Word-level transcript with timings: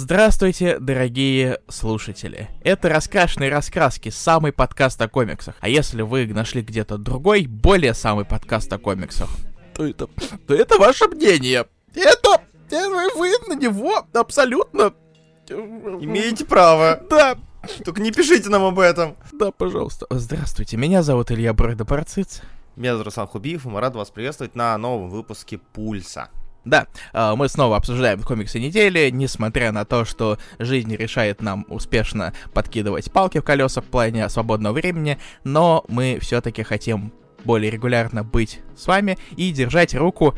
Здравствуйте, 0.00 0.78
дорогие 0.78 1.58
слушатели. 1.66 2.48
Это 2.62 2.88
«Раскрашенные 2.88 3.50
раскраски», 3.50 4.10
самый 4.10 4.52
подкаст 4.52 5.02
о 5.02 5.08
комиксах. 5.08 5.56
А 5.58 5.68
если 5.68 6.02
вы 6.02 6.28
нашли 6.28 6.62
где-то 6.62 6.98
другой, 6.98 7.46
более 7.48 7.94
самый 7.94 8.24
подкаст 8.24 8.72
о 8.72 8.78
комиксах, 8.78 9.28
то 9.74 9.84
это, 9.84 10.06
то 10.46 10.54
это 10.54 10.78
ваше 10.78 11.08
мнение. 11.08 11.66
Это, 11.96 12.40
это 12.70 12.88
вы 13.16 13.32
на 13.48 13.54
него 13.54 14.06
абсолютно... 14.12 14.94
Имеете 15.48 16.44
право. 16.44 17.02
Да, 17.10 17.36
Только 17.84 18.00
не 18.00 18.12
пишите 18.12 18.50
нам 18.50 18.62
об 18.62 18.78
этом. 18.78 19.16
да, 19.32 19.50
пожалуйста. 19.50 20.06
Здравствуйте, 20.10 20.76
меня 20.76 21.02
зовут 21.02 21.32
Илья 21.32 21.52
Бройда-Парциц. 21.52 22.42
Меня 22.76 22.92
зовут 22.92 23.06
Руслан 23.06 23.26
Хубиев, 23.26 23.66
и 23.66 23.68
мы 23.68 23.80
рады 23.80 23.98
вас 23.98 24.10
приветствовать 24.10 24.54
на 24.54 24.78
новом 24.78 25.10
выпуске 25.10 25.58
«Пульса». 25.58 26.28
Да, 26.68 26.86
а, 27.14 27.34
мы 27.34 27.48
снова 27.48 27.78
обсуждаем 27.78 28.22
комиксы 28.22 28.60
недели, 28.60 29.08
несмотря 29.10 29.72
на 29.72 29.86
то, 29.86 30.04
что 30.04 30.38
жизнь 30.58 30.94
решает 30.94 31.40
нам 31.40 31.64
успешно 31.68 32.34
подкидывать 32.52 33.10
палки 33.10 33.38
в 33.38 33.42
колеса 33.42 33.80
в 33.80 33.86
плане 33.86 34.28
свободного 34.28 34.74
времени, 34.74 35.18
но 35.44 35.84
мы 35.88 36.18
все-таки 36.20 36.62
хотим 36.62 37.12
более 37.44 37.70
регулярно 37.70 38.22
быть 38.22 38.60
с 38.76 38.86
вами 38.86 39.16
и 39.36 39.50
держать 39.50 39.94
руку... 39.94 40.34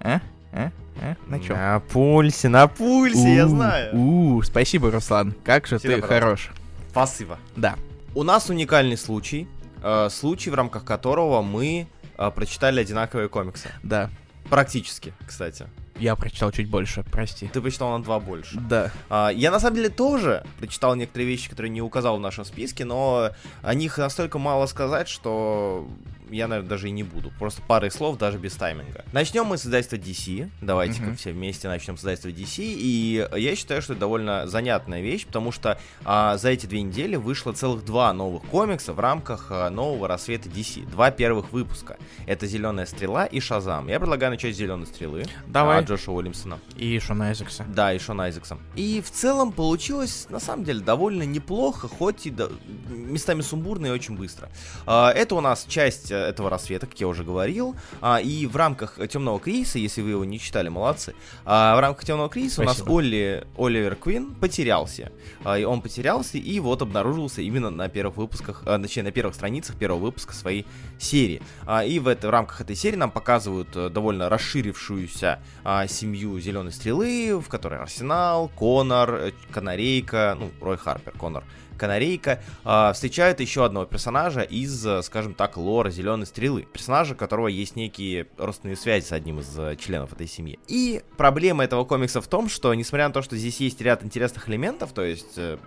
А? 0.00 0.20
А? 0.52 0.72
А? 1.00 1.16
На 1.28 1.38
чем? 1.38 1.56
На 1.56 1.78
пульсе, 1.78 2.48
на 2.48 2.66
пульсе, 2.66 3.36
я 3.36 3.46
знаю. 3.46 3.96
У, 3.96 4.42
спасибо, 4.42 4.90
Руслан. 4.90 5.32
Как 5.44 5.68
же 5.68 5.78
Всегда 5.78 5.96
ты 5.96 6.02
пожалуйста. 6.02 6.26
хорош. 6.26 6.50
Спасибо. 6.90 7.38
Да. 7.54 7.76
У 8.16 8.24
нас 8.24 8.50
уникальный 8.50 8.96
случай, 8.96 9.46
э, 9.80 10.08
случай, 10.10 10.50
в 10.50 10.54
рамках 10.54 10.84
которого 10.84 11.40
мы 11.42 11.86
э, 12.16 12.30
прочитали 12.34 12.80
одинаковые 12.80 13.28
комиксы. 13.28 13.70
Да. 13.84 14.10
Практически, 14.50 15.12
кстати. 15.26 15.66
Я 15.98 16.14
прочитал 16.14 16.52
чуть 16.52 16.70
больше, 16.70 17.04
прости. 17.10 17.48
Ты 17.52 17.60
прочитал 17.60 17.98
на 17.98 18.04
два 18.04 18.20
больше. 18.20 18.58
Да. 18.60 18.92
А, 19.10 19.30
Я 19.30 19.50
на 19.50 19.58
самом 19.58 19.76
деле 19.76 19.88
тоже 19.88 20.44
прочитал 20.58 20.94
некоторые 20.94 21.26
вещи, 21.26 21.50
которые 21.50 21.70
не 21.70 21.82
указал 21.82 22.16
в 22.18 22.20
нашем 22.20 22.44
списке, 22.44 22.84
но 22.84 23.30
о 23.62 23.74
них 23.74 23.98
настолько 23.98 24.38
мало 24.38 24.66
сказать, 24.66 25.08
что 25.08 25.88
я, 26.30 26.48
наверное, 26.48 26.68
даже 26.68 26.88
и 26.88 26.90
не 26.90 27.02
буду. 27.02 27.32
Просто 27.38 27.62
парой 27.62 27.90
слов, 27.90 28.18
даже 28.18 28.38
без 28.38 28.54
тайминга. 28.54 29.04
Начнем 29.12 29.44
мы 29.46 29.58
с 29.58 29.64
издательства 29.66 29.96
DC. 29.96 30.50
Давайте-ка 30.60 31.06
Мгм. 31.06 31.16
все 31.16 31.32
вместе 31.32 31.68
начнем 31.68 31.96
с 31.96 32.00
издательства 32.00 32.28
DC. 32.30 32.62
И 32.62 33.28
я 33.36 33.56
считаю, 33.56 33.82
что 33.82 33.92
это 33.94 34.00
довольно 34.00 34.46
занятная 34.46 35.00
вещь, 35.00 35.26
потому 35.26 35.52
что 35.52 35.78
а, 36.04 36.36
за 36.36 36.50
эти 36.50 36.66
две 36.66 36.82
недели 36.82 37.16
вышло 37.16 37.52
целых 37.52 37.84
два 37.84 38.12
новых 38.12 38.42
комикса 38.44 38.92
в 38.92 39.00
рамках 39.00 39.46
а, 39.50 39.70
нового 39.70 40.08
рассвета 40.08 40.48
DC. 40.48 40.88
Два 40.90 41.10
первых 41.10 41.52
выпуска. 41.52 41.96
Это 42.26 42.46
Зеленая 42.46 42.86
стрела 42.86 43.26
и 43.26 43.40
Шазам. 43.40 43.88
Я 43.88 43.98
предлагаю 44.00 44.32
начать 44.32 44.54
с 44.54 44.58
Зеленой 44.58 44.86
стрелы. 44.86 45.24
Давай. 45.46 45.78
а, 45.78 45.82
Джоша 45.82 46.12
Уильямсона. 46.12 46.58
И 46.76 46.98
Шона 46.98 47.28
Айзекса. 47.28 47.64
Да, 47.68 47.92
и 47.92 47.98
Шон 47.98 48.20
Айзексом. 48.20 48.60
И 48.76 49.02
в 49.04 49.10
целом 49.10 49.52
получилось, 49.52 50.26
на 50.30 50.40
самом 50.40 50.64
деле, 50.64 50.80
довольно 50.80 51.22
неплохо, 51.24 51.88
хоть 51.88 52.26
и 52.26 52.30
до- 52.30 52.50
местами 52.88 53.40
сумбурно 53.42 53.86
и 53.86 53.90
очень 53.90 54.16
быстро. 54.16 54.48
А, 54.86 55.10
Это 55.12 55.34
у 55.34 55.40
нас 55.40 55.64
часть 55.68 56.10
этого 56.18 56.50
рассвета, 56.50 56.86
как 56.86 56.98
я 57.00 57.08
уже 57.08 57.24
говорил. 57.24 57.74
А, 58.00 58.20
И 58.20 58.46
в 58.46 58.56
рамках 58.56 58.98
Темного 59.08 59.40
кризиса, 59.40 59.78
если 59.78 60.02
вы 60.02 60.10
его 60.10 60.24
не 60.24 60.38
читали, 60.38 60.68
молодцы. 60.68 61.14
а, 61.44 61.76
В 61.76 61.80
рамках 61.80 62.04
Темного 62.04 62.28
кризиса 62.28 62.62
у 62.62 62.64
нас 62.64 62.76
Спасибо. 62.78 62.94
Олли, 62.96 63.46
Оливер 63.56 63.96
Квин 63.96 64.34
потерялся. 64.34 65.12
А, 65.44 65.58
И 65.58 65.64
он 65.64 65.80
потерялся 65.80 66.38
и 66.38 66.60
вот 66.60 66.82
обнаружился 66.82 67.42
именно 67.42 67.70
на 67.70 67.88
первых 67.88 68.16
выпусках, 68.16 68.62
а, 68.66 68.78
точнее, 68.78 69.02
на 69.04 69.12
первых 69.12 69.34
страницах 69.34 69.76
первого 69.76 69.98
выпуска 70.00 70.34
своей 70.34 70.66
серии. 70.98 71.40
А, 71.66 71.84
И 71.84 71.98
в, 71.98 72.08
это, 72.08 72.28
в 72.28 72.30
рамках 72.30 72.60
этой 72.60 72.76
серии 72.76 72.96
нам 72.96 73.10
показывают 73.10 73.68
э, 73.76 73.88
довольно 73.90 74.28
расширившуюся 74.28 75.40
а, 75.64 75.86
семью 75.86 76.38
Зеленой 76.40 76.72
Стрелы, 76.72 77.38
в 77.40 77.48
которой 77.48 77.78
Арсенал, 77.80 78.48
Конор, 78.56 79.14
э, 79.14 79.32
Канарейка, 79.50 80.36
ну, 80.38 80.50
Рой 80.60 80.76
Харпер, 80.76 81.12
Конор, 81.18 81.44
Канарейка, 81.78 82.42
а, 82.64 82.92
встречают 82.92 83.40
еще 83.40 83.64
одного 83.64 83.86
персонажа 83.86 84.42
из, 84.42 84.84
э, 84.86 85.02
скажем 85.02 85.34
так, 85.34 85.56
лора 85.56 85.90
Зеленой 85.90 86.26
Стрелы. 86.26 86.62
Персонажа, 86.62 87.14
у 87.14 87.16
которого 87.16 87.48
есть 87.48 87.76
некие 87.76 88.26
родственные 88.36 88.76
связи 88.76 89.04
с 89.04 89.12
одним 89.12 89.40
из 89.40 89.58
э, 89.58 89.76
членов 89.76 90.12
этой 90.12 90.26
семьи. 90.26 90.58
И 90.68 91.02
проблема 91.16 91.64
этого 91.64 91.84
комикса 91.84 92.20
в 92.20 92.28
том, 92.28 92.48
что, 92.48 92.74
несмотря 92.74 93.08
на 93.08 93.14
то, 93.14 93.22
что 93.22 93.36
здесь 93.36 93.60
есть 93.60 93.80
ряд 93.80 94.04
интересных 94.04 94.48
элементов, 94.48 94.92
то 94.92 95.02
есть 95.02 95.38
э, 95.38 95.58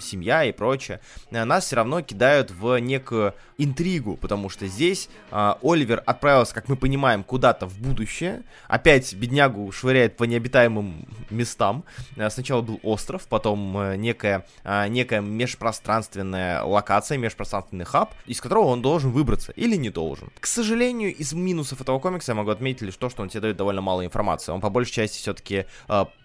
семья 0.00 0.44
и 0.44 0.52
прочее, 0.52 1.00
нас 1.30 1.66
все 1.66 1.76
равно 1.76 2.00
кидают 2.00 2.50
в 2.50 2.78
некую 2.78 3.34
интригу, 3.58 4.16
потому 4.16 4.48
что 4.48 4.66
здесь 4.66 5.08
а, 5.30 5.58
Оливер 5.62 6.02
отправился, 6.06 6.54
как 6.54 6.68
мы 6.68 6.76
понимаем, 6.76 7.24
куда-то 7.24 7.66
в 7.66 7.78
будущее. 7.78 8.42
Опять 8.68 9.12
беднягу 9.14 9.70
швыряет 9.72 10.16
по 10.16 10.24
необитаемым 10.24 11.06
местам. 11.30 11.84
Сначала 12.30 12.62
был 12.62 12.78
остров, 12.82 13.26
потом 13.28 13.76
э, 13.78 13.96
некая, 13.96 14.46
а, 14.62 14.86
некая 14.86 15.20
межпространственная 15.58 16.62
локация, 16.62 17.18
межпространственный 17.18 17.84
хаб, 17.84 18.14
из 18.26 18.40
которого 18.40 18.66
он 18.66 18.82
должен 18.82 19.10
выбраться 19.10 19.52
или 19.52 19.76
не 19.76 19.90
должен. 19.90 20.30
К 20.40 20.46
сожалению, 20.46 21.14
из 21.14 21.32
минусов 21.32 21.80
этого 21.80 21.98
комикса 21.98 22.32
я 22.32 22.36
могу 22.36 22.50
отметить 22.50 22.82
лишь 22.82 22.96
то, 22.96 23.08
что 23.10 23.22
он 23.22 23.28
тебе 23.28 23.40
дает 23.42 23.56
довольно 23.56 23.80
мало 23.80 24.04
информации. 24.04 24.52
Он 24.52 24.60
по 24.60 24.70
большей 24.70 24.92
части 24.92 25.18
все-таки 25.18 25.66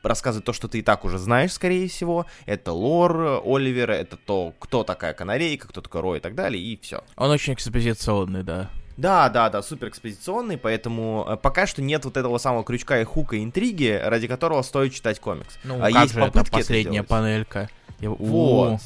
рассказывает 0.03 0.45
то, 0.45 0.53
что 0.53 0.67
ты 0.67 0.79
и 0.79 0.81
так 0.81 1.05
уже 1.05 1.17
знаешь, 1.17 1.51
скорее 1.53 1.87
всего. 1.87 2.25
Это 2.45 2.71
лор 2.71 3.17
э, 3.19 3.41
Оливера, 3.45 3.93
это 3.93 4.17
то, 4.17 4.53
кто 4.59 4.83
такая 4.83 5.13
канарейка, 5.13 5.67
кто 5.67 5.81
такой 5.81 6.01
Рой 6.01 6.17
и 6.17 6.21
так 6.21 6.35
далее, 6.35 6.61
и 6.61 6.77
все. 6.81 7.03
Он 7.15 7.29
очень 7.31 7.53
экспозиционный, 7.53 8.43
да. 8.43 8.69
Да, 8.95 9.29
да, 9.29 9.49
да, 9.49 9.63
супер 9.63 9.87
экспозиционный, 9.87 10.57
поэтому 10.57 11.25
э, 11.27 11.37
пока 11.37 11.65
что 11.65 11.81
нет 11.81 12.05
вот 12.05 12.15
этого 12.17 12.37
самого 12.37 12.63
крючка 12.63 12.99
и 13.01 13.03
хука 13.03 13.41
интриги, 13.43 13.99
ради 14.03 14.27
которого 14.27 14.61
стоит 14.61 14.93
читать 14.93 15.19
комикс. 15.19 15.57
Ну, 15.63 15.77
А 15.77 15.91
как 15.91 16.01
есть 16.03 16.13
же 16.13 16.19
это 16.21 16.31
попытки 16.31 16.49
это 16.49 16.57
последняя 16.59 16.91
сделать. 16.91 17.07
панелька? 17.07 17.69
Я- 17.99 18.09
Вот. 18.11 18.79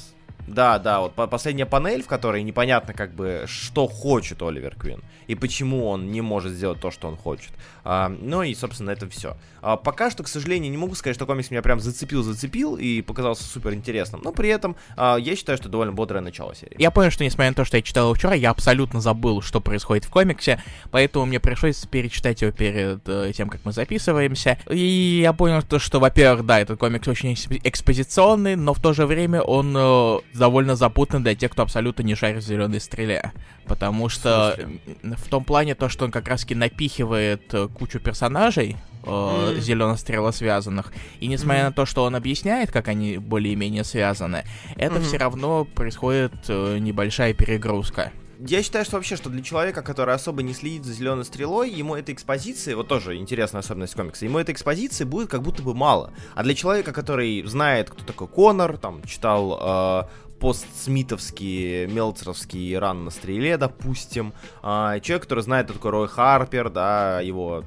Да, 0.48 0.80
да, 0.80 1.02
вот 1.02 1.14
по- 1.14 1.28
последняя 1.28 1.66
панель, 1.66 2.02
в 2.02 2.08
которой 2.08 2.42
непонятно 2.44 2.94
как 2.94 3.14
бы, 3.14 3.44
что 3.48 3.88
хочет 3.88 4.42
Оливер 4.42 4.76
Квин 4.76 5.04
и 5.28 5.36
почему 5.36 5.88
он 5.88 6.12
не 6.12 6.22
может 6.22 6.54
сделать 6.54 6.80
то, 6.80 6.90
что 6.90 7.08
он 7.08 7.18
хочет. 7.18 7.52
А, 7.84 8.10
ну 8.10 8.44
и, 8.44 8.56
собственно, 8.56 8.92
это 8.92 9.08
все. 9.10 9.38
пока 9.62 10.10
что, 10.10 10.24
к 10.24 10.28
сожалению, 10.28 10.72
не 10.72 10.78
могу 10.78 10.96
сказать, 10.96 11.16
что 11.16 11.26
комикс 11.26 11.52
меня 11.52 11.62
прям 11.62 11.80
зацепил-зацепил 11.80 12.76
и 12.78 13.02
показался 13.02 13.44
супер 13.44 13.74
интересным, 13.74 14.22
но 14.24 14.32
при 14.32 14.50
этом 14.50 14.76
а, 14.96 15.18
я 15.18 15.36
считаю, 15.36 15.58
что 15.58 15.70
довольно 15.70 15.94
бодрое 15.94 16.22
начало 16.22 16.56
серии. 16.56 16.76
Я 16.78 16.92
понял, 16.92 17.12
что 17.12 17.24
несмотря 17.24 17.50
на 17.52 17.56
то, 17.56 17.66
что 17.66 17.78
я 17.78 17.84
читал 17.84 18.06
его 18.06 18.14
вчера, 18.14 18.34
я 18.34 18.52
абсолютно 18.52 19.02
забыл, 19.02 19.42
что 19.42 19.60
происходит 19.62 20.06
в 20.06 20.10
комиксе, 20.10 20.62
поэтому 20.92 21.26
мне 21.26 21.40
пришлось 21.40 21.86
перечитать 21.86 22.42
его 22.42 22.52
перед 22.52 23.02
э, 23.08 23.32
тем, 23.36 23.50
как 23.50 23.62
мы 23.66 23.72
записываемся. 23.74 24.58
И 24.70 25.20
я 25.22 25.34
понял, 25.34 25.62
то, 25.62 25.80
что, 25.80 26.00
во-первых, 26.00 26.46
да, 26.46 26.60
этот 26.60 26.80
комикс 26.80 27.08
очень 27.08 27.34
эксп- 27.34 27.62
экспозиционный, 27.64 28.56
но 28.56 28.74
в 28.74 28.82
то 28.82 28.94
же 28.94 29.06
время 29.06 29.42
он 29.42 29.76
э, 29.78 30.20
довольно 30.38 30.76
запутанный 30.76 31.24
для 31.24 31.36
тех, 31.36 31.52
кто 31.52 31.64
абсолютно 31.64 32.04
не 32.04 32.16
шарит 32.16 32.44
в 32.44 32.48
зеленой 32.48 32.80
стреле. 32.80 33.32
Потому 33.66 34.10
что 34.10 34.58
в 35.04 35.30
том 35.30 35.44
плане 35.44 35.76
то, 35.76 35.90
что 35.90 36.06
он 36.06 36.12
как 36.12 36.28
раз-таки 36.28 36.56
напихивает 36.56 37.54
э, 37.54 37.68
кучу 37.68 38.00
персонажей, 38.00 38.78
Мгм. 39.04 39.60
зеленой 39.62 39.98
стрела 39.98 40.32
связанных. 40.34 40.92
И 41.22 41.28
несмотря 41.28 41.64
на 41.66 41.72
то, 41.72 41.86
что 41.86 42.04
он 42.04 42.16
объясняет, 42.16 42.72
как 42.72 42.90
они 42.90 43.18
более-менее 43.18 43.86
связаны, 43.86 44.44
это 44.76 44.96
Мгм. 44.96 45.04
все 45.04 45.18
равно 45.18 45.64
происходит 45.66 46.34
э, 46.50 46.78
небольшая 46.80 47.34
перегрузка. 47.34 48.12
Я 48.40 48.62
считаю, 48.62 48.86
что 48.86 48.98
вообще, 48.98 49.16
что 49.16 49.30
для 49.32 49.42
человека, 49.42 49.82
который 49.82 50.14
особо 50.14 50.44
не 50.44 50.54
следит 50.54 50.84
за 50.86 50.94
зеленой 50.94 51.26
стрелой, 51.26 51.72
ему 51.72 51.96
этой 51.96 52.14
экспозиции, 52.14 52.74
вот 52.76 52.88
тоже 52.88 53.16
интересная 53.16 53.62
особенность 53.62 53.96
комикса, 53.96 54.26
ему 54.26 54.38
этой 54.38 54.52
экспозиции 54.52 55.06
будет 55.06 55.30
как 55.30 55.42
будто 55.42 55.64
бы 55.64 55.74
мало. 55.74 56.12
А 56.36 56.44
для 56.44 56.54
человека, 56.54 56.92
который 56.94 57.42
знает, 57.48 57.90
кто 57.90 58.04
такой 58.04 58.28
Конор, 58.28 58.78
там, 58.78 59.02
читал 59.06 59.58
э, 59.60 60.04
постсмитовский, 60.40 61.88
мелцеровский 61.88 62.78
ран 62.78 63.06
на 63.06 63.12
стреле, 63.12 63.58
допустим, 63.58 64.34
а, 64.62 65.00
человек, 65.00 65.24
который 65.24 65.44
знает, 65.44 65.66
кто 65.66 65.76
такой 65.76 65.92
Рой 65.92 66.08
Харпер, 66.08 66.70
да, 66.70 67.22
его 67.22 67.64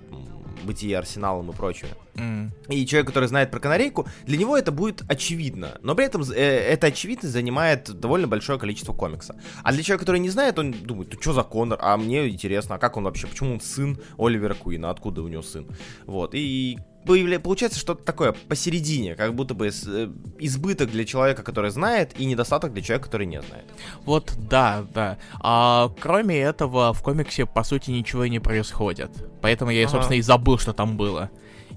бытие 0.64 0.98
арсеналом 0.98 1.50
и 1.50 1.54
прочее. 1.54 1.90
М. 2.16 2.52
И 2.68 2.86
человек, 2.86 3.08
который 3.08 3.28
знает 3.28 3.50
про 3.50 3.60
канарейку, 3.60 4.06
для 4.26 4.36
него 4.36 4.56
это 4.56 4.72
будет 4.72 5.02
очевидно. 5.08 5.78
Но 5.82 5.94
при 5.94 6.04
этом 6.04 6.22
э, 6.22 6.34
эта 6.34 6.88
очевидность 6.88 7.32
занимает 7.32 7.90
довольно 7.98 8.26
большое 8.26 8.58
количество 8.58 8.92
комикса. 8.92 9.36
А 9.62 9.72
для 9.72 9.82
человека, 9.82 10.04
который 10.04 10.20
не 10.20 10.30
знает, 10.30 10.58
он 10.58 10.72
думает, 10.72 11.12
ну 11.12 11.20
что 11.20 11.32
за 11.32 11.42
Конор? 11.42 11.78
А 11.80 11.96
мне 11.96 12.28
интересно, 12.28 12.76
а 12.76 12.78
как 12.78 12.96
он 12.96 13.04
вообще, 13.04 13.26
почему 13.26 13.54
он 13.54 13.60
сын 13.60 13.98
Оливера 14.18 14.54
Куина, 14.54 14.90
откуда 14.90 15.22
у 15.22 15.28
него 15.28 15.42
сын? 15.42 15.66
Вот, 16.06 16.34
и 16.34 16.78
получается 17.04 17.78
что-то 17.78 18.04
такое 18.04 18.32
посередине, 18.32 19.14
как 19.14 19.34
будто 19.34 19.54
бы 19.54 19.68
э, 19.68 20.08
избыток 20.38 20.90
для 20.90 21.04
человека, 21.04 21.42
который 21.42 21.70
знает, 21.70 22.18
и 22.18 22.24
недостаток 22.24 22.72
для 22.72 22.82
человека, 22.82 23.06
который 23.06 23.26
не 23.26 23.40
знает. 23.42 23.64
Вот, 24.04 24.32
да, 24.36 24.84
да. 24.94 25.18
А 25.40 25.90
кроме 26.00 26.38
этого, 26.38 26.92
в 26.92 27.02
комиксе, 27.02 27.46
по 27.46 27.62
сути, 27.64 27.90
ничего 27.90 28.24
и 28.24 28.30
не 28.30 28.38
происходит. 28.40 29.10
Поэтому 29.40 29.70
я, 29.70 29.82
Ага. 29.84 29.92
собственно, 29.92 30.18
и 30.18 30.22
забыл, 30.22 30.58
что 30.58 30.72
там 30.72 30.96
было. 30.96 31.30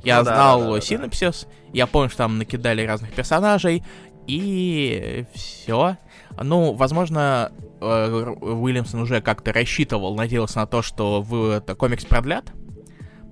Я 0.03 0.19
Ну 0.19 0.25
да, 0.25 0.35
знал 0.35 0.59
да, 0.59 0.65
да, 0.67 0.73
да. 0.73 0.81
синопсис, 0.81 1.47
я 1.71 1.87
помню, 1.87 2.09
что 2.09 2.17
там 2.19 2.37
накидали 2.37 2.85
разных 2.85 3.13
персонажей, 3.13 3.83
и 4.27 5.25
все. 5.33 5.97
Ну, 6.41 6.73
возможно, 6.73 7.51
э, 7.81 8.33
Уильямсон 8.41 9.01
уже 9.01 9.21
как-то 9.21 9.53
рассчитывал, 9.53 10.15
надеялся 10.15 10.59
на 10.59 10.67
то, 10.67 10.81
что 10.81 11.21
в 11.21 11.49
это, 11.51 11.75
комикс 11.75 12.05
продлят, 12.05 12.51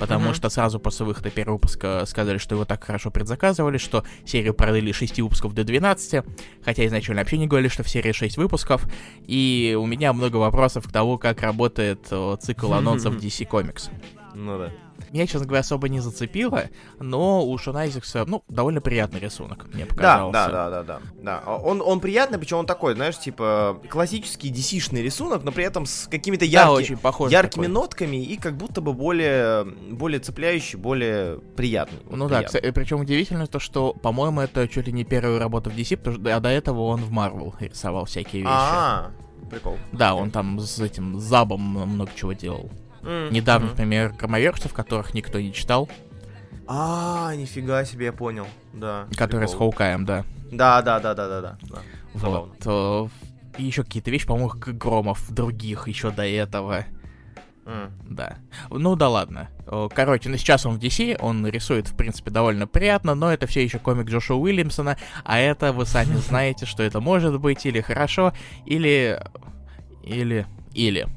потому 0.01 0.25
Мгм. 0.25 0.33
что 0.33 0.49
сразу 0.49 0.79
после 0.79 1.05
выхода 1.05 1.29
первого 1.29 1.55
выпуска 1.57 2.03
сказали, 2.07 2.39
что 2.39 2.55
его 2.55 2.65
так 2.65 2.83
хорошо 2.83 3.11
предзаказывали, 3.11 3.77
что 3.77 4.03
серию 4.25 4.55
продлили 4.55 4.91
с 4.91 4.95
6 4.95 5.21
выпусков 5.21 5.53
до 5.53 5.63
12, 5.63 6.25
хотя 6.65 6.85
изначально 6.87 7.21
вообще 7.21 7.37
не 7.37 7.45
говорили, 7.47 7.69
что 7.69 7.83
в 7.83 7.89
серии 7.89 8.11
6 8.11 8.37
выпусков, 8.37 8.85
и 9.27 9.77
у 9.79 9.85
меня 9.85 10.11
много 10.11 10.37
вопросов 10.37 10.87
к 10.87 10.91
тому, 10.91 11.19
как 11.19 11.41
работает 11.41 12.07
э, 12.09 12.37
цикл 12.41 12.73
анонсов 12.73 13.15
DC 13.15 13.47
Comics. 13.47 13.89
Ну 14.33 14.57
да. 14.57 14.71
Меня, 15.11 15.27
честно 15.27 15.45
говоря, 15.45 15.61
особо 15.61 15.89
не 15.89 15.99
зацепило, 15.99 16.63
но 16.99 17.45
у 17.45 17.57
Шона 17.57 17.81
Айзекса, 17.81 18.25
ну, 18.27 18.43
довольно 18.47 18.81
приятный 18.81 19.19
рисунок, 19.19 19.67
мне 19.73 19.85
Да, 19.85 19.89
показался. 19.95 20.31
да, 20.31 20.49
да, 20.49 20.69
да, 20.69 20.83
да, 20.83 21.01
да. 21.21 21.43
А 21.45 21.57
Он, 21.57 21.81
он 21.81 21.99
приятный, 21.99 22.37
причем 22.39 22.57
он 22.57 22.65
такой, 22.65 22.95
знаешь, 22.95 23.17
типа 23.19 23.79
классический 23.89 24.51
DC-шный 24.51 25.01
рисунок, 25.01 25.43
но 25.43 25.51
при 25.51 25.63
этом 25.63 25.85
с 25.85 26.07
какими-то 26.07 26.45
Да, 26.45 26.67
яркими, 26.77 26.95
похож. 26.95 27.31
яркими 27.31 27.63
такой. 27.63 27.73
нотками 27.73 28.23
и 28.23 28.37
как 28.37 28.57
будто 28.57 28.81
бы 28.81 28.93
более, 28.93 29.63
более 29.65 30.19
цепляющий, 30.19 30.77
более 30.77 31.39
приятный. 31.55 31.99
Вот 32.05 32.15
Ну 32.17 32.29
да, 32.29 32.39
приятный. 32.41 32.73
причем 32.73 32.99
удивительно 33.01 33.47
то, 33.47 33.59
что, 33.59 33.93
по-моему, 33.93 34.41
это 34.41 34.67
чуть 34.67 34.87
ли 34.87 34.93
не 34.93 35.03
первая 35.03 35.39
работа 35.39 35.69
в 35.69 35.75
DC, 35.75 35.97
потому 35.97 36.17
что 36.17 36.35
а 36.35 36.39
до 36.39 36.49
этого 36.49 36.81
он 36.81 37.01
в 37.01 37.11
Marvel 37.11 37.53
рисовал 37.59 38.05
всякие 38.05 38.41
вещи. 38.43 38.51
А, 38.53 39.11
прикол. 39.49 39.77
Да, 39.91 40.15
он 40.15 40.31
там 40.31 40.59
с 40.59 40.79
этим 40.79 41.19
Забом 41.19 41.61
много 41.61 42.11
чего 42.15 42.33
делал. 42.33 42.69
М, 43.03 43.31
Недавно, 43.31 43.67
мгм. 43.67 43.75
например, 43.75 44.13
громоверцев, 44.13 44.73
которых 44.73 45.13
никто 45.13 45.39
не 45.39 45.53
читал, 45.53 45.89
А, 46.67 47.33
нифига 47.35 47.83
себе, 47.85 48.05
я 48.05 48.13
понял. 48.13 48.47
Да. 48.73 49.07
которые 49.17 49.47
с. 49.49 49.53
Хоукаем, 49.53 50.05
да. 50.05 50.23
Да, 50.51 50.81
да, 50.81 50.99
да, 50.99 51.13
да, 51.13 51.27
да, 51.27 51.41
да. 51.41 51.57
Забавно. 52.13 52.53
Вот. 52.63 53.09
э, 53.57 53.61
И 53.61 53.63
еще 53.65 53.83
какие-то 53.83 54.11
вещи, 54.11 54.25
по-моему, 54.27 54.51
Громов 54.55 55.29
других 55.33 55.87
еще 55.87 56.11
до 56.11 56.25
этого. 56.25 56.85
М. 57.65 57.91
Да. 58.09 58.37
Ну 58.69 58.95
да 58.95 59.09
ладно. 59.09 59.49
Э, 59.67 59.87
Короче, 59.93 60.29
ну 60.29 60.37
сейчас 60.37 60.65
он 60.65 60.77
в 60.77 60.79
DC, 60.79 61.17
он 61.19 61.45
рисует, 61.45 61.87
в 61.89 61.95
принципе, 61.95 62.31
довольно 62.31 62.67
приятно, 62.67 63.15
но 63.15 63.31
это 63.31 63.47
все 63.47 63.63
еще 63.63 63.77
комик 63.79 64.09
Джошуа 64.09 64.35
Уильямсона, 64.37 64.97
а 65.25 65.39
это 65.39 65.73
вы 65.73 65.85
сами 65.85 66.15
знаете, 66.27 66.65
что 66.65 66.83
это 66.83 67.01
может 67.01 67.39
быть 67.39 67.65
или 67.65 67.81
хорошо, 67.81 68.33
или... 68.65 69.19
Или... 70.03 70.45
Или... 70.73 71.07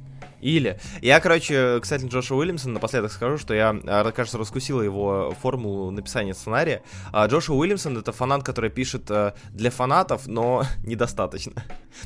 Или. 0.45 0.79
Я, 1.01 1.21
короче, 1.21 1.81
кстати, 1.81 2.05
Джоша 2.05 2.35
Уильямсона 2.35 2.75
напоследок 2.75 3.11
скажу, 3.11 3.39
что 3.39 3.55
я, 3.55 3.75
а, 3.87 4.13
кажется, 4.13 4.37
раскусила 4.37 4.83
его 4.83 5.35
формулу 5.41 5.91
написания 5.91 6.35
сценария. 6.35 6.83
А, 7.13 7.27
Джоша 7.27 7.55
Уильямсон— 7.55 7.97
это 7.99 8.13
фанат, 8.13 8.43
который 8.43 8.69
пишет 8.69 9.11
э, 9.11 9.33
для 9.53 9.71
фанатов, 9.71 10.27
но 10.27 10.65
недостаточно. 10.85 11.65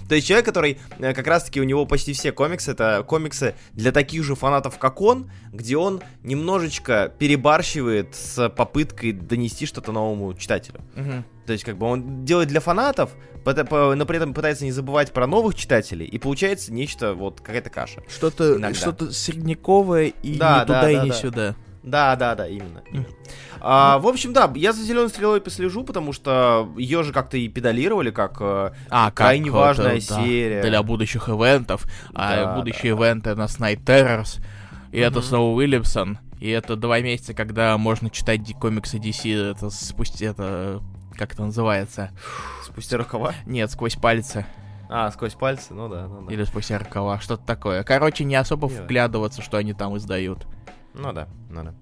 То 0.08 0.14
есть 0.14 0.29
человек, 0.29 0.46
который 0.46 0.79
э, 1.00 1.14
как 1.14 1.26
раз-таки 1.26 1.61
у 1.61 1.64
него 1.64 1.85
почти 1.85 2.12
все 2.12 2.31
комиксы, 2.31 2.70
это 2.70 3.05
комиксы 3.05 3.56
для 3.73 3.90
таких 3.90 4.23
же 4.23 4.37
фанатов, 4.37 4.79
как 4.79 5.00
он, 5.00 5.32
где 5.52 5.76
он 5.76 6.00
немножечко 6.23 7.12
перебарщивает 7.19 8.14
с 8.14 8.49
попыткой 8.50 9.14
донести 9.14 9.67
что-то 9.67 9.90
новому 9.90 10.32
читателю. 10.35 10.81
Мгм. 10.94 11.25
То 11.48 11.52
есть, 11.52 11.64
как 11.64 11.78
бы 11.78 11.86
он 11.86 12.26
делает 12.26 12.48
для 12.48 12.60
фанатов, 12.60 13.12
но 13.46 14.04
при 14.04 14.16
этом 14.18 14.34
пытается 14.34 14.66
не 14.66 14.70
забывать 14.70 15.14
про 15.14 15.26
новых 15.26 15.54
читателей, 15.54 16.04
и 16.04 16.18
получается 16.18 16.70
нечто, 16.74 17.14
вот, 17.14 17.40
какая-то 17.40 17.70
каша. 17.70 18.02
Что-то 18.06 18.58
Иногда. 18.58 18.78
что-то 18.78 19.10
средневековое 19.10 20.12
и 20.22 20.36
Да, 20.36 20.60
не 20.60 20.66
да, 20.66 20.66
туда 20.66 20.90
и 20.90 20.96
да, 20.96 21.04
не 21.04 21.08
да. 21.08 21.16
сюда. 21.16 21.56
Да, 21.82 22.16
да, 22.16 22.34
да, 22.34 22.46
именно. 22.46 22.82
А, 23.60 23.98
в 23.98 24.06
общем, 24.06 24.34
да, 24.34 24.52
я 24.56 24.74
за 24.74 24.82
зеленой 24.82 25.08
стрелой 25.08 25.40
послежу, 25.40 25.84
потому 25.84 26.12
что 26.12 26.68
ее 26.76 27.02
же 27.02 27.14
как-то 27.14 27.38
и 27.38 27.48
педалировали, 27.48 28.10
как 28.10 28.36
э, 28.40 28.72
А, 28.90 29.10
крайне 29.10 29.46
как 29.46 29.54
важная 29.54 29.94
да, 29.94 30.00
серия. 30.00 30.60
Для 30.60 30.82
будущих 30.82 31.30
ивентов. 31.30 31.86
а 32.14 32.44
Да, 32.44 32.54
будущие 32.56 32.92
ивенты 32.92 33.34
на 33.34 33.44
Night 33.44 33.82
Terrors. 33.82 34.38
И 34.92 34.98
это 34.98 35.22
снова 35.22 35.56
Уильямсон. 35.56 36.18
И 36.40 36.50
это 36.50 36.76
два 36.76 37.00
месяца, 37.00 37.32
когда 37.32 37.76
можно 37.78 38.10
читать 38.10 38.40
комиксы 38.60 38.98
DC. 38.98 39.52
Это 39.52 39.70
спустя... 39.70 40.26
Это... 40.26 40.82
Как 41.18 41.32
это 41.32 41.42
называется? 41.42 42.10
спустя 42.64 42.96
рукава. 42.96 43.34
Нет, 43.44 43.70
сквозь 43.70 43.96
пальцы. 43.96 44.46
А, 44.88 45.10
сквозь 45.10 45.34
пальцы, 45.34 45.74
ну 45.74 45.88
да, 45.88 46.06
ну 46.06 46.22
да. 46.22 46.32
Или 46.32 46.44
спустя 46.44 46.78
рукава. 46.78 47.18
Что-то 47.18 47.44
такое. 47.44 47.82
Короче, 47.82 48.24
не 48.24 48.36
особо 48.36 48.68
Не. 48.68 48.80
вглядываться, 48.80 49.42
что 49.42 49.56
они 49.58 49.74
там 49.74 49.96
издают. 49.96 50.46
Ну 50.94 51.12
да, 51.12 51.28
ну 51.50 51.64
да. 51.64 51.74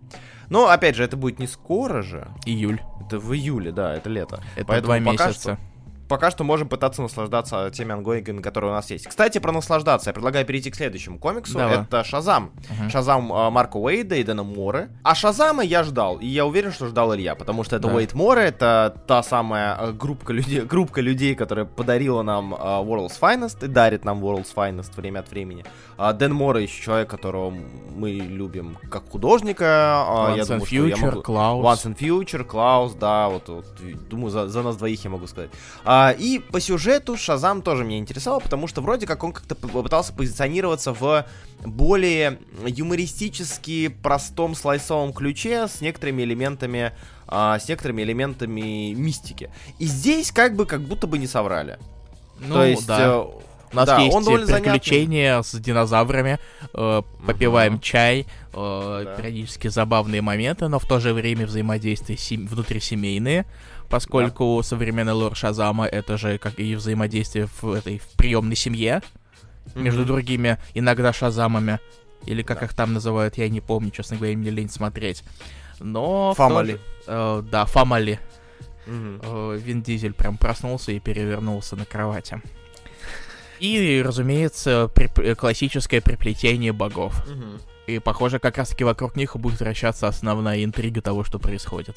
Но, 0.49 0.69
опять 0.69 0.97
же, 0.97 1.05
это 1.05 1.17
будет 1.17 1.39
не 1.39 1.47
скоро 1.47 2.03
же. 2.03 2.29
Июль. 2.47 2.81
Это 3.05 3.19
в 3.19 3.33
июле, 3.35 3.73
да, 3.73 3.95
это 3.95 4.09
лето. 4.09 4.43
Это 4.57 4.67
Поэтому 4.67 4.87
два 4.87 4.99
месяца. 4.99 5.59
Пока 6.09 6.31
что 6.31 6.45
можем 6.45 6.69
пытаться 6.69 7.03
наслаждаться 7.03 7.71
теми 7.73 7.93
ангоингами, 7.93 8.41
которые 8.41 8.71
у 8.71 8.75
нас 8.75 8.91
есть. 8.91 9.07
Кстати, 9.07 9.39
про 9.39 9.53
наслаждаться. 9.53 10.11
Я 10.11 10.15
предлагаю 10.15 10.47
перейти 10.47 10.71
к 10.71 10.77
следующему 10.77 11.19
комиксу. 11.19 11.59
Давай. 11.59 11.81
Это 11.83 12.05
Шазам. 12.05 12.53
Мгм. 12.79 12.91
Шазам 12.91 13.33
а, 13.33 13.51
Марка 13.51 13.77
Уэйда 13.77 14.15
и 14.17 14.23
Дэна 14.23 14.45
Мора. 14.45 14.89
А 15.03 15.15
Шазама 15.15 15.65
я 15.65 15.83
ждал. 15.83 16.19
И 16.19 16.27
я 16.27 16.47
уверен, 16.47 16.73
что 16.73 16.87
ждал 16.87 17.15
Илья. 17.15 17.35
Потому 17.35 17.65
что 17.65 17.77
это 17.77 17.89
Да. 17.89 17.95
Уэйд 17.95 18.15
Мора. 18.15 18.41
Это 18.41 18.95
та 19.07 19.23
самая 19.23 19.75
а, 19.75 19.93
группка 19.93 20.33
людей, 20.33 20.61
группка 20.73 21.01
людей, 21.01 21.35
которая 21.35 21.65
подарила 21.67 22.23
нам 22.23 22.55
а, 22.59 22.83
World's 22.83 23.19
Finest 23.21 23.65
и 23.65 23.69
дарит 23.69 24.05
нам 24.05 24.25
World's 24.25 24.55
Finest 24.55 24.95
время 24.97 25.21
от 25.21 25.31
времени. 25.31 25.65
А, 25.99 26.13
Дэн 26.13 26.33
Мора 26.33 26.61
еще 26.61 26.83
человек, 26.83 27.11
которого 27.11 27.53
мы 27.97 28.11
любим 28.13 28.77
как 28.91 29.11
художника. 29.11 29.65
А, 29.67 30.35
я 30.37 30.43
Once 30.43 30.47
and 30.47 30.59
думаю, 30.71 30.89
я 30.89 30.95
Future, 30.95 31.07
могу- 31.11 31.23
Клаус. 31.23 31.65
Once 31.65 31.87
and 31.93 31.99
Future, 31.99 32.45
Клаус, 32.45 32.95
да, 32.95 33.29
вот, 33.29 33.49
вот, 33.49 33.67
думаю, 34.09 34.31
за, 34.31 34.49
за 34.49 34.63
нас 34.63 34.77
двоих 34.77 35.03
я 35.05 35.11
могу 35.11 35.27
сказать. 35.27 35.51
А, 35.85 35.96
и 36.13 36.39
по 36.39 36.61
сюжету 36.61 37.17
Шазам 37.17 37.63
тоже 37.63 37.85
меня 37.85 37.99
интересовал, 37.99 38.41
потому 38.41 38.67
что 38.67 38.81
вроде 38.81 39.07
как 39.07 39.23
он 39.25 39.33
как-то 39.33 39.55
попытался 39.55 40.13
позиционироваться 40.13 40.93
в 40.93 41.27
более 41.65 42.39
юмористически 42.67 43.89
простом 43.89 44.55
слайсовом 44.55 45.13
ключе 45.13 45.69
с 45.69 45.81
некоторыми 45.81 46.23
элементами 46.23 46.93
а, 47.29 47.59
с 47.59 47.69
некоторыми 47.69 48.03
элементами 48.03 48.93
мистики. 48.93 49.51
И 49.79 49.87
здесь 49.87 50.31
как 50.33 50.55
бы 50.55 50.67
как 50.67 50.83
будто 50.83 51.07
бы 51.07 51.19
не 51.19 51.27
соврали. 51.27 51.79
Ну, 52.39 52.55
То 52.55 52.65
есть 52.65 52.87
да. 52.87 53.27
У 53.77 53.81
нас 53.81 53.87
да, 53.87 53.99
есть 53.99 54.15
он 54.17 54.25
довольно 54.25 54.47
занятный. 54.47 54.73
приключения 54.81 55.43
с 55.43 55.53
динозаврами, 55.61 56.39
э, 56.73 57.03
попиваем 57.27 57.75
Мгм. 57.75 57.81
чай, 57.83 58.27
э, 58.55 59.03
Да. 59.05 59.15
периодически 59.17 59.69
забавные 59.69 60.23
моменты, 60.23 60.69
но 60.69 60.79
в 60.79 60.87
то 60.87 60.99
же 61.01 61.13
время 61.13 61.47
взаимодействия 61.47 62.17
сем- 62.17 62.47
внутрисемейные, 62.47 63.45
поскольку 63.91 64.61
современный 64.65 65.13
лор 65.13 65.37
Шазама 65.37 65.87
это 65.87 66.17
же 66.17 66.39
как 66.39 66.59
и 66.59 66.75
взаимодействие 66.75 67.49
в 67.61 67.73
этой 67.73 67.99
в 67.99 68.09
приемной 68.17 68.57
семье 68.57 69.03
между 69.75 70.01
Мгм. 70.01 70.09
другими 70.09 70.59
иногда 70.75 71.13
Шазамами. 71.13 71.79
Или 72.25 72.43
как 72.43 72.61
Да. 72.61 72.67
их 72.67 72.75
там 72.75 72.93
называют, 72.95 73.37
я 73.39 73.49
не 73.49 73.61
помню, 73.61 73.91
честно 73.91 74.17
говоря, 74.17 74.37
мне 74.37 74.51
лень 74.51 74.71
смотреть. 74.71 75.23
Но... 75.79 76.35
Family. 76.37 76.67
же- 76.73 76.81
э, 77.07 77.43
да, 77.51 77.67
Фамали. 77.67 78.19
Мгм. 78.87 79.21
Э, 79.23 79.59
Вин 79.63 79.83
Дизель 79.83 80.13
прям 80.15 80.37
проснулся 80.39 80.93
и 80.93 80.99
перевернулся 81.01 81.77
на 81.77 81.85
кровати. 81.85 82.41
И, 83.61 84.03
разумеется, 84.05 84.91
прип- 84.95 85.23
э, 85.23 85.35
классическое 85.35 86.01
приплетение 86.01 86.73
богов. 86.73 87.27
Мгм. 87.27 87.61
И, 87.87 87.99
похоже, 87.99 88.39
как 88.39 88.59
раз-таки 88.59 88.85
вокруг 88.85 89.17
них 89.17 89.37
будет 89.37 89.61
вращаться 89.61 90.09
основная 90.09 90.65
интрига 90.65 91.01
того, 91.01 91.25
что 91.25 91.39
происходит. 91.39 91.97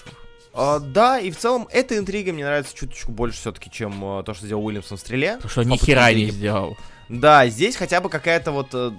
А, 0.54 0.80
да, 0.80 1.20
и 1.20 1.32
в 1.32 1.38
целом 1.38 1.68
эта 1.72 1.98
интрига 1.98 2.34
мне 2.34 2.44
нравится 2.44 2.76
чуточку 2.76 3.12
больше 3.12 3.40
все-таки, 3.40 3.72
чем 3.72 4.20
э, 4.20 4.24
то, 4.24 4.34
что 4.34 4.46
сделал 4.46 4.66
Уильямсон 4.66 4.98
в 4.98 5.00
стреле. 5.00 5.36
Потому 5.36 5.50
что 5.52 5.64
ни 5.64 5.78
хера 5.78 6.12
не 6.14 6.30
сделал. 6.32 6.78
Да, 7.08 7.48
здесь 7.48 7.76
хотя 7.76 8.02
бы 8.02 8.10
какая-то 8.10 8.52
вот 8.52 8.70
э, 8.74 8.92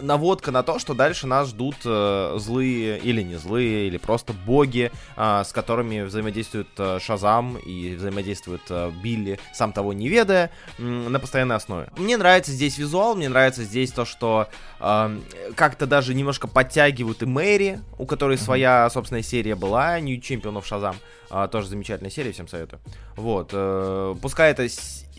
наводка 0.00 0.50
на 0.50 0.62
то, 0.62 0.78
что 0.78 0.94
дальше 0.94 1.26
нас 1.26 1.48
ждут 1.48 1.76
э, 1.84 2.36
злые 2.38 2.98
или 2.98 3.22
не 3.22 3.36
злые, 3.36 3.86
или 3.86 3.98
просто 3.98 4.32
боги, 4.32 4.90
а, 5.16 5.44
с 5.44 5.52
которыми 5.52 6.02
взаимодействует 6.02 6.68
э, 6.78 6.98
Шазам 7.00 7.56
и 7.58 7.94
взаимодействует 7.94 8.62
э, 8.70 8.90
Билли, 9.02 9.38
сам 9.52 9.72
того 9.72 9.92
не 9.92 10.08
ведая, 10.08 10.50
м, 10.78 11.10
на 11.12 11.18
постоянной 11.18 11.56
основе. 11.56 11.88
Мне 11.96 12.16
нравится 12.16 12.52
здесь 12.52 12.78
визуал, 12.78 13.14
мне 13.14 13.28
нравится 13.28 13.64
здесь 13.64 13.92
то, 13.92 14.04
что 14.04 14.48
э, 14.80 15.18
как-то 15.54 15.86
даже 15.86 16.14
немножко 16.14 16.48
подтягивают 16.48 17.22
и 17.22 17.26
Мэри, 17.26 17.80
у 17.98 18.06
которой 18.06 18.38
своя 18.38 18.88
собственная 18.90 19.22
серия 19.22 19.54
была, 19.54 19.98
New 20.00 20.18
Champion 20.18 20.60
of 20.60 20.64
Shazam, 20.64 20.96
а, 21.30 21.46
тоже 21.46 21.68
замечательная 21.68 22.10
серия, 22.10 22.32
всем 22.32 22.48
советую. 22.48 22.80
Вот, 23.16 23.50
э, 23.52 24.16
пускай 24.20 24.50
это 24.50 24.66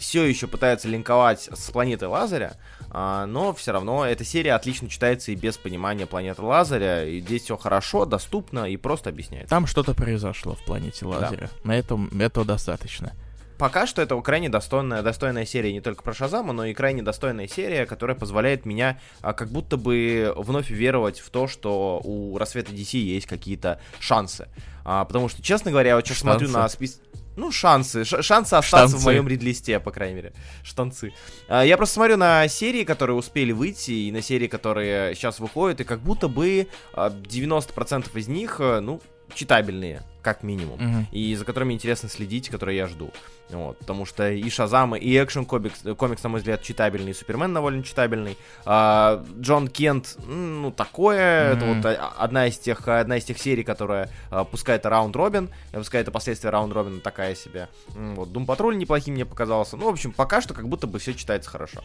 все 0.01 0.25
еще 0.25 0.47
пытается 0.47 0.87
линковать 0.87 1.47
с 1.53 1.69
планетой 1.69 2.07
Лазаря, 2.07 2.55
а, 2.89 3.27
но 3.27 3.53
все 3.53 3.71
равно 3.71 4.03
эта 4.03 4.25
серия 4.25 4.53
отлично 4.53 4.89
читается 4.89 5.31
и 5.31 5.35
без 5.35 5.57
понимания 5.57 6.07
планеты 6.07 6.41
Лазаря, 6.41 7.05
и 7.05 7.21
здесь 7.21 7.43
все 7.43 7.55
хорошо, 7.55 8.05
доступно 8.05 8.65
и 8.65 8.77
просто 8.77 9.11
объясняется. 9.11 9.49
Там 9.49 9.67
что-то 9.67 9.93
произошло 9.93 10.55
в 10.55 10.65
планете 10.65 11.05
Лазаря. 11.05 11.49
На 11.63 11.77
этом 11.77 12.09
этого 12.19 12.45
достаточно. 12.45 13.13
Пока 13.59 13.85
что 13.85 14.01
это 14.01 14.19
крайне 14.21 14.49
достойная, 14.49 15.03
достойная 15.03 15.45
серия 15.45 15.71
не 15.71 15.81
только 15.81 16.01
про 16.01 16.15
Шазама, 16.15 16.51
но 16.51 16.65
и 16.65 16.73
крайне 16.73 17.03
достойная 17.03 17.47
серия, 17.47 17.85
которая 17.85 18.17
позволяет 18.17 18.65
меня 18.65 18.99
а, 19.21 19.33
как 19.33 19.49
будто 19.49 19.77
бы 19.77 20.33
вновь 20.35 20.71
веровать 20.71 21.19
в 21.19 21.29
то, 21.29 21.47
что 21.47 22.01
у 22.03 22.39
Рассвета 22.39 22.71
DC 22.71 22.97
есть 22.97 23.27
какие-то 23.27 23.79
шансы. 23.99 24.47
А, 24.83 25.05
потому 25.05 25.29
что, 25.29 25.43
честно 25.43 25.69
говоря, 25.69 25.89
я 25.89 25.95
вот 25.95 26.07
сейчас 26.07 26.17
смотрю 26.17 26.47
Шансы? 26.47 26.57
на 26.57 26.69
список... 26.69 27.01
ну, 27.41 27.51
шансы. 27.51 28.05
Шансы 28.05 28.53
остаться 28.53 28.87
Штанцы. 28.87 28.97
в 28.97 29.03
моем 29.05 29.27
рид-листе, 29.27 29.79
по 29.79 29.91
крайней 29.91 30.15
мере. 30.15 30.33
Штанцы. 30.63 31.11
А, 31.47 31.63
Я 31.63 31.75
просто 31.75 31.95
смотрю 31.95 32.17
на 32.17 32.47
серии, 32.47 32.83
которые 32.83 33.15
успели 33.17 33.51
выйти, 33.51 33.91
и 33.91 34.11
на 34.11 34.21
серии, 34.21 34.47
которые 34.47 35.15
сейчас 35.15 35.39
выходят, 35.39 35.81
и 35.81 35.83
как 35.83 36.01
будто 36.01 36.27
бы 36.27 36.67
а, 36.93 37.09
90% 37.09 38.15
из 38.15 38.27
них, 38.27 38.57
э, 38.59 38.79
ну, 38.79 39.01
читабельные, 39.33 40.03
как 40.21 40.43
минимум. 40.43 40.79
Мгм. 40.79 41.07
И 41.11 41.35
за 41.35 41.45
которыми 41.45 41.73
интересно 41.73 42.09
следить, 42.09 42.49
которые 42.49 42.77
я 42.77 42.87
жду. 42.87 43.11
Вот, 43.49 43.77
потому 43.79 44.05
что 44.05 44.29
и 44.31 44.49
Шазам, 44.49 44.95
и 44.95 45.17
экшен 45.21 45.45
комикс, 45.45 45.81
комикс, 45.97 46.23
на 46.23 46.29
мой 46.29 46.39
взгляд, 46.39 46.61
читабельный, 46.61 47.11
и 47.11 47.13
Супермен 47.13 47.53
довольно 47.53 47.83
читабельный. 47.83 48.37
А, 48.65 49.25
Джон 49.41 49.67
Кент, 49.67 50.17
ну, 50.25 50.71
такое, 50.71 51.53
это 51.53 51.65
Мгм. 51.65 51.81
вот 51.81 51.99
одна 52.17 52.47
из 52.47 52.57
тех, 52.57 52.87
одна 52.87 53.17
из 53.17 53.25
тех 53.25 53.37
серий, 53.37 53.63
которая, 53.63 54.09
а, 54.29 54.45
пускай 54.45 54.77
это 54.77 54.89
раунд 54.89 55.15
Робин, 55.17 55.49
э, 55.73 55.79
пускай 55.79 56.01
это 56.01 56.11
последствия 56.11 56.49
раунд 56.49 56.71
Робина 56.73 57.01
такая 57.01 57.35
себе. 57.35 57.67
Вот, 57.89 58.31
Дум 58.31 58.45
Патруль 58.45 58.77
неплохим 58.77 59.15
мне 59.15 59.25
показался. 59.25 59.75
Ну, 59.75 59.85
в 59.85 59.89
общем, 59.89 60.13
пока 60.13 60.39
что 60.39 60.53
как 60.53 60.69
будто 60.69 60.87
бы 60.87 60.99
все 60.99 61.13
читается 61.13 61.49
хорошо. 61.49 61.81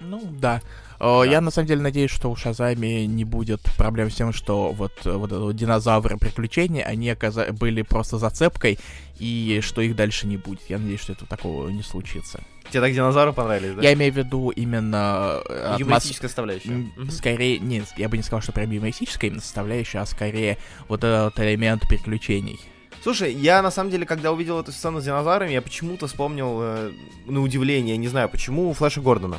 Ну, 0.00 0.20
да. 0.40 0.60
Э, 0.98 1.22
Я 1.26 1.40
на 1.40 1.50
самом 1.50 1.68
деле 1.68 1.80
надеюсь, 1.82 2.10
что 2.10 2.30
у 2.30 2.36
Шазами 2.36 3.04
не 3.04 3.24
будет 3.24 3.60
проблем 3.76 4.10
с 4.10 4.14
тем, 4.14 4.32
что 4.32 4.72
вот, 4.72 4.92
э, 5.04 5.12
вот 5.12 5.54
динозавры 5.56 6.16
приключения, 6.18 6.82
они 6.84 7.08
оказа- 7.10 7.52
были 7.52 7.82
просто 7.82 8.18
зацепкой, 8.18 8.78
и 9.18 9.60
что 9.62 9.80
их 9.82 9.96
дальше 9.96 10.26
не 10.26 10.36
будет. 10.36 10.60
Я 10.68 10.78
надеюсь, 10.78 11.00
что 11.00 11.12
это 11.12 11.26
такого 11.26 11.68
не 11.68 11.82
случится. 11.82 12.40
Тебе 12.70 12.80
так 12.82 12.94
динозавры 12.94 13.32
понравились, 13.32 13.74
да? 13.74 13.82
Я 13.82 13.92
имею 13.94 14.12
в 14.12 14.16
виду 14.16 14.50
именно 14.50 15.40
э, 15.48 15.74
атмос- 15.74 15.80
Юмористическая 15.80 16.28
составляющая. 16.28 16.70
М, 16.70 16.92
Мгм. 16.96 17.10
Скорее, 17.10 17.58
нет, 17.58 17.84
я 17.96 18.08
бы 18.08 18.16
не 18.16 18.22
сказал, 18.22 18.40
что 18.42 18.52
прям 18.52 18.70
юмористическая 18.70 19.28
именно 19.28 19.42
составляющая, 19.42 19.98
а 19.98 20.06
скорее 20.06 20.56
вот 20.88 21.02
этот 21.04 21.38
элемент 21.40 21.82
приключений. 21.88 22.60
Слушай, 23.02 23.32
я 23.32 23.62
на 23.62 23.70
самом 23.70 23.90
деле, 23.90 24.04
когда 24.04 24.30
увидел 24.30 24.60
эту 24.60 24.72
сцену 24.72 25.00
с 25.00 25.04
динозаврами, 25.04 25.52
я 25.52 25.62
почему-то 25.62 26.06
вспомнил, 26.06 26.58
э, 26.60 26.92
на 27.26 27.40
удивление, 27.40 27.96
не 27.96 28.08
знаю 28.08 28.28
почему, 28.28 28.72
Флэша 28.74 29.00
Гордона. 29.00 29.38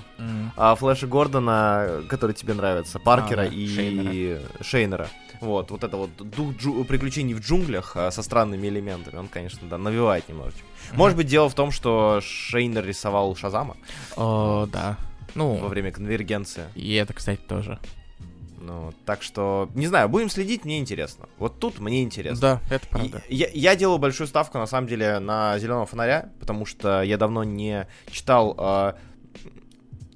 А 0.58 0.74
Флэша 0.76 1.06
Гордона, 1.08 2.02
который 2.10 2.34
тебе 2.34 2.56
нравится, 2.56 2.98
Паркера 3.00 3.42
А, 3.42 3.46
да, 3.50 3.54
и 3.54 3.68
Шейнера. 3.68 4.42
Шейнера. 4.62 5.08
Вот, 5.42 5.70
вот 5.72 5.84
это 5.84 5.96
вот 5.98 6.10
дух 6.18 6.54
джу- 6.56 6.84
приключений 6.86 7.34
в 7.36 7.40
джунглях 7.40 7.94
а, 7.96 8.12
со 8.12 8.22
странными 8.24 8.68
элементами, 8.68 9.18
он, 9.18 9.28
конечно, 9.28 9.68
да, 9.68 9.78
навевает 9.80 10.28
немножечко. 10.30 10.62
Может 10.94 11.18
быть, 11.18 11.28
дело 11.28 11.50
в 11.50 11.54
том, 11.56 11.72
что 11.72 12.20
Шейнер 12.22 12.86
рисовал 12.86 13.36
Шазама 13.36 13.76
О, 14.16 14.68
да. 14.72 14.98
во 15.34 15.36
Ну, 15.36 15.68
время 15.68 15.92
конвергенции. 15.92 16.64
и 16.76 16.94
это, 16.94 17.14
кстати, 17.14 17.40
тоже. 17.48 17.80
Ну, 18.62 18.94
так 19.06 19.24
что, 19.24 19.70
не 19.74 19.88
знаю, 19.88 20.08
будем 20.08 20.30
следить, 20.30 20.66
мне 20.66 20.78
интересно. 20.78 21.28
Вот 21.40 21.60
тут 21.60 21.80
мне 21.80 22.04
интересно. 22.04 22.60
Да, 22.70 22.76
это 22.76 22.88
правда. 22.88 23.22
И 23.28 23.36
Я, 23.36 23.48
я 23.54 23.76
делаю 23.76 23.98
большую 23.98 24.28
ставку, 24.28 24.60
на 24.60 24.68
самом 24.68 24.88
деле, 24.88 25.20
на 25.20 25.58
зеленого 25.58 25.88
фонаря, 25.88 26.30
потому 26.40 26.66
что 26.66 27.02
я 27.02 27.18
давно 27.18 27.44
не 27.44 27.88
читал 28.12 28.56
а, 28.58 28.98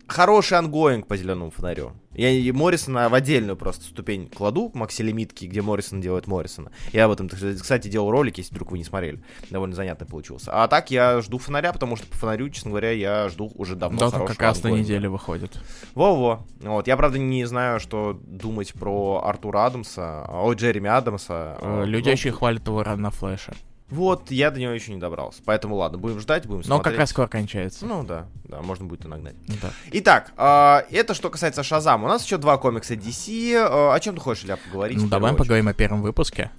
хороший 0.08 0.58
ongoing 0.60 1.08
по 1.08 1.18
зеленому 1.18 1.50
фонарю. 1.50 1.94
Я 2.16 2.30
и 2.30 2.52
Моррисона 2.52 3.10
в 3.10 3.14
отдельную 3.14 3.58
просто 3.58 3.84
ступень 3.86 4.30
кладу, 4.30 4.72
макси-лимитки, 4.74 5.46
где 5.46 5.62
Моррисон 5.62 6.02
делает 6.02 6.28
Моррисона. 6.28 6.72
Я 6.92 7.06
об 7.06 7.12
этом, 7.12 7.30
кстати, 7.30 7.88
делал 7.88 8.12
ролик, 8.12 8.38
если 8.38 8.54
вдруг 8.54 8.72
вы 8.72 8.78
не 8.78 8.84
смотрели. 8.84 9.22
Довольно 9.50 9.76
занятный 9.76 10.08
получился. 10.08 10.52
А 10.54 10.68
так 10.68 10.92
я 10.92 11.22
жду 11.22 11.38
фонаря, 11.38 11.74
потому 11.74 11.96
что 11.96 12.08
по 12.08 12.18
фонарю, 12.18 12.50
честно 12.50 12.72
говоря, 12.72 12.92
я 12.92 13.30
жду 13.30 13.52
уже 13.56 13.76
давно 13.76 14.10
Да, 14.10 14.20
как 14.20 14.42
раз 14.42 14.64
на 14.64 14.70
неделю 14.70 15.12
выходит. 15.12 15.60
Во-во. 15.94 16.46
Вот. 16.62 16.88
Я, 16.88 16.98
правда, 16.98 17.18
не 17.18 17.46
знаю, 17.46 17.80
что 17.80 18.20
думать 18.26 18.74
про 18.74 19.22
Артура 19.24 19.66
Адамса, 19.66 20.26
ой, 20.30 20.56
Джереми 20.56 20.90
Адамса. 20.90 21.58
Э, 21.62 21.84
Люди 21.86 22.10
очень 22.10 22.32
хвалят 22.32 22.68
его 22.68 22.84
на 22.84 23.10
Флэше. 23.12 23.54
Вот, 23.90 24.32
я 24.32 24.50
до 24.52 24.60
него 24.60 24.72
еще 24.72 24.92
не 24.94 25.00
добрался. 25.00 25.42
Поэтому 25.46 25.76
ладно, 25.76 25.98
будем 25.98 26.20
ждать, 26.20 26.46
будем 26.48 26.60
Но 26.62 26.64
смотреть. 26.78 26.84
как 26.94 27.00
раз 27.00 27.10
скоро 27.12 27.28
кончается. 27.28 27.86
Ну 27.86 28.04
да, 28.04 28.28
да, 28.46 28.62
можно 28.62 28.86
будет 28.86 29.06
и 29.06 29.08
нагнать. 29.08 29.36
Да. 29.62 29.70
Итак, 29.92 30.32
а, 30.38 30.84
это 30.92 31.14
что 31.14 31.30
касается 31.30 31.62
Шазама. 31.64 32.06
У 32.06 32.08
нас 32.08 32.26
еще 32.26 32.38
два 32.38 32.58
комикса 32.58 32.96
DC. 32.96 33.54
А, 33.56 33.94
О 33.94 34.00
чем 34.00 34.16
ты 34.16 34.22
хочешь, 34.22 34.44
Илья, 34.46 34.58
поговорить? 34.58 34.98
Ну, 34.98 35.08
давай 35.08 35.32
очередь? 35.32 35.40
поговорим 35.44 35.68
о 35.68 35.74
первом 35.74 36.02
выпуске. 36.02 36.52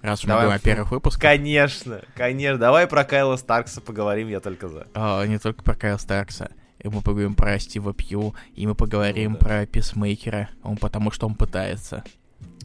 Раз 0.00 0.20
уж 0.20 0.26
мы 0.26 0.28
Давай. 0.28 0.44
говорим 0.44 0.60
о 0.60 0.64
первых 0.64 0.90
выпусках. 0.92 1.22
Конечно, 1.22 2.02
конечно. 2.14 2.56
Давай 2.58 2.86
про 2.86 3.02
Кайла 3.02 3.34
Старкса 3.36 3.80
поговорим, 3.80 4.28
я 4.28 4.38
только 4.38 4.68
за. 4.68 4.86
А, 4.94 5.24
не 5.26 5.38
только 5.40 5.64
про 5.64 5.74
Кайла 5.74 5.96
Старкса. 5.98 6.52
И 6.78 6.86
мы 6.86 7.02
поговорим 7.02 7.34
про 7.34 7.58
Стива 7.58 7.92
Пью, 7.92 8.36
и 8.54 8.64
мы 8.68 8.76
поговорим 8.76 9.32
Ну 9.32 9.38
да. 9.40 9.44
про 9.44 9.66
Писмейкера, 9.66 10.50
он 10.62 10.76
потому 10.76 11.10
что 11.10 11.26
он 11.26 11.34
пытается. 11.34 12.04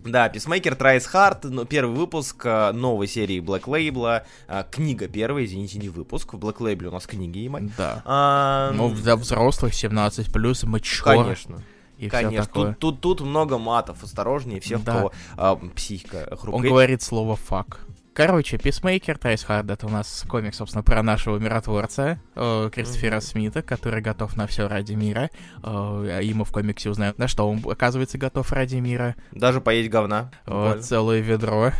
Да, 0.06 0.28
Писмейкер 0.30 0.74
Tries 0.74 1.06
Hard, 1.14 1.48
ну, 1.50 1.66
первый 1.66 1.96
выпуск 1.96 2.42
а, 2.46 2.74
новой 2.74 3.08
серии 3.08 3.40
Black 3.40 3.64
Label, 3.64 4.24
а, 4.48 4.64
книга 4.70 5.08
первая, 5.08 5.46
извините, 5.46 5.80
не 5.80 5.90
выпуск. 5.90 6.34
В 6.34 6.38
Black 6.38 6.58
Label 6.58 6.88
у 6.88 6.92
нас 6.92 7.08
книги, 7.08 7.40
ебать. 7.40 7.76
Да. 7.78 8.02
А, 8.06 8.72
Ну, 8.74 8.90
для 8.94 9.16
взрослых 9.16 9.74
17 9.74 10.32
плюс, 10.32 10.64
mature 10.64 11.06
Конечно, 11.06 11.64
и 11.98 12.10
конечно. 12.10 12.52
Тут, 12.54 12.80
тут, 12.80 13.02
тут 13.02 13.22
много 13.22 13.58
матов, 13.58 14.04
осторожнее 14.04 14.60
всех, 14.60 14.84
Да. 14.84 14.92
кто 14.92 15.12
а, 15.38 15.56
психика 15.76 16.28
Он 16.32 16.38
хрупкая. 16.38 16.70
говорит 16.70 17.02
слово 17.02 17.36
«fuck». 17.36 17.80
Короче, 18.14 18.60
Peacemaker 18.60 19.18
Tries 19.18 19.44
Hard, 19.44 19.72
это 19.72 19.88
у 19.88 19.90
нас 19.90 20.24
комик, 20.30 20.54
собственно, 20.54 20.84
про 20.84 21.02
нашего 21.02 21.40
миротворца, 21.40 22.20
э, 22.36 22.70
Кристофера 22.72 23.16
Мгм. 23.16 23.22
Смита, 23.22 23.62
который 23.64 24.02
готов 24.02 24.36
на 24.36 24.46
все 24.46 24.68
ради 24.68 24.94
мира. 24.94 25.32
Э, 25.64 26.20
и 26.22 26.32
мы 26.36 26.46
в 26.46 26.52
комиксе 26.52 26.92
узнаем, 26.92 27.16
на 27.18 27.28
что 27.28 27.50
он, 27.50 27.62
оказывается, 27.68 28.20
готов 28.20 28.52
ради 28.52 28.76
мира. 28.76 29.16
Даже 29.32 29.62
поесть 29.62 29.90
говна. 29.90 30.30
Э, 30.46 30.78
целое 30.80 31.22
ведро. 31.22 31.72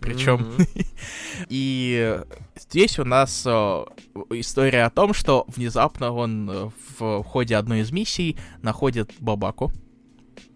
Причем 0.00 0.36
Мгм. 0.36 0.66
И 1.48 2.20
здесь 2.56 3.00
у 3.00 3.04
нас 3.04 3.42
э, 3.44 3.84
история 4.30 4.84
о 4.84 4.90
том, 4.90 5.12
что 5.12 5.44
внезапно 5.48 6.12
он 6.12 6.48
э, 6.48 6.70
в 7.00 7.24
ходе 7.24 7.56
одной 7.56 7.80
из 7.80 7.90
миссий 7.90 8.36
находит 8.62 9.10
Бабаку. 9.18 9.72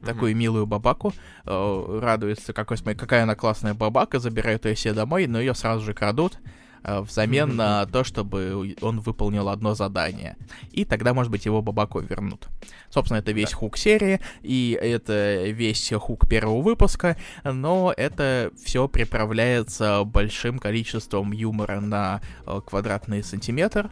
Такую 0.04 0.36
милую 0.36 0.66
бабаку, 0.66 1.12
э, 1.44 1.98
радуется, 2.02 2.52
какой, 2.52 2.76
какая 2.76 3.22
она 3.22 3.34
классная 3.34 3.74
бабака, 3.74 4.18
забирает 4.18 4.64
ее 4.66 4.76
себе 4.76 4.94
домой, 4.94 5.26
но 5.26 5.40
ее 5.40 5.54
сразу 5.54 5.84
же 5.84 5.94
крадут 5.94 6.38
э, 6.84 7.00
взамен 7.00 7.54
на 7.56 7.86
то, 7.86 8.02
чтобы 8.02 8.74
он 8.80 9.00
выполнил 9.00 9.48
одно 9.48 9.74
задание. 9.74 10.36
И 10.72 10.84
тогда, 10.84 11.14
может 11.14 11.30
быть, 11.30 11.46
его 11.46 11.62
бабаку 11.62 12.00
вернут. 12.00 12.48
Собственно, 12.90 13.18
это 13.18 13.32
весь 13.32 13.50
Да. 13.50 13.56
хук 13.56 13.76
серии, 13.76 14.20
и 14.42 14.76
это 14.80 15.44
весь 15.46 15.92
хук 15.94 16.28
первого 16.28 16.60
выпуска, 16.60 17.16
но 17.44 17.94
это 17.96 18.50
все 18.62 18.88
приправляется 18.88 20.02
большим 20.04 20.58
количеством 20.58 21.32
юмора 21.32 21.80
на 21.80 22.20
э, 22.46 22.60
квадратный 22.66 23.22
сантиметр. 23.22 23.90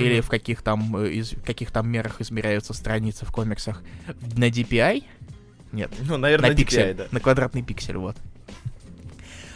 Или 0.00 0.20
в 0.20 0.28
каких 0.28 0.62
там, 0.62 0.96
э, 0.96 1.10
из, 1.10 1.34
каких 1.44 1.70
там 1.70 1.88
мерах 1.88 2.20
измеряются 2.20 2.72
страницы 2.72 3.24
в 3.26 3.32
комиксах. 3.32 3.82
На 4.36 4.48
DPI? 4.48 5.04
Нет, 5.72 5.90
Ну, 6.02 6.16
наверное, 6.16 6.50
на 6.50 6.56
пиксель, 6.56 6.80
DPI, 6.80 6.94
да. 6.94 7.06
на 7.10 7.20
квадратный 7.20 7.62
пиксель, 7.62 7.96
вот. 7.96 8.16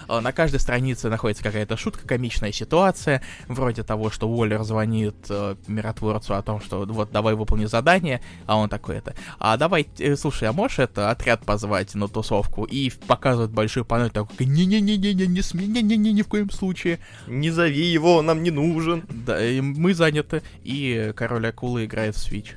А, 0.08 0.20
На 0.20 0.32
каждой 0.32 0.60
странице 0.60 1.08
находится 1.08 1.42
какая-то 1.42 1.76
шутка, 1.76 2.06
комичная 2.06 2.52
ситуация, 2.52 3.22
вроде 3.48 3.82
того, 3.82 4.10
что 4.10 4.28
Уоллер 4.28 4.62
звонит 4.62 5.14
э, 5.28 5.56
миротворцу 5.66 6.34
о 6.34 6.42
том, 6.42 6.60
что 6.60 6.84
вот 6.84 7.10
давай 7.12 7.34
выполни 7.34 7.66
задание, 7.66 8.20
а 8.46 8.56
он 8.56 8.68
такой 8.68 8.96
это, 8.96 9.14
а 9.38 9.56
давай, 9.56 9.86
э, 9.98 10.16
слушай, 10.16 10.48
а 10.48 10.52
можешь 10.52 10.78
это 10.78 11.10
отряд 11.10 11.44
позвать 11.44 11.94
на 11.94 12.08
тусовку? 12.08 12.64
И 12.64 12.90
показывает 13.06 13.50
большой 13.50 13.84
панель 13.84 14.10
такой, 14.10 14.46
не-не-не-не-не, 14.46 15.26
не 15.26 15.42
сме, 15.42 15.66
не-не-не, 15.66 16.12
ни 16.12 16.22
в 16.22 16.28
коем 16.28 16.50
случае. 16.50 16.98
Не 17.26 17.50
зови 17.50 17.84
его, 17.84 18.16
он 18.16 18.26
нам 18.26 18.42
не 18.42 18.50
нужен. 18.50 19.04
Да, 19.08 19.44
и 19.44 19.60
мы 19.60 19.94
заняты, 19.94 20.42
и 20.62 21.12
король 21.16 21.46
акулы 21.46 21.84
играет 21.84 22.16
в 22.16 22.18
Switch. 22.18 22.52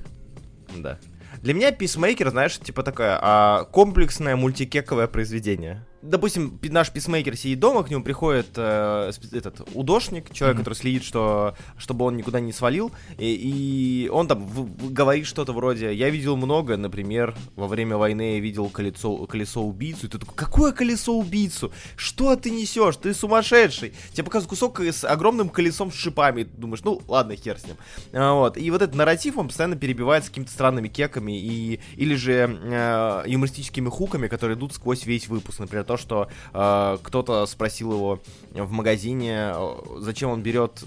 Да. 0.76 1.00
Для 1.42 1.54
меня 1.54 1.72
Писмейкер, 1.72 2.30
знаешь, 2.30 2.58
типа 2.58 2.84
такое 2.84 3.18
а, 3.22 3.66
комплексное 3.66 4.36
мультикековое 4.36 5.08
произведение. 5.08 5.86
Допустим, 6.04 6.60
наш 6.64 6.92
писмейкер 6.92 7.36
сидит 7.36 7.60
дома, 7.60 7.84
к 7.84 7.90
нему 7.90 8.04
приходит 8.04 8.48
э, 8.56 9.12
этот 9.32 9.68
удошник, 9.74 10.32
человек, 10.32 10.58
Мгм. 10.58 10.64
который 10.64 10.76
следит, 10.76 11.04
что, 11.04 11.56
чтобы 11.78 12.06
он 12.06 12.16
никуда 12.16 12.40
не 12.40 12.54
свалил, 12.54 12.92
и, 13.18 14.04
и 14.06 14.10
он 14.10 14.28
там 14.28 14.46
в- 14.46 14.92
говорит 14.94 15.26
что-то 15.26 15.54
вроде 15.54 15.92
«Я 15.94 16.10
видел 16.12 16.38
много, 16.38 16.78
например, 16.78 17.36
во 17.56 17.68
время 17.68 17.98
войны 17.98 18.36
я 18.36 18.40
видел 18.40 18.70
колесо, 18.70 19.26
колесо 19.26 19.64
убийцу», 19.64 20.06
и 20.06 20.10
ты 20.10 20.20
такой 20.20 20.36
«Какое 20.36 20.72
колесо 20.72 21.18
убийцу? 21.18 21.72
Что 21.96 22.36
ты 22.36 22.52
несешь? 22.52 22.98
Ты 22.98 23.14
сумасшедший!» 23.16 23.94
Тебе 24.14 24.24
показывают 24.24 24.50
кусок 24.52 24.80
с 24.80 25.04
огромным 25.04 25.50
колесом 25.50 25.92
с 25.92 25.96
шипами, 25.96 26.42
и 26.42 26.44
ты 26.44 26.56
думаешь 26.58 26.84
«Ну, 26.84 27.02
ладно, 27.08 27.36
хер 27.36 27.58
с 27.60 27.66
ним». 27.66 27.76
А, 28.14 28.34
Вот. 28.34 28.58
И 28.58 28.70
вот 28.70 28.84
этот 28.84 28.96
нарратив, 28.96 29.38
он 29.40 29.48
постоянно 29.48 29.76
перебивается 29.76 30.30
какими-то 30.30 30.52
странными 30.52 30.90
кеками 30.90 31.40
и, 31.42 31.80
или 31.96 32.14
же 32.16 32.34
э, 32.64 33.24
юмористическими 33.26 33.90
хуками, 33.90 34.28
которые 34.28 34.58
идут 34.58 34.74
сквозь 34.74 35.06
весь 35.06 35.28
выпуск. 35.28 35.60
Например, 35.60 35.87
то, 35.88 35.98
что 35.98 36.28
э, 36.54 36.98
кто-то 37.02 37.46
спросил 37.48 37.94
его 37.94 38.20
в 38.54 38.72
магазине, 38.72 39.52
э, 39.54 39.76
зачем 40.00 40.30
он 40.30 40.42
берет 40.44 40.84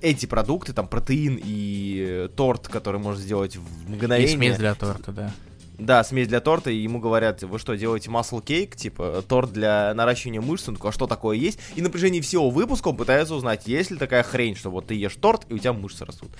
эти 0.00 0.26
продукты, 0.26 0.72
там 0.72 0.88
протеин 0.88 1.38
и 1.42 2.28
торт, 2.36 2.68
который 2.68 3.00
может 3.00 3.20
сделать 3.20 3.56
в 3.56 3.90
И 3.90 3.92
мгновение. 3.94 4.36
смесь 4.36 4.56
для 4.56 4.74
торта, 4.74 5.12
да. 5.12 5.32
Да, 5.78 6.04
смесь 6.04 6.28
для 6.28 6.40
торта, 6.40 6.70
и 6.70 6.76
ему 6.76 7.00
говорят, 7.00 7.42
вы 7.42 7.58
что, 7.58 7.74
делаете 7.76 8.10
muscle 8.10 8.42
cake, 8.44 8.76
типа, 8.76 9.24
торт 9.26 9.52
для 9.52 9.92
наращивания 9.94 10.40
мышц, 10.40 10.68
он 10.68 10.76
такой, 10.76 10.90
а 10.90 10.92
что 10.92 11.06
такое 11.06 11.36
есть? 11.36 11.58
И 11.74 11.82
на 11.82 11.90
протяжении 11.90 12.20
всего 12.20 12.50
выпуска 12.50 12.88
он 12.88 12.96
пытается 12.96 13.34
узнать, 13.34 13.66
есть 13.66 13.90
ли 13.90 13.96
такая 13.96 14.22
хрень, 14.22 14.54
что 14.54 14.70
вот 14.70 14.86
ты 14.88 14.94
ешь 14.94 15.16
торт, 15.16 15.42
и 15.48 15.54
у 15.54 15.58
тебя 15.58 15.72
мышцы 15.72 16.04
растут. 16.04 16.30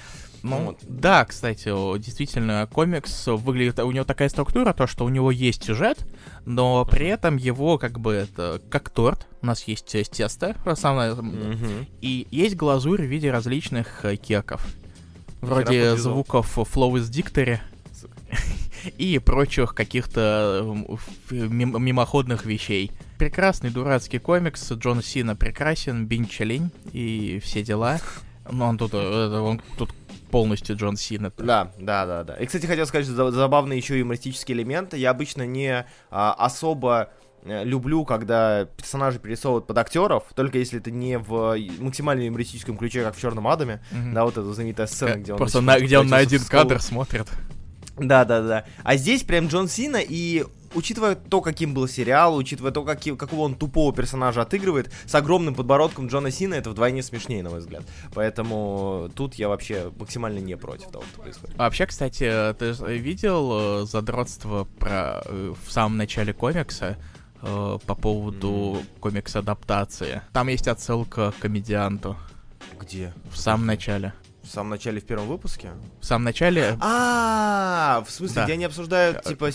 Ну, 0.43 0.65
вот. 0.65 0.79
да, 0.83 1.25
кстати, 1.25 1.69
действительно, 1.99 2.69
комикс 2.73 3.27
выглядит, 3.27 3.79
у 3.79 3.91
него 3.91 4.05
такая 4.05 4.29
структура, 4.29 4.73
то, 4.73 4.87
что 4.87 5.05
у 5.05 5.09
него 5.09 5.31
есть 5.31 5.65
сюжет, 5.65 6.07
но 6.45 6.85
при 6.85 7.07
этом 7.07 7.37
его, 7.37 7.79
как 7.79 8.01
бы, 8.01 8.13
это, 8.13 8.61
как 8.69 8.91
торт, 8.91 9.27
у 9.41 9.47
нас 9.47 9.63
есть 9.65 9.87
тесто, 9.87 10.57
самое, 10.75 11.13
mm-hmm. 11.13 11.87
и 12.01 12.27
есть 12.31 12.57
глазурь 12.57 13.03
в 13.03 13.07
виде 13.07 13.31
различных 13.31 14.05
э, 14.05 14.17
кеков. 14.17 14.67
Вроде 15.41 15.97
звуков 15.97 16.57
Flow 16.57 16.99
из 16.99 17.11
Dictory 17.11 17.59
и 18.99 19.19
прочих 19.19 19.75
каких-то 19.75 20.77
мимоходных 21.31 22.47
вещей. 22.47 22.93
Прекрасный 23.19 23.71
дурацкий 23.71 24.19
комикс, 24.19 24.73
Джон 24.73 25.03
Сина 25.03 25.37
прекрасен, 25.37 26.07
Бинчелень 26.07 26.71
и 26.93 27.41
все 27.43 27.63
дела. 27.63 28.01
Но 28.51 28.67
он 28.67 28.79
тут, 28.79 28.93
э, 28.95 29.39
он 29.39 29.61
тут 29.79 29.91
полностью 30.33 30.77
Джон 30.77 30.97
Сина. 30.97 31.31
Да, 31.37 31.71
да, 31.79 32.07
да, 32.07 32.25
да. 32.25 32.35
И, 32.37 32.47
кстати, 32.47 32.67
хотел 32.67 32.87
сказать, 32.87 33.07
что 33.07 33.31
забавный 33.31 33.77
еще 33.77 33.97
юмористический 33.99 34.55
элемент. 34.55 34.95
Я 34.95 35.11
обычно 35.11 35.47
не 35.47 35.87
а, 36.11 36.33
особо 36.33 37.11
э, 37.45 37.63
люблю, 37.65 38.05
когда 38.05 38.65
персонажи 38.65 39.21
перерисовывают 39.21 39.67
под 39.67 39.79
актеров, 39.79 40.25
только 40.35 40.59
если 40.59 40.81
это 40.81 40.91
не 40.91 41.19
в 41.19 41.57
максимально 41.79 42.23
юмористическом 42.23 42.77
ключе, 42.77 43.05
как 43.05 43.15
в 43.15 43.21
Черном 43.21 43.47
Адаме, 43.47 43.83
mm-hmm. 43.93 44.13
да, 44.13 44.25
вот 44.25 44.33
эта 44.33 44.53
знаменитая 44.53 44.87
сцена, 44.87 45.17
где 45.17 45.33
он... 45.33 45.39
Просто 45.39 45.61
на, 45.61 45.79
где 45.79 45.99
он 45.99 46.09
на 46.09 46.17
один 46.17 46.43
кадр 46.43 46.81
смотрит. 46.81 47.29
Да, 47.97 48.25
да, 48.25 48.43
да. 48.43 48.65
А 48.83 48.97
здесь 48.97 49.23
прям 49.23 49.49
Джон 49.49 49.69
Сина, 49.69 49.99
и 50.01 50.45
учитывая 50.75 51.15
то, 51.15 51.41
каким 51.41 51.75
был 51.75 51.87
сериал, 51.87 52.37
учитывая 52.37 52.73
то, 52.73 52.85
каким, 52.85 53.17
какого 53.17 53.43
он 53.43 53.55
тупого 53.55 53.93
персонажа 53.93 54.43
отыгрывает, 54.43 54.91
с 55.07 55.15
огромным 55.15 55.55
подбородком 55.55 56.09
Джона 56.09 56.31
Сина 56.31 56.55
это 56.55 56.71
вдвойне 56.71 57.03
смешнее, 57.03 57.43
на 57.43 57.51
мой 57.51 57.61
взгляд. 57.61 57.83
Поэтому 58.15 59.11
тут 59.15 59.35
я 59.35 59.49
вообще 59.49 59.93
максимально 59.99 60.39
не 60.39 60.57
против 60.57 60.91
того, 60.91 61.05
что 61.13 61.21
происходит. 61.21 61.55
А 61.59 61.65
вообще, 61.65 61.87
кстати, 61.87 62.55
ты 62.59 62.75
видел 62.97 63.83
э, 63.83 63.87
задротство 63.87 64.65
про 64.79 65.23
э, 65.25 65.55
в 65.67 65.71
самом 65.71 65.97
начале 65.99 66.33
комикса? 66.33 66.97
Э, 67.45 67.79
по 67.87 67.97
поводу 67.97 68.49
mm. 68.49 69.01
комикс-адаптации. 69.01 70.23
Там 70.33 70.47
есть 70.47 70.69
отсылка 70.69 71.33
к 71.33 71.41
комедианту. 71.41 72.17
Где? 72.81 73.13
В 73.33 73.37
самом 73.37 73.67
начале. 73.67 74.13
В 74.43 74.49
самом 74.49 74.71
начале, 74.71 75.01
в 75.01 75.05
первом 75.05 75.29
выпуске? 75.29 75.71
В 76.01 76.05
самом 76.05 76.25
начале... 76.25 76.77
А, 76.81 78.05
в 78.07 78.11
смысле, 78.11 78.43
где 78.45 78.55
они 78.55 78.65
обсуждают, 78.65 79.23
типа, 79.23 79.51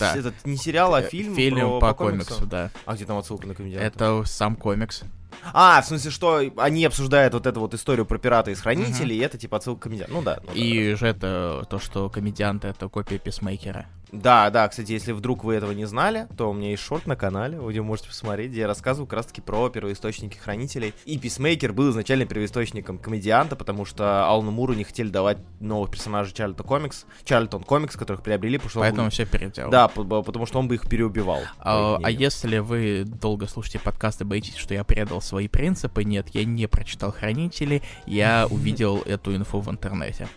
этот 0.00 0.34
не 0.44 0.56
сериал, 0.56 0.94
а 0.94 1.02
фильм 1.02 1.34
Фильм 1.34 1.80
по 1.80 1.94
комиксу, 1.94 2.46
да. 2.46 2.70
А 2.84 2.94
где 2.94 3.04
там 3.04 3.18
отсылка 3.18 3.46
на 3.46 3.54
комедианта? 3.54 3.86
Это 3.86 4.22
сам 4.26 4.56
комикс. 4.56 5.02
А, 5.52 5.80
в 5.82 5.86
смысле, 5.86 6.10
что 6.10 6.42
они 6.56 6.84
обсуждают 6.84 7.34
вот 7.34 7.46
эту 7.46 7.60
вот 7.60 7.74
историю 7.74 8.06
про 8.06 8.18
пирата 8.18 8.50
из 8.50 8.60
хранителей, 8.60 9.16
угу. 9.16 9.22
и 9.22 9.26
это 9.26 9.38
типа 9.38 9.56
отсылка 9.58 9.80
к 9.80 9.82
комедианту. 9.84 10.14
Ну 10.14 10.22
да. 10.22 10.40
Ну, 10.46 10.52
и 10.52 10.90
да. 10.90 10.96
же 10.96 11.06
это 11.06 11.66
то, 11.68 11.78
что 11.78 12.08
комедиант 12.08 12.64
это 12.64 12.88
копия 12.88 13.18
писмейкера. 13.18 13.86
Да, 14.12 14.50
да, 14.50 14.68
кстати, 14.68 14.92
если 14.92 15.12
вдруг 15.12 15.44
вы 15.44 15.54
этого 15.54 15.72
не 15.72 15.84
знали, 15.84 16.28
то 16.36 16.50
у 16.50 16.52
меня 16.52 16.70
есть 16.70 16.82
шорт 16.82 17.06
на 17.06 17.16
канале, 17.16 17.58
где 17.58 17.80
вы 17.80 17.86
можете 17.86 18.08
посмотреть, 18.08 18.50
где 18.50 18.60
я 18.60 18.66
рассказываю 18.66 19.06
как 19.06 19.18
раз 19.18 19.26
таки 19.26 19.40
про 19.40 19.68
первоисточники 19.68 20.36
хранителей. 20.36 20.94
И 21.04 21.18
Писмейкер 21.18 21.72
был 21.72 21.90
изначально 21.90 22.24
первоисточником 22.24 22.98
комедианта, 22.98 23.56
потому 23.56 23.84
что 23.84 24.26
Алану 24.26 24.52
Муру 24.52 24.74
не 24.74 24.84
хотели 24.84 25.08
давать 25.08 25.38
новых 25.60 25.90
персонажей 25.90 26.34
Чарльтон 26.34 26.66
Комикс, 26.66 27.04
Чарльтон 27.24 27.64
Комикс, 27.64 27.96
которых 27.96 28.22
приобрели, 28.22 28.58
потому 28.58 28.70
что 28.70 28.80
Поэтому 28.80 29.04
он... 29.04 29.10
все 29.10 29.26
переделал. 29.26 29.70
Да, 29.70 29.88
потому 29.88 30.46
что 30.46 30.58
он 30.60 30.68
бы 30.68 30.76
их 30.76 30.88
переубивал. 30.88 31.40
А, 31.58 31.98
а 32.02 32.10
если 32.10 32.58
вы 32.58 33.04
долго 33.04 33.48
слушаете 33.48 33.80
подкасты, 33.80 34.24
боитесь, 34.24 34.56
что 34.56 34.72
я 34.74 34.84
предал 34.84 35.20
свои 35.26 35.48
принципы, 35.48 36.04
нет, 36.04 36.28
я 36.32 36.44
не 36.44 36.66
прочитал 36.66 37.12
Хранители, 37.12 37.82
я 38.06 38.46
увидел 38.50 39.02
эту 39.02 39.34
инфу 39.34 39.60
в 39.60 39.70
интернете. 39.70 40.28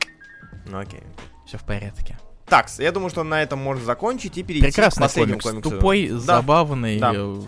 Ну 0.66 0.80
окей. 0.80 1.04
Все 1.46 1.58
в 1.58 1.64
порядке. 1.64 2.18
Так, 2.46 2.68
я 2.80 2.92
думаю, 2.92 3.10
что 3.10 3.24
на 3.24 3.42
этом 3.42 3.60
можно 3.60 3.86
закончить 3.86 4.38
и 4.38 4.44
перейти 4.44 4.68
Прекрасный 4.68 5.02
к 5.02 5.04
последнему 5.04 5.40
комикс. 5.40 5.64
комиксу. 5.64 5.70
Тупой, 5.70 6.08
да. 6.10 6.20
забавный, 6.20 7.00
да. 7.00 7.14
Э, 7.16 7.42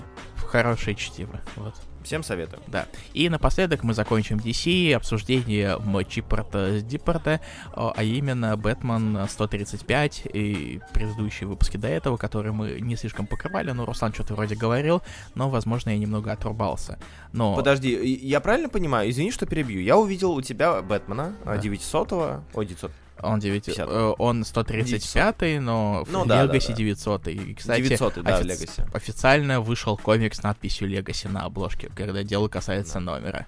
хорошее 0.46 0.96
чтиво. 0.96 1.42
Вот. 1.56 1.76
Всем 2.03 2.24
советую. 2.24 2.62
Да. 2.67 2.88
И 3.13 3.29
напоследок 3.29 3.84
мы 3.84 3.93
закончим 3.93 4.38
DC 4.38 4.93
обсуждение 4.93 5.77
Чипорта 6.08 6.79
с 6.79 6.83
Дипорта, 6.83 7.42
а 7.74 8.03
именно 8.03 8.57
Бэтмен 8.57 9.27
135 9.29 10.27
и 10.33 10.79
предыдущие 10.94 11.48
выпуски 11.48 11.77
до 11.77 11.87
этого, 11.87 12.18
которые 12.18 12.51
мы 12.51 12.79
не 12.79 12.96
слишком 12.96 13.27
покрывали. 13.27 13.72
Ну, 13.72 13.85
Руслан 13.85 14.14
что-то 14.14 14.35
вроде 14.35 14.55
говорил, 14.55 15.01
но, 15.35 15.50
возможно, 15.50 15.92
я 15.92 15.98
немного 15.98 16.31
отрубался. 16.31 17.00
Но... 17.33 17.55
Подожди, 17.55 17.92
я 18.22 18.40
правильно 18.40 18.70
понимаю? 18.70 19.09
Извини, 19.09 19.31
что 19.31 19.46
перебью. 19.46 19.81
Я 19.81 19.98
увидел 19.98 20.31
у 20.31 20.42
тебя 20.42 20.81
Бэтмена 20.81 21.35
да. 21.46 21.55
900-го, 21.57 22.44
ой, 22.53 22.66
900 22.66 22.92
он 23.24 23.40
9... 23.40 23.70
Э, 23.77 24.14
он 24.18 24.44
135 24.44 25.62
но 25.62 26.05
ну, 26.10 26.24
в 26.24 26.27
да, 26.27 26.46
Legacy 26.46 26.68
да, 26.68 26.74
да. 26.74 26.74
900 26.74 27.27
И, 27.27 27.53
кстати, 27.55 27.81
900 27.81 28.24
да, 28.24 28.40
офи- 28.40 28.46
Legacy. 28.46 28.96
официально 28.96 29.62
вышел 29.62 29.98
комикс 29.98 30.38
с 30.38 30.44
надписью 30.44 30.90
Legacy 30.90 31.29
на 31.29 31.42
обложке, 31.46 31.90
когда 31.96 32.24
дело 32.24 32.48
касается 32.48 32.96
да. 32.96 33.00
номера. 33.00 33.48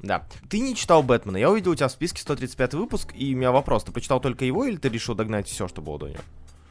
Да. 0.00 0.24
Ты 0.48 0.58
не 0.58 0.74
читал 0.74 1.02
Бэтмена. 1.02 1.36
Я 1.36 1.50
увидел 1.50 1.72
у 1.72 1.74
тебя 1.74 1.88
в 1.88 1.92
списке 1.92 2.20
135 2.20 2.74
выпуск, 2.74 3.12
и 3.14 3.34
у 3.34 3.38
меня 3.38 3.52
вопрос. 3.52 3.84
Ты 3.84 3.92
почитал 3.92 4.20
только 4.20 4.44
его, 4.44 4.64
или 4.64 4.76
ты 4.76 4.88
решил 4.88 5.14
догнать 5.14 5.46
все, 5.46 5.68
что 5.68 5.80
было 5.80 5.98
до 5.98 6.08
него? 6.08 6.20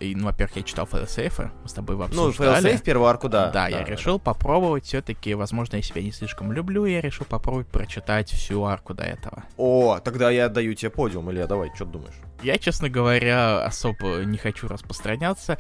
И, 0.01 0.15
ну, 0.15 0.25
во-первых, 0.25 0.57
я 0.57 0.63
читал 0.63 0.87
Failsafe, 0.91 1.51
мы 1.61 1.69
с 1.69 1.73
тобой 1.73 1.95
его 1.95 2.07
ну, 2.11 2.27
обсуждали. 2.27 2.63
Ну, 2.63 2.69
Failsafe 2.69 2.83
первую 2.83 3.07
арку, 3.07 3.29
да. 3.29 3.45
Да, 3.45 3.51
да 3.51 3.67
я 3.67 3.79
да, 3.79 3.85
решил 3.85 4.17
да. 4.17 4.23
попробовать 4.23 4.85
все-таки, 4.85 5.35
возможно, 5.35 5.75
я 5.75 5.81
себя 5.83 6.01
не 6.01 6.11
слишком 6.11 6.51
люблю, 6.51 6.85
я 6.85 7.01
решил 7.01 7.25
попробовать 7.25 7.67
прочитать 7.67 8.31
всю 8.31 8.63
арку 8.63 8.95
до 8.95 9.03
этого. 9.03 9.43
О, 9.57 9.99
тогда 9.99 10.31
я 10.31 10.45
отдаю 10.45 10.73
тебе 10.73 10.89
подиум, 10.89 11.31
Илья, 11.31 11.45
давай, 11.45 11.71
что 11.75 11.85
ты 11.85 11.91
думаешь? 11.91 12.15
Я, 12.41 12.57
честно 12.57 12.89
говоря, 12.89 13.63
особо 13.63 14.23
не 14.25 14.39
хочу 14.39 14.67
распространяться. 14.67 15.59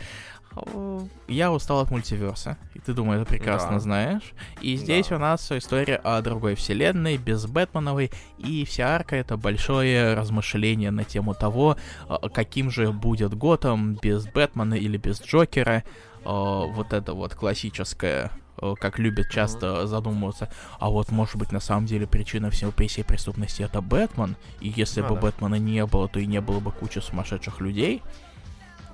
Я 1.27 1.51
устал 1.51 1.79
от 1.79 1.91
мультиверса, 1.91 2.57
и 2.73 2.79
ты, 2.79 2.93
думаю, 2.93 3.21
это 3.21 3.29
прекрасно 3.29 3.73
да. 3.73 3.79
знаешь. 3.79 4.33
И 4.61 4.75
здесь 4.75 5.07
да. 5.07 5.15
у 5.15 5.19
нас 5.19 5.51
история 5.51 5.95
о 5.95 6.21
другой 6.21 6.55
вселенной, 6.55 7.17
без 7.17 7.45
Бэтменовой, 7.45 8.11
и 8.37 8.65
вся 8.65 8.95
арка— 8.95 9.15
это 9.17 9.37
большое 9.37 10.13
размышление 10.13 10.91
на 10.91 11.03
тему 11.03 11.33
того, 11.33 11.77
а, 12.07 12.29
каким 12.29 12.69
же 12.69 12.91
будет 12.91 13.33
Готэм 13.33 13.95
без 13.95 14.25
Бэтмена 14.27 14.73
или 14.73 14.97
без 14.97 15.21
Джокера. 15.21 15.83
А, 16.25 16.65
вот 16.65 16.93
это 16.93 17.13
вот 17.13 17.33
классическое 17.35 18.31
как 18.79 18.99
любят 18.99 19.29
часто 19.31 19.65
mm-hmm. 19.65 19.87
задумываться, 19.87 20.51
а 20.79 20.89
вот 20.89 21.09
может 21.09 21.37
быть 21.37 21.51
на 21.51 21.59
самом 21.59 21.87
деле 21.87 22.05
причина 22.05 22.51
всего 22.51 22.71
всей 22.71 23.03
преступности 23.03 23.63
это 23.63 23.81
Бэтмен, 23.81 24.35
и 24.59 24.69
если 24.69 25.01
а, 25.01 25.05
бы 25.05 25.15
да. 25.15 25.21
Бэтмена 25.21 25.55
не 25.55 25.83
было, 25.87 26.07
то 26.07 26.19
и 26.19 26.27
не 26.27 26.41
было 26.41 26.59
бы 26.59 26.71
кучи 26.71 26.99
сумасшедших 26.99 27.59
людей. 27.59 28.03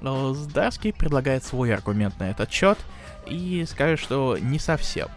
Здарский 0.02 0.94
предлагает 0.94 1.44
свой 1.44 1.74
аргумент 1.74 2.20
на 2.20 2.30
этот 2.30 2.52
счет 2.52 2.78
и 3.26 3.66
скажет, 3.68 4.00
что 4.00 4.38
не 4.38 4.60
совсем. 4.60 5.10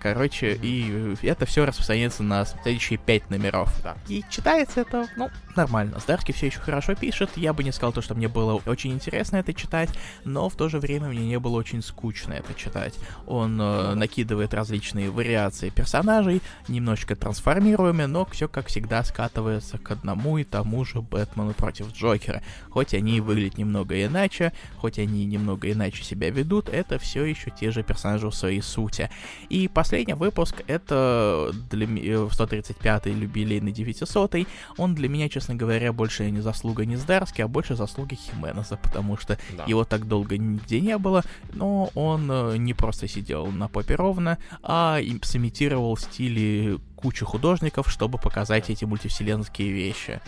Короче, 0.00 0.54
и 0.54 1.16
это 1.22 1.44
все 1.44 1.64
распространяется 1.66 2.22
на 2.22 2.44
следующие 2.44 2.98
пять 2.98 3.30
номеров. 3.30 3.72
Да. 3.82 3.96
И 4.06 4.22
читается 4.30 4.82
это, 4.82 5.08
ну, 5.16 5.28
нормально. 5.58 5.98
Здарский 5.98 6.32
все 6.32 6.46
еще 6.46 6.60
хорошо 6.60 6.94
пишет. 6.94 7.30
Я 7.36 7.52
бы 7.52 7.64
не 7.64 7.72
сказал 7.72 7.92
то, 7.92 8.00
что 8.00 8.14
мне 8.14 8.28
было 8.28 8.62
очень 8.64 8.92
интересно 8.92 9.36
это 9.36 9.52
читать, 9.52 9.90
но 10.24 10.48
в 10.48 10.54
то 10.54 10.68
же 10.68 10.78
время 10.78 11.08
мне 11.08 11.26
не 11.26 11.38
было 11.38 11.56
очень 11.56 11.82
скучно 11.82 12.34
это 12.34 12.54
читать. 12.54 12.94
Он 13.26 13.60
э, 13.60 13.94
накидывает 13.94 14.54
различные 14.54 15.10
вариации 15.10 15.70
персонажей, 15.70 16.40
немножечко 16.68 17.16
трансформируемые, 17.16 18.06
но 18.06 18.24
все, 18.26 18.48
как 18.48 18.68
всегда, 18.68 19.02
скатывается 19.02 19.78
к 19.78 19.90
одному 19.90 20.38
и 20.38 20.44
тому 20.44 20.84
же 20.84 21.00
Бэтмену 21.00 21.54
против 21.54 21.92
Джокера. 21.92 22.42
Хоть 22.70 22.94
они 22.94 23.16
и 23.16 23.20
выглядят 23.20 23.58
немного 23.58 24.02
иначе, 24.02 24.52
хоть 24.76 24.98
они 24.98 25.26
немного 25.26 25.70
иначе 25.70 26.04
себя 26.04 26.30
ведут, 26.30 26.68
это 26.68 26.98
все 26.98 27.24
еще 27.24 27.50
те 27.50 27.72
же 27.72 27.82
персонажи 27.82 28.28
в 28.28 28.34
своей 28.34 28.62
сути. 28.62 29.10
И 29.48 29.66
последний 29.66 30.14
выпуск, 30.14 30.62
это 30.68 31.50
для 31.70 31.86
135-й 31.86 33.10
э, 33.10 33.14
юбилейный 33.14 33.72
900-й, 33.72 34.46
он 34.76 34.94
для 34.94 35.08
меня, 35.08 35.28
честно 35.28 35.47
говоря, 35.54 35.92
больше 35.92 36.30
не 36.30 36.40
заслуга 36.40 36.84
не 36.84 36.96
Здарски, 36.96 37.42
а 37.42 37.48
больше 37.48 37.76
заслуга 37.76 38.16
Хименеса, 38.16 38.76
потому 38.76 39.16
что 39.16 39.38
да. 39.56 39.64
его 39.64 39.84
так 39.84 40.06
долго 40.06 40.36
нигде 40.36 40.80
не 40.80 40.98
было, 40.98 41.22
но 41.52 41.90
он 41.94 42.30
э, 42.30 42.56
не 42.56 42.74
просто 42.74 43.08
сидел 43.08 43.46
на 43.46 43.68
попе 43.68 43.94
ровно, 43.94 44.38
а 44.62 44.98
сымитировал 45.22 45.96
стили 45.96 46.78
кучу 46.96 47.24
художников, 47.26 47.90
чтобы 47.90 48.18
показать 48.18 48.70
эти 48.70 48.84
мультивселенские 48.84 49.70
вещи. 49.70 50.20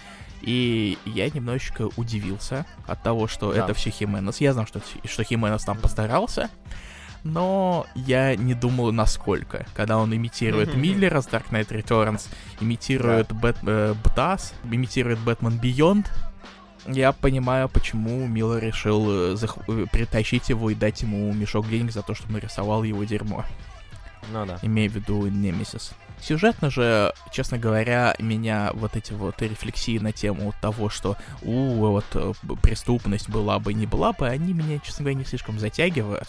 И 0.42 0.96
я 1.04 1.28
немножечко 1.28 1.88
удивился 1.96 2.64
от 2.86 3.02
того, 3.02 3.28
что 3.28 3.52
да. 3.52 3.64
это 3.64 3.74
все 3.74 3.90
Хименес. 3.90 4.40
Я 4.40 4.52
знал, 4.54 4.66
что, 4.66 4.80
что 5.04 5.22
Хименес 5.22 5.64
там 5.64 5.78
постарался, 5.78 6.48
но 7.24 7.86
я 7.94 8.36
не 8.36 8.54
думал, 8.54 8.92
насколько. 8.92 9.66
Когда 9.74 9.98
он 9.98 10.14
имитирует 10.14 10.74
Миллера 10.74 11.20
с 11.20 11.26
Dark 11.26 11.44
Knight 11.50 11.68
Returns, 11.68 12.28
имитирует. 12.60 13.32
Бэт, 13.32 13.58
э, 13.62 13.94
Бтас, 14.04 14.54
имитирует 14.64 15.18
Бэтмен 15.20 15.58
Beyond, 15.58 16.06
Я 16.86 17.12
понимаю, 17.12 17.68
почему 17.68 18.26
Мило 18.26 18.58
решил 18.58 19.04
э, 19.10 19.34
зах- 19.34 19.62
э, 19.68 19.86
притащить 19.92 20.48
его 20.48 20.70
и 20.70 20.74
дать 20.74 21.02
ему 21.02 21.30
мешок 21.32 21.68
денег 21.68 21.92
за 21.92 22.02
то, 22.02 22.14
что 22.14 22.30
нарисовал 22.32 22.84
его 22.84 23.04
дерьмо. 23.04 23.44
Ну 24.32 24.46
да. 24.46 24.58
Имея 24.62 24.88
в 24.88 24.94
виду 24.94 25.26
Немесис. 25.26 25.92
Сюжетно 26.22 26.70
же, 26.70 27.12
честно 27.32 27.58
говоря, 27.58 28.14
меня 28.18 28.70
вот 28.74 28.96
эти 28.96 29.12
вот 29.12 29.40
рефлексии 29.40 29.98
на 29.98 30.12
тему 30.12 30.52
того, 30.60 30.88
что 30.90 31.16
у 31.42 31.74
вот 31.74 32.04
э, 32.14 32.32
преступность 32.62 33.28
была 33.28 33.58
бы, 33.58 33.72
не 33.74 33.86
была 33.86 34.12
бы, 34.12 34.28
они 34.28 34.52
меня, 34.52 34.78
честно 34.78 35.04
говоря, 35.04 35.18
не 35.18 35.24
слишком 35.24 35.58
затягивают. 35.58 36.28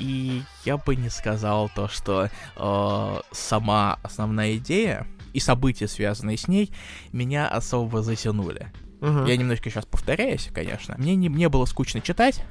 И 0.00 0.42
я 0.64 0.76
бы 0.78 0.96
не 0.96 1.10
сказал 1.10 1.70
то, 1.74 1.86
что 1.88 2.30
э, 2.56 3.20
сама 3.30 3.98
основная 4.02 4.56
идея 4.56 5.06
и 5.32 5.40
события, 5.40 5.86
связанные 5.86 6.36
с 6.36 6.48
ней, 6.48 6.72
меня 7.12 7.46
особо 7.46 8.02
затянули. 8.02 8.72
Мгм. 9.00 9.26
Я 9.26 9.36
немножко 9.36 9.70
сейчас 9.70 9.86
повторяюсь, 9.86 10.50
конечно. 10.52 10.94
Мне 10.98 11.14
не, 11.16 11.28
мне 11.28 11.48
было 11.48 11.64
скучно 11.64 12.00
читать, 12.00 12.42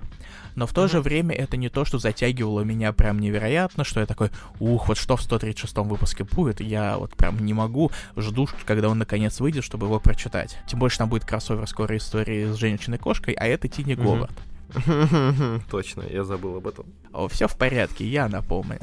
но 0.56 0.66
в 0.66 0.74
то 0.74 0.88
же 0.88 0.98
Мгм. 0.98 1.04
время 1.04 1.36
это 1.36 1.58
не 1.58 1.70
то, 1.70 1.86
что 1.86 2.00
затягивало 2.00 2.62
меня 2.62 2.92
прям 2.94 3.20
невероятно, 3.20 3.84
что 3.84 4.00
я 4.00 4.06
такой, 4.06 4.30
ух, 4.60 4.88
вот 4.88 4.98
что 4.98 5.16
в 5.16 5.22
136 5.22 5.78
выпуске 5.78 6.24
будет, 6.24 6.60
я 6.62 6.98
вот 6.98 7.16
прям 7.16 7.44
не 7.46 7.54
могу, 7.54 7.92
жду, 8.16 8.48
когда 8.66 8.90
он 8.90 8.98
наконец 8.98 9.40
выйдет, 9.40 9.64
чтобы 9.64 9.86
его 9.88 10.00
прочитать. 10.00 10.58
Тем 10.68 10.80
больше 10.80 10.98
там 10.98 11.10
будет 11.10 11.26
кроссовер 11.26 11.68
скорой 11.68 11.98
истории 11.98 12.52
с 12.52 12.56
женщиной-кошкой, 12.56 13.34
а 13.36 13.46
это 13.46 13.68
Тини 13.68 13.94
Мгм. 13.94 14.04
Говард. 14.04 14.34
Точно, 15.72 16.04
я 16.10 16.24
забыл 16.24 16.58
об 16.58 16.68
этом. 16.68 16.86
Все 17.30 17.48
в 17.48 17.56
порядке, 17.58 18.06
я 18.06 18.28
напомню. 18.28 18.80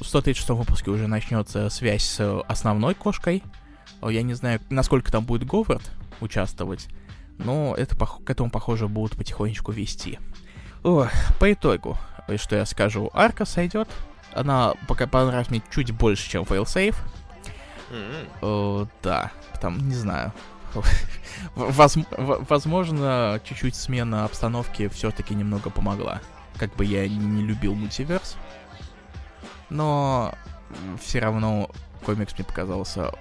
В 0.00 0.04
136 0.06 0.50
выпуске 0.50 0.90
уже 0.90 1.06
начнется 1.06 1.68
связь 1.68 2.04
с 2.04 2.42
основной 2.42 2.94
кошкой. 2.94 3.42
О, 4.00 4.08
Я 4.10 4.22
не 4.22 4.34
знаю, 4.34 4.60
насколько 4.70 5.12
там 5.12 5.24
будет 5.24 5.44
Говард 5.44 5.90
участвовать, 6.20 6.88
но 7.38 7.74
это, 7.76 7.96
к 7.96 8.30
этому, 8.30 8.50
похоже, 8.50 8.88
будут 8.88 9.16
потихонечку 9.16 9.72
вести. 9.72 10.18
Ох, 10.82 11.08
по 11.38 11.52
итогу, 11.52 11.98
э, 12.28 12.36
что 12.38 12.56
я 12.56 12.64
скажу, 12.64 13.10
арка 13.12 13.44
сойдет. 13.44 13.88
Она 14.32 14.74
пока 14.88 15.06
понравилась 15.06 15.50
мне 15.50 15.62
чуть 15.70 15.90
больше, 15.92 16.30
чем 16.30 16.44
Failsafe. 16.44 16.94
М-м. 17.90 18.26
Э, 18.42 18.86
да, 19.02 19.32
там, 19.60 19.86
не 19.88 19.94
знаю. 19.94 20.32
Возможно, 21.54 23.40
чуть-чуть 23.44 23.74
смена 23.74 24.24
обстановки 24.24 24.88
все-таки 24.88 25.34
немного 25.34 25.70
помогла. 25.70 26.20
Как 26.56 26.74
бы 26.76 26.84
я 26.84 27.08
не 27.08 27.42
любил 27.42 27.74
мультиверс. 27.74 28.36
Но 29.68 30.34
все 31.00 31.20
равно 31.20 31.70
комикс 32.04 32.34
мне 32.34 32.44
показался 32.44 33.12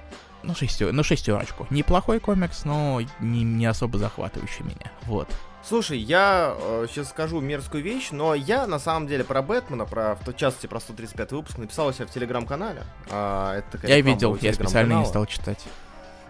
ну, 0.44 0.56
шестер... 0.56 0.92
ну, 0.92 1.04
шестерочку. 1.04 1.68
Неплохой 1.70 2.20
комикс, 2.20 2.66
но 2.66 3.02
не, 3.20 3.44
не 3.44 3.66
особо 3.66 3.98
захватывающий 3.98 4.64
меня. 4.64 4.92
Вот. 5.04 5.28
Слушай, 5.64 6.00
я 6.00 6.56
сейчас 6.90 7.10
скажу 7.10 7.42
мерзкую 7.42 7.84
вещь, 7.84 8.10
но 8.12 8.34
я 8.34 8.66
на 8.66 8.80
самом 8.80 9.08
деле 9.08 9.26
про 9.26 9.42
Бэтмена, 9.42 9.86
про, 9.86 10.16
в 10.16 10.34
частности 10.34 10.68
про 10.68 10.80
135 10.80 11.32
выпуск, 11.34 11.58
написал 11.58 11.88
у 11.88 11.92
себя 11.92 12.06
в 12.06 12.12
телеграм-канале. 12.12 12.84
А, 13.12 13.58
это 13.58 13.72
такая 13.72 13.92
я 13.92 14.02
видел, 14.02 14.38
я 14.42 14.54
специально 14.54 14.94
не 15.00 15.06
стал 15.06 15.26
читать. 15.26 15.66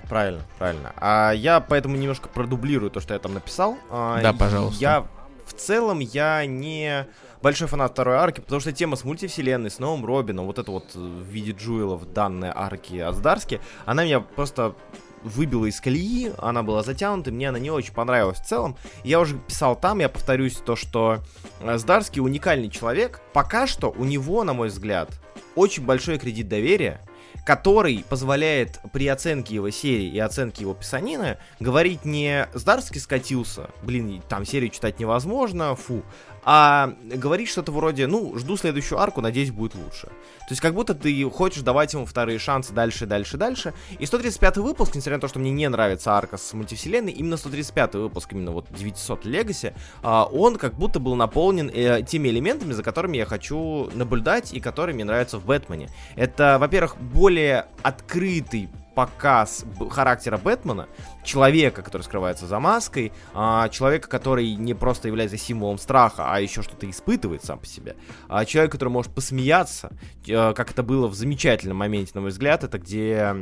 Правильно, 0.10 0.42
правильно. 0.58 0.94
А 0.98 1.32
я 1.32 1.60
поэтому 1.60 1.96
немножко 1.96 2.28
продублирую 2.28 2.90
то, 2.90 3.00
что 3.00 3.14
я 3.14 3.20
там 3.20 3.36
написал. 3.36 3.78
А, 3.90 4.22
Да, 4.22 4.34
пожалуйста. 4.34 4.82
Я 4.82 5.06
в 5.46 5.54
целом 5.54 6.00
я 6.00 6.46
не 6.46 7.08
большой 7.42 7.68
фанат 7.68 7.92
второй 7.92 8.18
арки, 8.18 8.42
потому 8.42 8.60
что 8.60 8.72
тема 8.72 8.96
с 8.96 9.04
мультивселенной, 9.04 9.72
с 9.72 9.80
новым 9.80 10.06
Робином, 10.06 10.46
вот 10.46 10.60
это 10.60 10.72
вот 10.72 10.92
э, 10.96 11.00
в 11.00 11.24
виде 11.24 11.52
Джуэлов 11.52 12.12
данная 12.14 12.54
арки 12.56 12.98
Аздарски, 12.98 13.62
она 13.86 14.04
меня 14.04 14.20
просто 14.20 14.76
выбила 15.24 15.66
из 15.66 15.80
колеи, 15.82 16.32
она 16.38 16.64
была 16.64 16.84
затянута, 16.84 17.32
мне 17.32 17.50
она 17.50 17.60
не 17.60 17.72
очень 17.72 17.94
понравилась 17.94 18.40
в 18.40 18.46
целом. 18.46 18.78
Я 19.04 19.20
уже 19.20 19.38
писал 19.38 19.76
там, 19.76 20.00
я 20.00 20.10
повторюсь, 20.10 20.56
то, 20.56 20.76
что 20.76 21.20
Здарский 21.76 22.22
уникальный 22.22 22.70
человек. 22.70 23.22
Пока 23.34 23.68
что 23.68 23.90
у 23.90 24.06
него, 24.06 24.44
на 24.44 24.54
мой 24.54 24.70
взгляд, 24.70 25.10
очень 25.56 25.86
большой 25.86 26.18
кредит 26.18 26.48
доверия, 26.48 27.02
который 27.46 28.06
позволяет 28.08 28.80
при 28.94 29.08
оценке 29.08 29.56
его 29.56 29.70
серии 29.70 30.10
и 30.10 30.20
оценке 30.20 30.62
его 30.62 30.74
писанины 30.74 31.38
говорить 31.60 32.06
не 32.06 32.48
«Здарский 32.54 33.00
скатился», 33.00 33.70
блин, 33.82 34.22
там 34.28 34.46
серию 34.46 34.70
читать 34.70 35.00
невозможно, 35.00 35.76
фу, 35.76 36.04
а 36.52 36.96
говорить 37.04 37.48
что-то 37.48 37.72
вроде 37.72 38.08
«ну, 38.08 38.36
жду 38.40 38.58
следующую 38.58 39.00
арку, 39.00 39.22
надеюсь, 39.22 39.52
будет 39.52 39.76
лучше». 39.76 40.08
То 40.08 40.54
есть 40.54 40.62
как 40.62 40.74
будто 40.74 40.96
ты 40.96 41.30
хочешь 41.30 41.62
давать 41.62 41.94
ему 41.94 42.08
вторые 42.08 42.40
шансы 42.40 42.74
дальше, 42.74 43.06
дальше, 43.06 43.38
дальше. 43.38 43.76
И 44.00 44.08
135 44.08 44.58
выпуск, 44.58 44.96
несмотря 44.96 45.18
на 45.18 45.22
то, 45.22 45.28
что 45.28 45.38
мне 45.38 45.52
не 45.52 45.70
нравится 45.70 46.12
арка 46.14 46.38
с 46.38 46.54
мультивселенной, 46.54 47.12
именно 47.12 47.38
135 47.38 47.94
выпуск, 47.94 48.34
именно 48.34 48.50
вот 48.52 48.66
900 48.72 49.28
Legacy, 49.28 49.76
а, 50.02 50.24
он 50.24 50.56
как 50.56 50.74
будто 50.74 51.00
был 51.00 51.14
наполнен 51.14 51.70
э, 51.72 52.02
теми 52.02 52.30
элементами, 52.30 52.74
за 52.74 52.82
которыми 52.82 53.18
я 53.18 53.28
хочу 53.28 53.92
наблюдать 53.94 54.52
и 54.52 54.60
которые 54.60 54.96
мне 54.96 55.04
нравятся 55.04 55.38
в 55.38 55.46
Бэтмене. 55.46 55.92
Это, 56.16 56.58
во-первых, 56.60 57.00
более 57.00 57.68
открытый 57.84 58.70
показ 59.00 59.64
характера 59.92 60.38
Бэтмена, 60.38 60.90
человека, 61.24 61.82
который 61.82 62.02
скрывается 62.02 62.48
за 62.48 62.60
маской, 62.60 63.14
а, 63.34 63.70
человека, 63.70 64.10
который 64.10 64.56
не 64.56 64.74
просто 64.74 65.08
является 65.08 65.38
символом 65.38 65.78
страха, 65.78 66.26
а 66.34 66.42
еще 66.42 66.62
что-то 66.64 66.90
испытывает 66.90 67.42
сам 67.46 67.60
по 67.60 67.66
себе, 67.66 67.96
а, 68.28 68.44
человек, 68.44 68.74
который 68.74 68.90
может 68.90 69.16
посмеяться, 69.16 69.94
э, 70.28 70.54
как 70.54 70.72
это 70.72 70.84
было 70.84 71.08
в 71.08 71.14
замечательном 71.14 71.78
моменте, 71.78 72.12
на 72.14 72.20
мой 72.20 72.32
взгляд, 72.32 72.66
это 72.66 72.78
где 72.78 73.36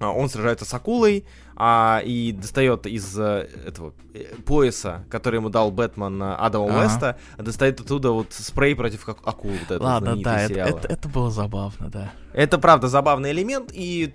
а, 0.00 0.10
он 0.10 0.28
сражается 0.28 0.64
с 0.64 0.74
акулой 0.74 1.24
а, 1.54 2.00
и 2.04 2.32
достает 2.32 2.86
из 2.86 3.18
э, 3.18 3.48
этого 3.66 3.92
э, 4.14 4.34
пояса, 4.46 5.04
который 5.10 5.36
ему 5.36 5.50
дал 5.50 5.70
Бэтмен 5.70 6.22
э, 6.22 6.34
Адама 6.36 6.64
Ага. 6.64 6.78
Уэста, 6.80 7.18
достает 7.36 7.80
оттуда 7.80 8.10
вот 8.10 8.32
спрей 8.32 8.74
против 8.74 9.06
акул. 9.08 9.52
Вот 9.68 9.80
Ладно, 9.80 10.16
да, 10.16 10.40
это, 10.40 10.54
это, 10.54 10.88
это 10.88 11.08
было 11.08 11.30
забавно, 11.30 11.90
да. 11.90 12.12
Это 12.32 12.58
правда 12.58 12.88
забавный 12.88 13.32
элемент, 13.32 13.72
и 13.74 14.14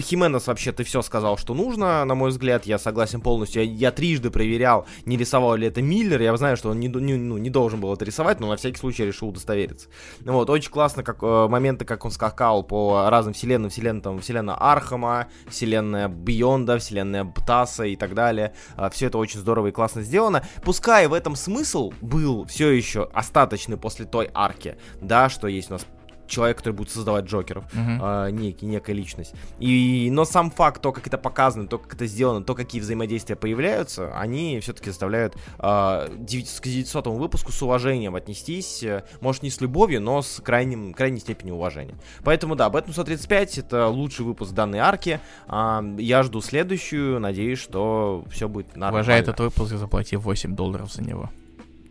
Хименес 0.00 0.46
вообще 0.46 0.72
ты 0.72 0.84
все 0.84 1.02
сказал, 1.02 1.36
что 1.36 1.54
нужно, 1.54 2.04
на 2.04 2.14
мой 2.14 2.30
взгляд, 2.30 2.66
я 2.66 2.78
согласен 2.78 3.20
полностью. 3.20 3.64
Я, 3.64 3.70
я 3.70 3.90
трижды 3.90 4.30
проверял, 4.30 4.86
не 5.04 5.16
рисовал 5.16 5.54
ли 5.56 5.66
это 5.66 5.82
Миллер. 5.82 6.20
Я 6.20 6.36
знаю, 6.36 6.56
что 6.56 6.70
он 6.70 6.80
не, 6.80 6.88
не- 6.88 7.14
ну, 7.16 7.38
не 7.38 7.50
должен 7.50 7.80
был 7.80 7.92
это 7.94 8.04
рисовать, 8.04 8.40
но 8.40 8.48
на 8.48 8.56
всякий 8.56 8.78
случай 8.78 9.04
решил 9.04 9.28
удостовериться. 9.28 9.88
Вот, 10.20 10.50
очень 10.50 10.70
классно, 10.70 11.02
как 11.02 11.22
э, 11.22 11.48
моменты, 11.48 11.84
как 11.84 12.04
он 12.04 12.10
скакал 12.10 12.62
по 12.62 13.08
разным 13.08 13.34
вселенным, 13.34 13.70
вселенным, 13.70 14.02
там, 14.02 14.20
вселенная 14.20 14.54
Аркхама, 14.56 15.28
вселенная 15.48 16.08
Beyond 16.08 16.61
а, 16.61 16.78
вселенная 16.78 17.24
Птаса 17.24 17.84
и 17.84 17.96
так 17.96 18.14
далее. 18.14 18.54
все 18.92 19.06
это 19.06 19.18
очень 19.18 19.40
здорово 19.40 19.68
и 19.68 19.72
классно 19.72 20.02
сделано. 20.02 20.44
Пускай 20.62 21.06
в 21.06 21.12
этом 21.12 21.36
смысл 21.36 21.92
был 22.00 22.44
все 22.46 22.70
еще 22.70 23.08
остаточный 23.12 23.76
после 23.76 24.04
той 24.04 24.30
арки, 24.34 24.76
да, 25.00 25.28
что 25.28 25.46
есть 25.48 25.70
у 25.70 25.74
нас 25.74 25.86
человек, 26.26 26.58
который 26.58 26.72
будет 26.72 26.90
создавать 26.90 27.24
Джокеров 27.26 27.64
Мгм. 27.74 27.98
а, 28.02 28.28
некий, 28.28 28.66
некая 28.66 28.92
личность. 28.94 29.34
И, 29.58 30.08
но 30.10 30.24
сам 30.24 30.50
факт, 30.50 30.80
то, 30.82 30.92
как 30.92 31.06
это 31.06 31.18
показано, 31.18 31.66
то, 31.66 31.78
как 31.78 31.94
это 31.94 32.06
сделано, 32.06 32.42
то, 32.44 32.54
какие 32.54 32.80
взаимодействия 32.80 33.36
появляются, 33.36 34.12
они 34.18 34.58
все-таки 34.60 34.90
заставляют 34.90 35.36
а, 35.58 36.08
девять- 36.18 36.60
к 36.60 36.64
900 36.66 37.06
выпуску 37.08 37.52
с 37.52 37.60
уважением 37.62 38.14
отнестись. 38.14 38.82
э, 38.82 39.04
Может, 39.20 39.42
не 39.42 39.50
с 39.50 39.60
любовью, 39.60 40.00
но 40.00 40.22
с 40.22 40.40
крайним, 40.42 40.94
крайней 40.94 41.20
степенью 41.20 41.54
уважения. 41.56 41.94
Поэтому, 42.24 42.56
да, 42.56 42.70
Бэтмен 42.70 42.92
135 42.92 43.58
это 43.58 43.88
лучший 43.88 44.24
выпуск 44.24 44.52
данной 44.52 44.78
арки. 44.78 45.20
А, 45.46 45.84
я 45.98 46.22
жду 46.22 46.40
следующую, 46.40 47.20
надеюсь, 47.20 47.58
что 47.58 48.24
все 48.30 48.48
будет 48.48 48.68
нормально. 48.76 48.96
Уважая 49.00 49.20
этот 49.20 49.40
выпуск, 49.40 49.74
заплати 49.74 50.16
8 50.16 50.54
долларов 50.56 50.92
за 50.92 51.02
него. 51.02 51.30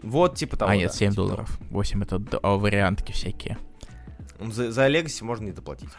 Вот, 0.02 0.36
типа 0.36 0.58
того. 0.58 0.72
а, 0.72 0.76
нет, 0.76 0.90
да, 0.92 0.98
7 0.98 1.12
типа 1.12 1.22
долларов. 1.22 1.60
8 1.70 2.04
это 2.04 2.22
а, 2.42 2.58
вариантки 2.58 3.12
всякие. 3.14 3.58
За, 4.52 4.72
за 4.72 4.88
Legacy 4.90 5.24
можно 5.24 5.46
не 5.46 5.52
доплатить. 5.52 5.90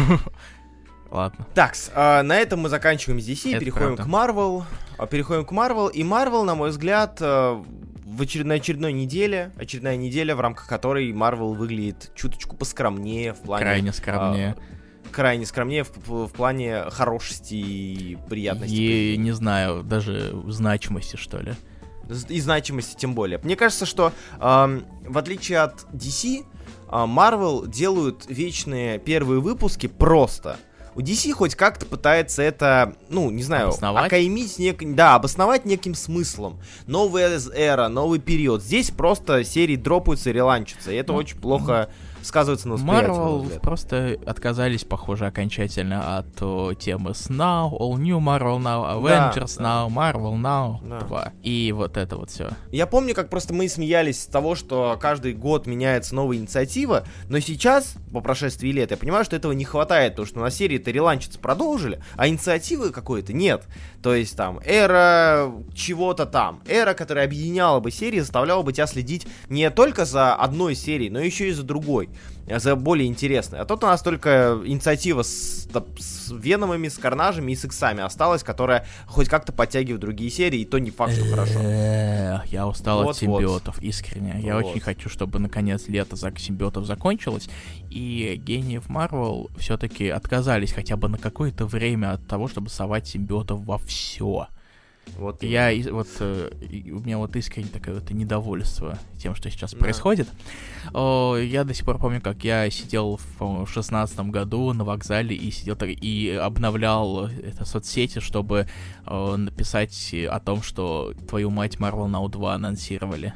Ладно. 1.10 1.46
Так, 1.54 1.74
на 1.94 2.36
этом 2.36 2.60
мы 2.60 2.68
заканчиваем 2.68 3.20
с 3.20 3.28
DC, 3.28 3.50
Это 3.50 3.60
переходим 3.60 3.96
правда. 3.96 4.02
к 4.02 4.06
Marvel. 4.06 4.64
А, 4.98 5.06
Переходим 5.06 5.44
к 5.44 5.52
Marvel. 5.52 5.90
И 5.92 6.02
Marvel, 6.02 6.42
на 6.44 6.54
мой 6.56 6.70
взгляд, 6.70 7.18
э, 7.20 7.62
в 8.04 8.20
очеред... 8.20 8.46
на 8.46 8.54
очередной 8.54 8.92
неделе, 8.92 9.52
очередная 9.56 9.96
неделя, 9.96 10.34
в 10.34 10.40
рамках 10.40 10.66
которой 10.66 11.12
Marvel 11.12 11.54
выглядит 11.54 12.10
чуточку 12.16 12.56
поскромнее 12.56 13.34
в 13.34 13.38
плане... 13.40 13.64
Крайне 13.64 13.92
скромнее. 13.92 14.56
а, 14.58 15.12
крайне 15.14 15.46
скромнее 15.46 15.84
в, 15.84 15.92
в- 16.08 16.26
в 16.26 16.32
плане 16.32 16.82
хорошести 16.90 17.54
и 17.54 18.18
приятности. 18.28 18.74
И 18.74 19.16
не 19.16 19.30
знаю, 19.32 19.84
даже 19.84 20.34
значимости, 20.48 21.16
что 21.16 21.38
ли. 21.38 21.54
И 22.28 22.40
значимости 22.40 22.96
тем 22.96 23.14
более. 23.14 23.38
Мне 23.38 23.54
кажется, 23.56 23.86
что 23.86 24.12
эм, 24.40 24.84
в 25.02 25.18
отличие 25.18 25.58
от 25.60 25.86
DC, 25.92 26.44
а, 26.44 26.55
Marvel 26.88 27.68
делают 27.68 28.24
вечные 28.28 28.98
первые 28.98 29.40
выпуски 29.40 29.86
просто. 29.86 30.58
У 30.94 31.00
DC 31.00 31.30
хоть 31.32 31.54
как-то 31.54 31.84
пытается 31.84 32.40
это, 32.40 32.94
ну, 33.10 33.30
не 33.30 33.42
знаю, 33.42 33.68
Обосновать? 33.68 34.06
окаймить 34.06 34.58
нек... 34.58 34.78
да, 34.94 35.14
обосновать 35.16 35.66
неким 35.66 35.94
смыслом. 35.94 36.58
Новая 36.86 37.38
эра, 37.54 37.88
новый 37.88 38.18
период. 38.18 38.62
Здесь 38.62 38.90
просто 38.90 39.44
серии 39.44 39.76
дропаются 39.76 40.30
и 40.30 40.32
реланчатся, 40.32 40.92
и 40.92 40.96
это 40.96 41.12
Ну, 41.12 41.18
очень 41.18 41.38
плохо 41.38 41.90
сказывается 42.22 42.68
на 42.68 42.74
восприятии. 42.74 43.08
Marvel 43.08 43.60
просто 43.60 44.18
отказались, 44.26 44.84
похоже, 44.84 45.26
окончательно 45.26 46.18
от 46.18 46.42
о, 46.42 46.74
темы 46.74 47.14
с 47.14 47.28
Now, 47.28 47.70
All 47.70 47.96
New 47.98 48.18
Marvel 48.18 48.58
Now, 48.58 49.00
Avengers 49.00 49.56
да. 49.58 49.64
Now, 49.64 49.88
Marvel 49.88 50.34
Now 50.40 50.78
Да. 50.82 51.00
2. 51.00 51.32
И 51.42 51.72
вот 51.72 51.96
это 51.96 52.16
вот 52.16 52.30
все. 52.30 52.50
Я 52.70 52.86
помню, 52.86 53.14
как 53.14 53.28
просто 53.30 53.54
мы 53.54 53.68
смеялись 53.68 54.22
с 54.22 54.26
того, 54.26 54.54
что 54.54 54.96
каждый 55.00 55.34
год 55.34 55.66
меняется 55.66 56.14
новая 56.14 56.36
инициатива, 56.36 57.04
но 57.28 57.38
сейчас, 57.40 57.94
по 58.12 58.20
прошествии 58.20 58.70
лет, 58.70 58.90
я 58.90 58.96
понимаю, 58.96 59.24
что 59.24 59.36
этого 59.36 59.52
не 59.52 59.64
хватает, 59.64 60.12
потому 60.12 60.26
что 60.26 60.40
на 60.40 60.50
серии-то 60.50 60.90
реланчицы 60.90 61.38
продолжили, 61.38 62.00
а 62.16 62.28
инициативы 62.28 62.90
какой-то 62.90 63.32
нет. 63.32 63.64
То 64.06 64.14
есть 64.14 64.36
там 64.36 64.60
эра 64.64 65.52
чего-то 65.74 66.26
там, 66.26 66.62
эра, 66.68 66.94
которая 66.94 67.24
объединяла 67.24 67.80
бы 67.80 67.90
серии, 67.90 68.20
заставляла 68.20 68.62
бы 68.62 68.72
тебя 68.72 68.86
следить 68.86 69.26
не 69.48 69.68
только 69.68 70.04
за 70.04 70.36
одной 70.36 70.76
серией, 70.76 71.10
но 71.10 71.18
еще 71.18 71.48
и 71.48 71.50
за 71.50 71.64
другой, 71.64 72.08
за 72.48 72.76
более 72.76 73.08
интересной. 73.08 73.60
А 73.60 73.64
тут 73.64 73.84
у 73.84 73.86
нас 73.86 74.02
только 74.02 74.60
инициатива 74.64 75.22
с, 75.22 75.68
с 75.98 76.30
Веномами, 76.30 76.88
с 76.88 76.98
Карнажами 76.98 77.52
и 77.52 77.56
с 77.56 77.64
Иксами 77.64 78.02
осталась, 78.02 78.42
которая 78.42 78.86
хоть 79.06 79.28
как-то 79.28 79.52
подтягивает 79.52 80.00
другие 80.00 80.30
серии, 80.30 80.60
и 80.60 80.64
то 80.64 80.78
не 80.78 80.90
факт, 80.90 81.14
что 81.14 81.24
хорошо. 81.24 81.58
Эх, 81.60 82.46
Я 82.46 82.66
устал 82.66 83.00
от 83.00 83.06
Вот-вот. 83.06 83.40
симбиотов, 83.40 83.82
искренне. 83.82 84.40
Я 84.40 84.56
Вот. 84.56 84.66
очень 84.66 84.80
хочу, 84.80 85.08
чтобы 85.08 85.38
наконец 85.38 85.88
лето 85.88 86.16
за 86.16 86.32
симбиотов 86.36 86.86
закончилось, 86.86 87.48
и 87.90 88.40
гениев 88.42 88.88
Марвел 88.88 89.50
все-таки 89.58 90.08
отказались 90.08 90.72
хотя 90.72 90.96
бы 90.96 91.08
на 91.08 91.18
какое-то 91.18 91.66
время 91.66 92.12
от 92.12 92.26
того, 92.26 92.48
чтобы 92.48 92.68
совать 92.68 93.06
симбиотов 93.06 93.64
во 93.64 93.78
все. 93.78 94.48
Вот 95.18 95.42
Я 95.42 95.70
и- 95.70 95.88
вот 95.90 96.08
э, 96.20 96.50
и 96.68 96.90
у 96.92 97.00
меня 97.00 97.16
вот 97.18 97.34
искренне 97.36 97.68
такое 97.68 97.94
вот 97.94 98.10
недовольство 98.10 98.98
тем, 99.18 99.34
что 99.34 99.50
сейчас 99.50 99.72
Да. 99.72 99.78
происходит. 99.78 100.28
О, 100.92 101.36
я 101.36 101.64
до 101.64 101.72
сих 101.72 101.86
пор 101.86 101.98
помню, 101.98 102.20
как 102.20 102.44
я 102.44 102.68
сидел 102.70 103.18
в, 103.38 103.66
шестнадцатом 103.66 104.30
году 104.30 104.72
на 104.74 104.84
вокзале 104.84 105.34
и 105.34 105.50
сидел 105.50 105.74
так, 105.76 105.88
и 105.88 106.30
обновлял 106.30 107.26
это 107.28 107.64
соцсети, 107.64 108.18
чтобы 108.18 108.68
э, 109.06 109.36
написать 109.36 110.14
о 110.28 110.38
том, 110.40 110.62
что 110.62 111.14
твою 111.28 111.48
мать 111.50 111.76
Marvel 111.76 112.10
Now 112.10 112.28
2 112.30 112.54
анонсировали. 112.54 113.32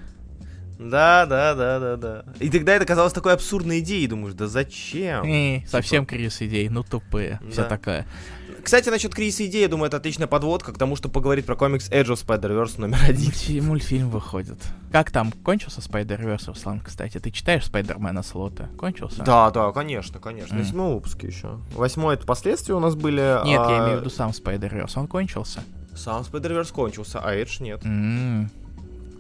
Да, 0.79 1.27
да, 1.27 1.55
да, 1.55 1.79
да, 1.79 1.97
да. 1.97 2.25
И 2.41 2.49
тогда 2.49 2.75
это 2.75 2.87
казалось 2.87 3.13
такой 3.13 3.35
абсурдной 3.35 3.81
идеей, 3.81 4.07
думаешь, 4.07 4.35
да 4.35 4.47
зачем? 4.47 5.25
Э, 5.25 5.63
совсем 5.67 6.07
кризис 6.07 6.41
идей, 6.43 6.69
ну 6.69 6.83
тупые, 6.83 7.39
вся 7.51 7.63
Да. 7.63 7.69
такая. 7.69 8.07
Кстати, 8.63 8.89
насчет 8.89 9.15
кризиса 9.15 9.47
идеи, 9.47 9.63
я 9.63 9.69
думаю, 9.69 9.89
это 9.89 9.97
отличная 9.97 10.27
подводка 10.27 10.73
к 10.73 10.79
тому, 10.79 10.97
что 10.97 11.09
поговорить 11.09 11.47
про 11.47 11.57
комикс 11.57 11.91
Edge 11.91 12.07
of 12.07 12.25
Spider-Verse 12.25 12.81
номер 12.81 12.99
один. 13.09 13.31
Мульти- 13.31 13.61
мультфильм 13.61 14.11
выходит. 14.11 14.59
Как 14.93 15.11
там, 15.11 15.33
кончился 15.33 15.81
Spider-Verse, 15.81 16.47
Руслан, 16.47 16.81
кстати? 16.81 17.19
Ты 17.19 17.31
читаешь 17.31 17.67
Спайдермена 17.67 18.23
Слота? 18.23 18.69
Кончился? 18.79 19.23
Да, 19.23 19.51
да, 19.51 19.73
конечно, 19.73 20.19
конечно. 20.19 20.57
На 20.57 20.65
седьмом 20.65 20.95
выпуске 20.95 21.27
еще. 21.27 21.59
Восьмой 21.75 22.15
это 22.15 22.27
последствия 22.27 22.75
у 22.75 22.81
нас 22.81 22.95
были. 22.95 23.45
Нет, 23.45 23.61
я 23.61 23.83
а 23.83 23.85
имею 23.87 23.99
в 23.99 24.01
виду 24.01 24.11
сам 24.11 24.31
Spider-Verse, 24.31 24.93
он 24.97 25.07
кончился? 25.07 25.63
Сам 25.95 26.23
Spider-Verse 26.23 26.73
кончился, 26.73 27.21
а 27.21 27.35
Edge 27.35 27.63
нет. 27.63 27.83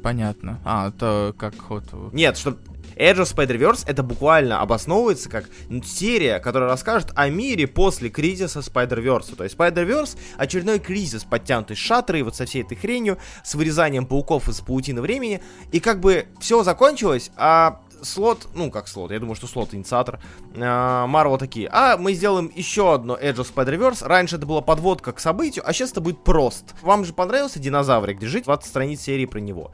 Понятно. 0.02 0.60
А, 0.64 0.88
это 0.88 1.34
как 1.38 1.54
вот... 1.68 1.84
Нет, 2.12 2.36
что 2.36 2.56
Edge 2.96 3.18
of 3.18 3.34
Spider-Verse 3.34 3.84
это 3.86 4.02
буквально 4.02 4.60
обосновывается 4.60 5.30
как 5.30 5.46
серия, 5.84 6.38
которая 6.38 6.68
расскажет 6.68 7.12
о 7.14 7.28
мире 7.28 7.66
после 7.66 8.10
кризиса 8.10 8.60
Spider-Verse. 8.60 9.36
То 9.36 9.44
есть 9.44 9.56
Spider-Verse 9.56 10.18
очередной 10.36 10.78
кризис, 10.78 11.24
подтянутый 11.24 11.76
с 11.76 11.78
шатрой, 11.78 12.22
вот 12.22 12.36
со 12.36 12.44
всей 12.44 12.62
этой 12.62 12.76
хренью, 12.76 13.18
с 13.42 13.54
вырезанием 13.54 14.06
пауков 14.06 14.48
из 14.48 14.60
паутины 14.60 15.00
времени. 15.00 15.42
И 15.72 15.80
как 15.80 16.00
бы 16.00 16.26
все 16.40 16.62
закончилось, 16.62 17.30
а 17.36 17.80
слот, 18.02 18.48
ну 18.54 18.70
как 18.70 18.88
слот, 18.88 19.10
я 19.10 19.18
думаю, 19.18 19.34
что 19.36 19.46
слот 19.46 19.74
инициатор, 19.74 20.20
Марвел 20.54 21.38
такие, 21.38 21.68
а 21.72 21.96
мы 21.96 22.12
сделаем 22.14 22.50
еще 22.54 22.94
одно 22.94 23.16
Edge 23.16 23.36
of 23.36 23.52
Spider-Verse, 23.54 24.06
раньше 24.06 24.36
это 24.36 24.46
была 24.46 24.60
подводка 24.60 25.12
к 25.12 25.20
событию, 25.20 25.64
а 25.66 25.72
сейчас 25.72 25.92
это 25.92 26.00
будет 26.00 26.22
прост. 26.24 26.74
Вам 26.82 27.04
же 27.04 27.12
понравился 27.12 27.58
динозаврик, 27.58 28.18
держите 28.18 28.44
20 28.44 28.68
страниц 28.68 29.00
серии 29.00 29.26
про 29.26 29.38
него. 29.40 29.72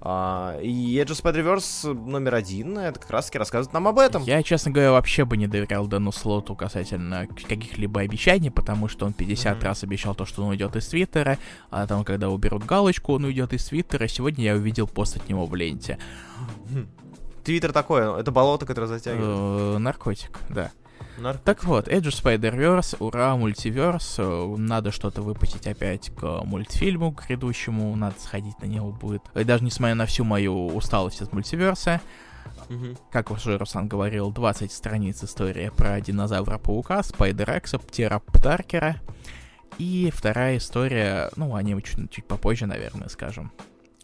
А, 0.00 0.56
и 0.62 0.94
Edge 0.96 1.08
of 1.08 1.20
Spider-Verse 1.22 1.92
номер 1.92 2.36
один, 2.36 2.78
это 2.78 3.00
как 3.00 3.10
раз 3.10 3.26
таки 3.26 3.38
рассказывает 3.38 3.72
нам 3.72 3.88
об 3.88 3.98
этом. 3.98 4.22
Я, 4.22 4.44
честно 4.44 4.70
говоря, 4.70 4.92
вообще 4.92 5.24
бы 5.24 5.36
не 5.36 5.48
доверял 5.48 5.88
Дэну 5.88 6.12
Слоту 6.12 6.54
касательно 6.54 7.26
каких-либо 7.26 8.02
обещаний, 8.02 8.52
потому 8.52 8.86
что 8.86 9.06
он 9.06 9.12
50 9.12 9.56
Мгм. 9.56 9.64
раз 9.64 9.82
обещал 9.82 10.14
то, 10.14 10.24
что 10.24 10.44
он 10.44 10.50
уйдет 10.50 10.76
из 10.76 10.86
Твиттера, 10.86 11.36
а 11.70 11.84
там, 11.88 12.04
когда 12.04 12.30
уберут 12.30 12.64
галочку, 12.64 13.14
он 13.14 13.24
уйдет 13.24 13.52
из 13.52 13.64
Твиттера. 13.64 14.06
Сегодня 14.06 14.44
я 14.44 14.54
увидел 14.54 14.86
пост 14.86 15.16
от 15.16 15.28
него 15.28 15.46
в 15.46 15.54
ленте. 15.56 15.98
Твиттер 17.44 17.72
такое, 17.72 18.16
это 18.16 18.30
болото, 18.30 18.66
которое 18.66 18.86
затягивает. 18.86 19.76
Э, 19.76 19.78
наркотик, 19.78 20.38
да. 20.48 20.70
Нарк- 21.18 21.40
Так 21.44 21.64
вот, 21.64 21.88
Edge 21.88 22.08
of 22.08 22.22
Spider-Verse, 22.22 22.96
ура, 23.00 23.34
мультиверс, 23.36 24.16
э, 24.18 24.54
надо 24.56 24.92
что-то 24.92 25.22
выпустить 25.22 25.66
опять 25.66 26.10
к 26.10 26.42
мультфильму 26.44 27.10
грядущему, 27.10 27.94
надо 27.96 28.14
сходить 28.20 28.58
на 28.60 28.66
него 28.66 28.90
будет. 28.92 29.22
И 29.34 29.44
даже 29.44 29.64
несмотря 29.64 29.94
на 29.96 30.06
всю 30.06 30.24
мою 30.24 30.66
усталость 30.68 31.20
от 31.22 31.32
мультиверса, 31.32 32.00
как 33.10 33.30
уже 33.30 33.56
Руслан 33.58 33.88
говорил, 33.88 34.30
20 34.30 34.70
страниц 34.72 35.22
история 35.24 35.70
про 35.70 36.00
динозавра-паука, 36.00 37.00
Спайдер-Экса, 37.02 37.78
Птероптаркера. 37.78 38.96
И 39.78 40.10
вторая 40.14 40.58
история, 40.58 41.30
ну, 41.36 41.54
о 41.54 41.62
ней 41.62 41.80
чуть, 41.82 42.10
чуть 42.10 42.26
попозже, 42.26 42.66
наверное, 42.66 43.08
скажем. 43.08 43.52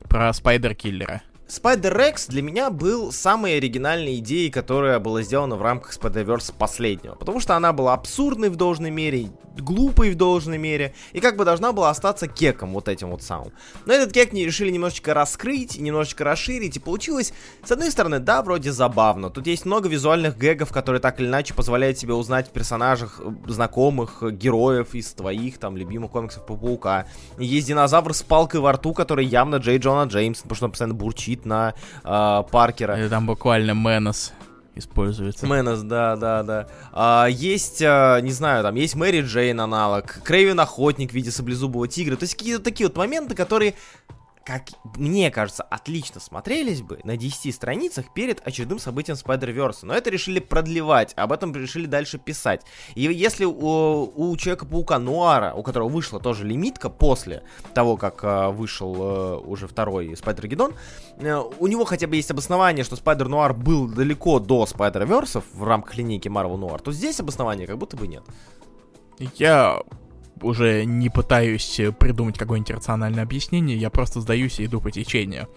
Про 0.09 0.31
Spider-Killer 0.33 1.09
а. 1.09 1.21
Spider-Rex 1.49 2.31
для 2.31 2.41
меня 2.41 2.71
был 2.71 3.13
самой 3.13 3.59
оригинальной 3.59 4.17
идеей, 4.17 4.51
которая 4.51 4.99
была 4.99 5.23
сделана 5.23 5.57
в 5.57 5.63
рамках 5.63 5.95
Spider-Verse 5.95 6.55
последнего. 6.57 7.17
Потому 7.17 7.39
что 7.39 7.55
она 7.55 7.75
была 7.75 7.93
абсурдной 7.93 8.49
в 8.49 8.57
должной 8.57 8.91
мере, 8.91 9.29
глупой 9.59 10.11
в 10.11 10.17
должной 10.17 10.57
мере, 10.57 10.95
и 11.13 11.21
как 11.21 11.37
бы 11.37 11.45
должна 11.45 11.73
была 11.73 11.91
остаться 11.91 12.29
кеком 12.29 12.73
вот 12.73 12.89
этим 12.89 13.11
вот 13.11 13.23
самым. 13.23 13.53
Но 13.85 13.93
этот 13.93 14.13
кек 14.13 14.33
не 14.33 14.47
решили 14.47 14.71
немножечко 14.71 15.13
раскрыть, 15.13 15.79
немножечко 15.79 16.25
расширить, 16.25 16.77
и 16.77 16.81
получилось, 16.81 17.35
с 17.63 17.71
одной 17.71 17.91
стороны, 17.91 18.21
да, 18.21 18.43
вроде 18.43 18.73
забавно. 18.73 19.29
Тут 19.29 19.47
есть 19.47 19.67
много 19.67 19.89
визуальных 19.89 20.39
гэгов, 20.39 20.73
которые 20.73 21.01
так 21.01 21.21
или 21.21 21.27
иначе 21.27 21.53
позволяют 21.53 21.99
тебе 21.99 22.15
узнать 22.15 22.51
персонажах 22.55 23.21
э, 23.23 23.31
знакомых 23.49 24.23
э, 24.23 24.31
героев 24.31 24.95
из 24.95 25.13
твоих 25.13 25.59
там 25.59 25.77
любимых 25.77 26.11
комиксов 26.11 26.47
про 26.47 26.57
Паука. 26.57 27.07
Есть 27.39 27.67
динозавр 27.67 28.15
с 28.15 28.23
палкой 28.23 28.61
во 28.61 28.73
рту, 28.73 28.95
который 28.95 29.27
явно 29.27 29.57
Джей 29.57 29.77
Джона 29.77 30.09
Джеймсон, 30.09 30.45
потому 30.45 30.57
что 30.57 30.65
он 30.67 30.71
постоянно 30.71 30.95
бурчит 30.95 31.34
на 31.45 31.75
э, 32.05 32.43
Паркера. 32.51 33.05
И 33.05 33.09
там 33.09 33.27
буквально 33.27 33.73
Менос 33.73 34.33
используется. 34.75 35.47
Мэнос, 35.47 35.83
да, 35.83 36.17
да, 36.17 36.43
да. 36.43 36.67
А, 36.93 37.27
есть, 37.27 37.83
а, 37.83 38.21
не 38.21 38.33
знаю, 38.33 38.63
там 38.63 38.75
есть 38.75 38.95
Мэри 38.95 39.23
Джейн 39.23 39.61
аналог, 39.61 40.21
Крейвен 40.25 40.59
Охотник 40.61 41.11
в 41.11 41.15
виде 41.15 41.31
саблезубого 41.31 41.89
тигра. 41.89 42.17
То 42.17 42.25
есть 42.25 42.35
какие-то 42.35 42.63
такие 42.63 42.89
вот 42.89 42.97
моменты, 42.97 43.35
которые, 43.35 43.75
как 44.45 44.69
мне 44.97 45.31
кажется, 45.31 45.63
отлично 45.63 46.21
смотрелись 46.21 46.83
бы 46.83 47.01
на 47.05 47.17
10 47.17 47.55
страницах 47.55 48.13
перед 48.13 48.47
очередным 48.47 48.79
событием 48.79 49.17
Spider-Verse. 49.17 49.79
Но 49.83 49.95
это 49.95 50.11
решили 50.11 50.39
продлевать, 50.39 51.15
об 51.17 51.33
этом 51.33 51.55
решили 51.55 51.87
дальше 51.87 52.19
писать. 52.19 52.63
И 52.95 53.03
если 53.03 53.45
у, 53.45 54.13
у 54.15 54.37
Человека-паука 54.37 54.99
Нуара, 54.99 55.55
у 55.55 55.63
которого 55.63 55.89
вышла 55.89 56.21
тоже 56.21 56.45
лимитка 56.45 56.91
после 56.91 57.43
того, 57.75 57.97
как 57.97 58.21
а, 58.23 58.51
вышел 58.51 58.95
а, 58.99 59.39
уже 59.39 59.67
второй 59.67 60.13
Spider-Гедон, 60.13 60.75
э, 61.19 61.43
у 61.59 61.67
него 61.67 61.85
хотя 61.85 62.07
бы 62.07 62.17
есть 62.17 62.31
обоснование, 62.31 62.85
что 62.85 62.97
Spider 62.97 63.29
Noir 63.29 63.55
был 63.55 63.89
далеко 63.89 64.41
до 64.41 64.65
Spider-Verse 64.65 65.43
в 65.55 65.65
рамках 65.65 65.97
линейки 65.97 66.29
Marvel 66.29 66.59
Noir, 66.59 66.83
то 66.83 66.93
здесь 66.93 67.19
обоснования 67.21 67.67
как 67.67 67.79
будто 67.79 67.97
бы 67.97 68.07
нет. 68.07 68.25
Я 69.37 69.81
уже 70.41 70.85
не 70.85 71.09
пытаюсь 71.09 71.81
придумать 71.99 72.39
какое-нибудь 72.39 72.71
рациональное 72.77 73.23
объяснение, 73.23 73.77
я 73.77 73.91
просто 73.91 74.21
сдаюсь 74.21 74.61
и 74.61 74.67
иду 74.67 74.81
по 74.81 74.91
течению. 74.91 75.49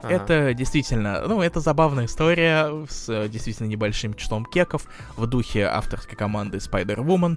Ага. 0.00 0.14
Это 0.14 0.54
действительно, 0.54 1.24
ну, 1.26 1.42
это 1.42 1.58
забавная 1.60 2.04
история 2.06 2.86
с 2.88 3.08
э, 3.08 3.28
действительно 3.28 3.66
небольшим 3.66 4.14
числом 4.14 4.44
кеков 4.44 4.86
в 5.16 5.26
духе 5.26 5.64
авторской 5.64 6.16
команды 6.16 6.58
Spider-Woman, 6.58 7.36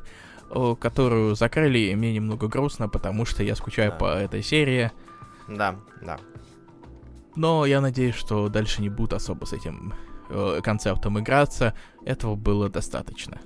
э, 0.52 0.76
которую 0.80 1.36
закрыли, 1.36 1.80
и 1.80 1.96
мне 1.96 2.14
немного 2.14 2.48
грустно, 2.48 2.88
потому 2.88 3.26
что 3.26 3.42
я 3.44 3.56
скучаю 3.56 3.92
Да. 3.92 3.98
по 3.98 4.06
этой 4.14 4.44
серии. 4.44 4.92
Да, 5.48 5.76
да. 6.04 6.20
Но 7.36 7.66
я 7.66 7.82
надеюсь, 7.82 8.16
что 8.16 8.48
дальше 8.48 8.82
не 8.84 8.90
будут 8.90 9.14
особо 9.14 9.46
с 9.46 9.54
этим 9.54 9.96
э, 10.30 10.60
концептом 10.64 11.20
играться. 11.20 11.74
Этого 12.06 12.36
было 12.36 12.70
достаточно. 12.70 13.40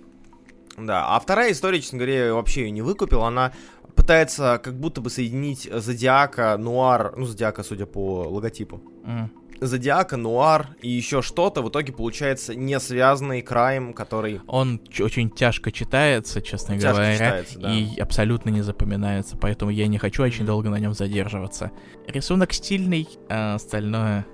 Да, 0.77 1.15
а 1.15 1.19
вторая 1.19 1.51
история, 1.51 1.81
честно 1.81 1.99
говоря, 1.99 2.25
я 2.25 2.33
вообще 2.33 2.61
ее 2.61 2.71
не 2.71 2.81
выкупил. 2.81 3.23
Она 3.23 3.53
пытается 3.95 4.59
как 4.63 4.77
будто 4.77 5.01
бы 5.01 5.09
соединить 5.09 5.69
Зодиака, 5.71 6.57
Нуар, 6.57 7.13
ну, 7.15 7.25
Зодиака, 7.25 7.63
судя 7.63 7.85
по 7.85 8.27
логотипу. 8.27 8.81
М. 9.05 9.31
Зодиака, 9.61 10.17
Нуар 10.17 10.75
и 10.81 10.89
еще 10.89 11.21
что-то. 11.21 11.61
В 11.61 11.69
итоге 11.69 11.93
получается 11.93 12.55
не 12.55 12.77
связанный 12.79 13.41
краем, 13.41 13.93
который... 13.93 14.41
Он 14.47 14.81
очень 14.99 15.29
тяжко 15.29 15.71
читается, 15.71 16.41
честно 16.41 16.75
Тяжко 16.75 16.89
говоря, 16.89 17.13
читается, 17.13 17.59
да. 17.59 17.73
и 17.73 17.97
абсолютно 17.97 18.49
не 18.49 18.61
запоминается, 18.61 19.38
поэтому 19.38 19.71
я 19.71 19.88
не 19.88 19.97
хочу 19.97 20.23
очень 20.23 20.45
долго 20.45 20.69
на 20.69 20.77
нем 20.77 20.93
задерживаться. 20.93 21.71
Рисунок 22.07 22.51
стильный, 22.53 23.07
а 23.29 23.55
остальное... 23.55 24.25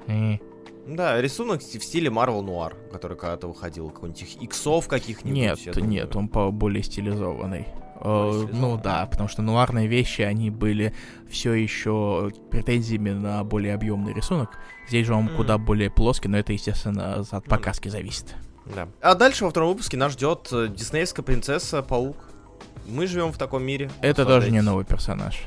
Да, 0.88 1.22
рисунок 1.22 1.62
в 1.62 1.64
стиле 1.64 2.10
Marvel 2.10 2.44
Noir, 2.44 2.74
который 2.92 3.16
когда-то 3.18 3.48
выходил, 3.48 3.90
какой-нибудь 3.90 4.38
иксов 4.42 4.88
каких-нибудь. 4.88 5.38
Нет, 5.38 5.76
нет, 5.78 6.16
он 6.16 6.28
по 6.28 6.52
более 6.52 6.84
стилизованный. 6.84 7.68
Э, 8.04 8.48
ну 8.52 8.78
да, 8.78 9.06
потому 9.06 9.30
что 9.30 9.42
нуарные 9.42 9.88
вещи, 9.88 10.22
они 10.22 10.50
были 10.50 10.94
все 11.30 11.54
еще 11.54 12.32
претензиями 12.50 13.12
на 13.12 13.44
более 13.44 13.76
объемный 13.76 14.14
рисунок. 14.14 14.58
Здесь 14.88 15.06
же 15.06 15.14
он 15.14 15.28
mm. 15.28 15.36
куда 15.36 15.58
более 15.58 15.92
плоский, 15.92 16.28
но 16.28 16.40
это, 16.40 16.52
естественно, 16.52 17.20
от 17.20 17.32
ну 17.32 17.42
покраски 17.42 17.88
зависит. 17.88 18.36
Да. 18.66 18.88
А 19.02 19.16
дальше 19.16 19.44
во 19.44 19.52
втором 19.52 19.70
выпуске 19.70 19.98
нас 19.98 20.14
ждет 20.14 20.50
э, 20.52 20.68
диснеевская 20.70 21.24
принцесса 21.24 21.84
Паук. 21.84 22.18
Мы 22.88 23.06
живем 23.06 23.32
в 23.32 23.38
таком 23.38 23.64
мире. 23.64 23.92
Это 24.02 24.26
тоже 24.26 24.50
не 24.50 24.62
новый 24.62 24.86
персонаж. 24.86 25.44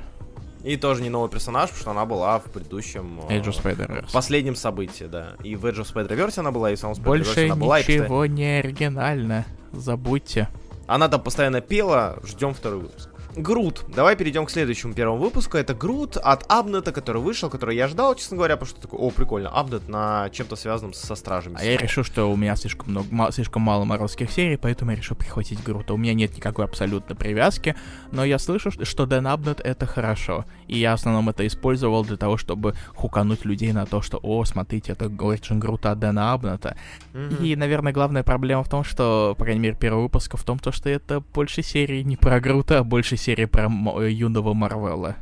И 0.65 0.77
тоже 0.79 1.03
не 1.03 1.11
новый 1.11 1.29
персонаж, 1.31 1.69
потому 1.69 1.81
что 1.83 1.91
она 1.91 2.07
была 2.07 2.39
в 2.39 2.45
предыдущем... 2.45 3.21
Age 3.29 3.45
of 3.45 3.63
Spider-Verse. 3.63 4.13
Последнем 4.13 4.57
событии, 4.57 5.05
да. 5.05 5.35
И 5.43 5.57
в 5.57 5.67
Age 5.67 5.83
of 5.83 5.93
Spider-Verse 5.95 6.39
она 6.39 6.53
была, 6.53 6.71
и 6.71 6.75
в 6.75 6.79
самом 6.79 6.95
Spider-Verse 6.95 7.05
Больше 7.05 7.45
она 7.45 7.57
была. 7.57 7.79
ничего 7.81 8.25
и, 8.25 8.29
не 8.31 8.59
оригинально. 8.61 9.45
Забудьте. 9.73 10.49
Она 10.87 11.09
там 11.09 11.23
постоянно 11.23 11.61
пела, 11.61 12.19
ждем 12.25 12.55
второй 12.55 12.81
выпуск. 12.81 13.11
Грут. 13.37 13.85
Давай 13.89 14.17
перейдем 14.17 14.47
к 14.47 14.51
следующему 14.51 14.95
первому 14.95 15.19
выпуску. 15.19 15.57
Это 15.57 15.75
Грут 15.75 16.17
от 16.17 16.45
Абнета, 16.49 16.93
который 16.93 17.21
вышел, 17.21 17.51
который 17.51 17.77
я 17.77 17.89
ждал, 17.89 18.15
честно 18.15 18.37
говоря, 18.37 18.57
потому 18.57 18.71
что 18.71 18.81
такой, 18.81 18.99
о, 18.99 19.11
прикольно, 19.11 19.51
Абнет 19.51 19.89
на 19.89 20.31
чем-то 20.31 20.57
связанном 20.57 20.95
со 20.95 21.15
стражами. 21.15 21.57
А 21.59 21.65
я 21.65 21.77
решил, 21.77 22.05
что 22.05 22.31
у 22.31 22.37
меня 22.37 22.57
слишком 22.57 22.91
много, 22.91 23.33
слишком 23.33 23.63
мало 23.63 23.85
марвелских 23.85 24.31
серий, 24.31 24.57
поэтому 24.57 24.93
я 24.93 24.97
решил 24.97 25.17
прихватить 25.17 25.63
Грута. 25.63 25.95
У 25.95 25.97
меня 25.97 26.15
нет 26.15 26.37
никакой 26.37 26.65
абсолютно 26.65 27.15
привязки, 27.15 27.75
но 28.13 28.25
я 28.25 28.39
слышу, 28.39 28.71
что 28.71 29.07
Дэн 29.07 29.27
Абнет 29.27 29.61
это 29.61 29.87
хорошо. 29.87 30.45
И 30.69 30.79
я 30.79 30.93
в 30.93 30.95
основном 30.95 31.29
это 31.29 31.47
использовал 31.47 32.05
для 32.05 32.17
того, 32.17 32.37
чтобы 32.37 32.75
хукануть 32.95 33.45
людей 33.45 33.73
на 33.73 33.87
то, 33.87 34.03
что, 34.03 34.19
о, 34.23 34.45
смотрите, 34.45 34.93
это 34.93 35.07
Origin 35.07 35.59
Грута 35.59 35.95
Дэна 35.95 36.33
Абнета. 36.33 36.77
Mm-hmm. 37.15 37.47
И, 37.47 37.57
наверное, 37.57 37.93
главная 37.93 38.25
проблема 38.25 38.65
в 38.65 38.69
том, 38.69 38.83
что, 38.83 39.37
по 39.39 39.45
крайней 39.45 39.61
мере, 39.61 39.77
первый 39.79 40.03
выпуск 40.03 40.37
в 40.37 40.43
том, 40.43 40.59
то, 40.59 40.73
что 40.73 40.91
это 40.91 41.21
больше 41.21 41.63
серии 41.63 42.03
не 42.03 42.17
про 42.17 42.41
Грута, 42.41 42.81
а 42.81 42.85
больше 42.85 43.17
серии 43.17 43.45
про 43.45 43.71
э, 44.01 44.11
юного 44.11 44.53
Марвела. 44.53 45.17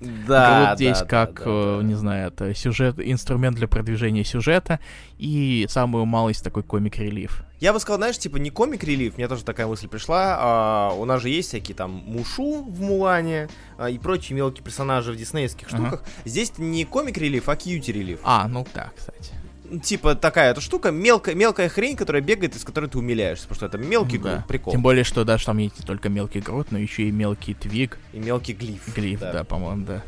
Да, 0.00 0.70
вот 0.70 0.78
здесь 0.78 1.00
да, 1.00 1.04
как, 1.06 1.34
да, 1.38 1.44
да, 1.44 1.50
э, 1.50 1.80
не 1.82 1.94
знаю, 1.94 2.28
это 2.28 2.54
сюжет, 2.54 2.96
инструмент 2.98 3.56
для 3.56 3.68
продвижения 3.68 4.24
сюжета 4.24 4.80
и 5.18 5.66
самую 5.68 6.04
малость 6.06 6.42
такой 6.42 6.62
комик-релив. 6.62 7.42
Я 7.60 7.72
бы 7.72 7.80
сказал, 7.80 7.98
знаешь, 7.98 8.18
типа 8.18 8.36
не 8.38 8.50
комик-релив, 8.50 9.16
мне 9.16 9.28
тоже 9.28 9.44
такая 9.44 9.66
мысль 9.66 9.88
пришла, 9.88 10.36
а, 10.38 10.94
у 10.94 11.04
нас 11.04 11.22
же 11.22 11.28
есть 11.28 11.48
всякие 11.48 11.74
там 11.76 12.02
Мушу 12.06 12.62
в 12.62 12.80
Мулане 12.80 13.48
а, 13.78 13.88
и 13.88 13.98
прочие 13.98 14.36
мелкие 14.36 14.64
персонажи 14.64 15.12
в 15.12 15.16
диснеевских 15.16 15.68
штуках. 15.68 16.02
Ага. 16.02 16.10
Здесь 16.24 16.58
не 16.58 16.84
комик-релив, 16.84 17.48
а 17.48 17.56
кьюти-релив. 17.56 18.20
А, 18.24 18.48
ну 18.48 18.66
да, 18.74 18.90
кстати 18.96 19.32
типа 19.82 20.14
такая 20.14 20.50
эта 20.50 20.60
штука, 20.60 20.90
мелкая, 20.90 21.34
мелкая 21.34 21.68
хрень, 21.68 21.96
которая 21.96 22.22
бегает, 22.22 22.56
из 22.56 22.64
которой 22.64 22.88
ты 22.88 22.98
умиляешься, 22.98 23.48
потому 23.48 23.56
что 23.56 23.66
это 23.66 23.78
мелкий 23.78 24.18
да. 24.18 24.34
груд, 24.34 24.46
прикол. 24.46 24.72
Тем 24.72 24.82
более, 24.82 25.04
что 25.04 25.24
даже 25.24 25.46
там 25.46 25.58
есть 25.58 25.78
не 25.78 25.84
только 25.84 26.08
мелкий 26.08 26.40
груд, 26.40 26.68
но 26.70 26.78
еще 26.78 27.04
и 27.04 27.10
мелкий 27.10 27.54
твиг. 27.54 27.98
И 28.12 28.18
мелкий 28.18 28.52
глиф. 28.52 28.94
Глиф, 28.94 29.20
да, 29.20 29.32
да 29.32 29.44
по-моему, 29.44 29.86
да. 29.86 30.02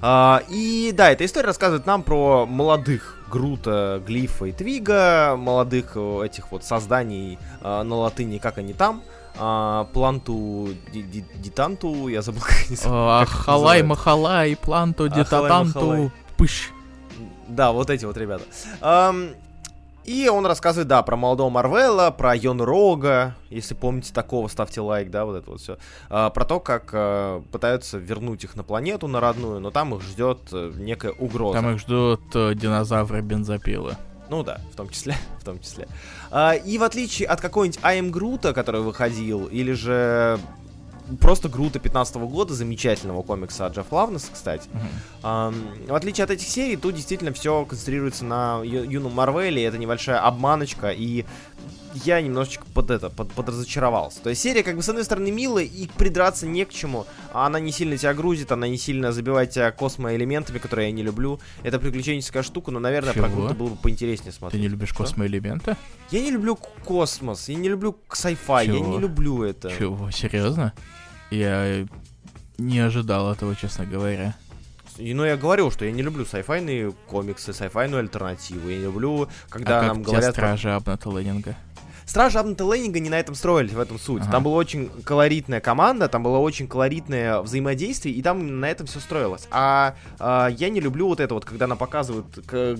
А, 0.00 0.42
и 0.48 0.92
да, 0.94 1.10
эта 1.10 1.24
история 1.24 1.46
рассказывает 1.46 1.86
нам 1.86 2.02
про 2.02 2.46
молодых 2.46 3.16
Грута, 3.30 4.02
Глифа 4.06 4.46
и 4.46 4.52
Твига, 4.52 5.36
молодых 5.36 5.92
э, 5.96 6.26
этих 6.26 6.52
вот 6.52 6.64
созданий 6.64 7.38
а, 7.60 7.82
на 7.82 7.96
латыни, 7.96 8.38
как 8.38 8.58
они 8.58 8.72
там. 8.72 9.02
А, 9.38 9.84
планту 9.92 10.68
дитанту, 10.92 12.08
я 12.08 12.22
забыл, 12.22 12.42
как 12.42 12.66
они 12.68 12.76
а, 12.84 13.24
Халай, 13.26 13.82
махалай, 13.82 14.56
планту 14.56 15.08
дитатанту, 15.08 16.12
пыш. 16.36 16.70
Да, 17.48 17.72
вот 17.72 17.90
эти 17.90 18.04
вот 18.04 18.16
ребята. 18.16 18.44
Um, 18.80 19.34
и 20.06 20.28
он 20.28 20.46
рассказывает, 20.46 20.86
да, 20.86 21.02
про 21.02 21.16
молодого 21.16 21.50
Марвела, 21.50 22.12
про 22.12 22.36
Йон 22.36 22.60
Рога, 22.60 23.34
если 23.50 23.74
помните 23.74 24.12
такого, 24.12 24.46
ставьте 24.46 24.80
лайк, 24.80 25.10
да, 25.10 25.24
вот 25.24 25.34
это 25.34 25.50
вот 25.50 25.60
все. 25.60 25.78
А, 26.08 26.30
про 26.30 26.44
то, 26.44 26.60
как 26.60 26.90
а, 26.92 27.42
пытаются 27.50 27.98
вернуть 27.98 28.44
их 28.44 28.54
на 28.54 28.62
планету, 28.62 29.08
на 29.08 29.18
родную, 29.18 29.58
но 29.58 29.72
там 29.72 29.96
их 29.96 30.02
ждет 30.02 30.38
а, 30.52 30.72
некая 30.76 31.10
угроза. 31.10 31.60
Там 31.60 31.74
их 31.74 31.80
ждут 31.80 32.20
а, 32.34 32.54
динозавры 32.54 33.20
бензопилы. 33.20 33.96
Ну 34.30 34.44
да, 34.44 34.60
в 34.72 34.76
том 34.76 34.90
числе, 34.90 35.16
в 35.40 35.44
том 35.44 35.58
числе. 35.58 35.88
А, 36.30 36.52
и 36.52 36.78
в 36.78 36.84
отличие 36.84 37.26
от 37.26 37.40
какой-нибудь 37.40 37.80
АМ 37.82 38.12
Грута, 38.12 38.54
который 38.54 38.82
выходил, 38.82 39.46
или 39.46 39.72
же 39.72 40.38
просто 41.20 41.48
Грута 41.48 41.78
15 41.78 42.16
года, 42.16 42.54
замечательного 42.54 43.22
комикса 43.22 43.66
от 43.66 43.74
Джефф 43.74 43.90
Лавнес, 43.90 44.30
кстати. 44.32 44.68
Uh-huh. 45.22 45.52
Um, 45.52 45.90
в 45.90 45.94
отличие 45.94 46.24
от 46.24 46.30
этих 46.30 46.46
серий, 46.46 46.76
тут 46.76 46.94
действительно 46.94 47.32
все 47.32 47.64
концентрируется 47.64 48.24
на 48.24 48.60
ю- 48.62 48.88
юном 48.88 49.12
Марвеле, 49.14 49.64
это 49.64 49.78
небольшая 49.78 50.20
обманочка, 50.20 50.90
и 50.90 51.24
я 52.04 52.20
немножечко 52.20 52.66
под 52.74 52.90
это, 52.90 53.10
под, 53.10 53.32
подразочаровался. 53.32 54.20
То 54.22 54.30
есть 54.30 54.42
серия, 54.42 54.62
как 54.62 54.76
бы, 54.76 54.82
с 54.82 54.88
одной 54.88 55.04
стороны, 55.04 55.30
милая, 55.30 55.64
и 55.64 55.86
придраться 55.86 56.46
не 56.46 56.64
к 56.64 56.70
чему. 56.70 57.06
А 57.32 57.46
она 57.46 57.60
не 57.60 57.72
сильно 57.72 57.96
тебя 57.96 58.14
грузит, 58.14 58.52
она 58.52 58.68
не 58.68 58.76
сильно 58.76 59.12
забивает 59.12 59.50
тебя 59.50 59.70
космоэлементами, 59.72 60.58
которые 60.58 60.88
я 60.88 60.92
не 60.92 61.02
люблю. 61.02 61.40
Это 61.62 61.78
приключенческая 61.78 62.42
штука, 62.42 62.70
но, 62.70 62.78
наверное, 62.78 63.14
Чего? 63.14 63.24
про 63.24 63.34
Грута 63.34 63.54
было 63.54 63.68
бы 63.70 63.76
поинтереснее 63.76 64.32
смотреть. 64.32 64.60
Ты 64.60 64.66
не 64.66 64.68
любишь 64.68 64.92
космоэлементы? 64.92 65.76
Я 66.10 66.20
не 66.20 66.30
люблю 66.30 66.58
космос, 66.84 67.48
я 67.48 67.54
не 67.54 67.68
люблю 67.68 67.96
sci-fi, 68.10 68.66
я 68.66 68.80
не 68.80 68.98
люблю 68.98 69.42
это. 69.42 69.70
Чего, 69.76 70.10
серьезно? 70.10 70.72
Я 71.30 71.86
не 72.58 72.78
ожидал 72.78 73.32
этого, 73.32 73.56
честно 73.56 73.84
говоря. 73.84 74.36
И, 74.98 75.12
ну, 75.12 75.24
я 75.24 75.36
говорю, 75.36 75.70
что 75.70 75.84
я 75.84 75.92
не 75.92 76.02
люблю 76.02 76.24
сайфайные 76.24 76.92
комиксы, 77.06 77.52
сайфайную 77.52 78.00
альтернативу. 78.00 78.68
Я 78.68 78.78
не 78.78 78.84
люблю, 78.84 79.28
когда 79.50 79.80
а 79.80 79.82
нам 79.82 79.96
как 79.96 80.06
говорят... 80.06 80.32
стражи 80.32 80.70
Абната 80.70 81.10
Ленинга? 81.10 81.56
Стражи 82.06 82.38
Абната 82.38 82.64
Ленинга 82.64 83.00
не 83.00 83.10
на 83.10 83.18
этом 83.18 83.34
строились, 83.34 83.72
в 83.72 83.80
этом 83.80 83.98
суть. 83.98 84.22
Ага. 84.22 84.32
Там 84.32 84.44
была 84.44 84.56
очень 84.56 84.88
колоритная 85.02 85.60
команда, 85.60 86.08
там 86.08 86.22
было 86.22 86.38
очень 86.38 86.68
колоритное 86.68 87.40
взаимодействие, 87.40 88.14
и 88.14 88.22
там 88.22 88.60
на 88.60 88.70
этом 88.70 88.86
все 88.86 89.00
строилось. 89.00 89.48
А, 89.50 89.96
а 90.20 90.48
я 90.48 90.70
не 90.70 90.80
люблю 90.80 91.08
вот 91.08 91.18
это 91.18 91.34
вот, 91.34 91.44
когда 91.44 91.66
нам 91.66 91.76
показывают 91.76 92.26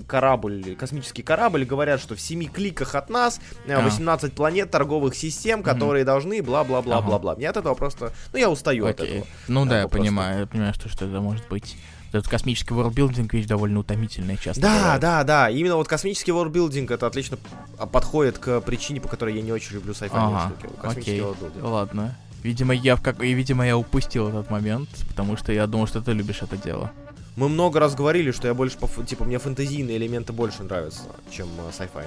корабль, 0.07 0.75
космический 0.75 1.23
корабль, 1.23 1.65
говорят, 1.65 1.99
что 1.99 2.15
в 2.15 2.21
семи 2.21 2.47
кликах 2.47 2.95
от 2.95 3.09
нас 3.09 3.41
18 3.67 4.23
э, 4.23 4.27
а. 4.27 4.35
планет 4.35 4.71
торговых 4.71 5.13
систем, 5.13 5.61
которые 5.61 6.03
угу. 6.03 6.07
должны 6.07 6.41
бла-бла-бла-бла-бла. 6.41 7.35
Мне 7.35 7.49
от 7.49 7.57
этого 7.57 7.75
просто... 7.75 8.13
Ну, 8.31 8.39
я 8.39 8.49
устаю 8.49 8.85
Окей. 8.85 8.93
от 8.93 9.11
этого. 9.11 9.27
Ну 9.49 9.65
да, 9.65 9.81
я 9.81 9.87
понимаю, 9.89 10.39
я 10.41 10.47
понимаю, 10.47 10.73
что, 10.73 10.87
что 10.87 11.05
это 11.05 11.19
может 11.19 11.47
быть 11.49 11.75
этот 12.11 12.27
космический 12.27 12.73
worldbuilding 12.73 13.29
вещь 13.31 13.45
довольно 13.45 13.79
утомительная 13.79 14.37
часто. 14.37 14.61
Да, 14.61 14.77
бывает. 14.77 15.01
да, 15.01 15.23
да. 15.23 15.49
Именно 15.49 15.75
вот 15.75 15.87
космический 15.87 16.31
worldbuilding 16.31 16.93
это 16.93 17.07
отлично 17.07 17.37
подходит 17.91 18.37
к 18.37 18.61
причине, 18.61 19.01
по 19.01 19.07
которой 19.07 19.35
я 19.35 19.41
не 19.41 19.51
очень 19.51 19.75
люблю 19.75 19.93
sci-fi 19.93 20.09
ага, 20.13 20.53
штуки. 20.55 20.73
Окей, 20.81 21.23
ладно. 21.61 22.15
Видимо, 22.43 22.73
я 22.73 22.95
в 22.95 23.01
как... 23.01 23.19
Видимо, 23.19 23.65
я 23.65 23.77
упустил 23.77 24.29
этот 24.29 24.49
момент, 24.49 24.89
потому 25.09 25.37
что 25.37 25.51
я 25.51 25.67
думал, 25.67 25.87
что 25.87 26.01
ты 26.01 26.13
любишь 26.13 26.41
это 26.41 26.55
дело. 26.55 26.91
Мы 27.35 27.49
много 27.49 27.79
раз 27.79 27.93
говорили, 27.93 28.31
что 28.31 28.47
я 28.47 28.53
больше, 28.53 28.77
по... 28.77 28.87
типа, 28.87 29.25
мне 29.25 29.37
фэнтезийные 29.37 29.97
элементы 29.97 30.33
больше 30.33 30.63
нравятся, 30.63 31.03
чем 31.29 31.47
sci-fi. 31.71 32.05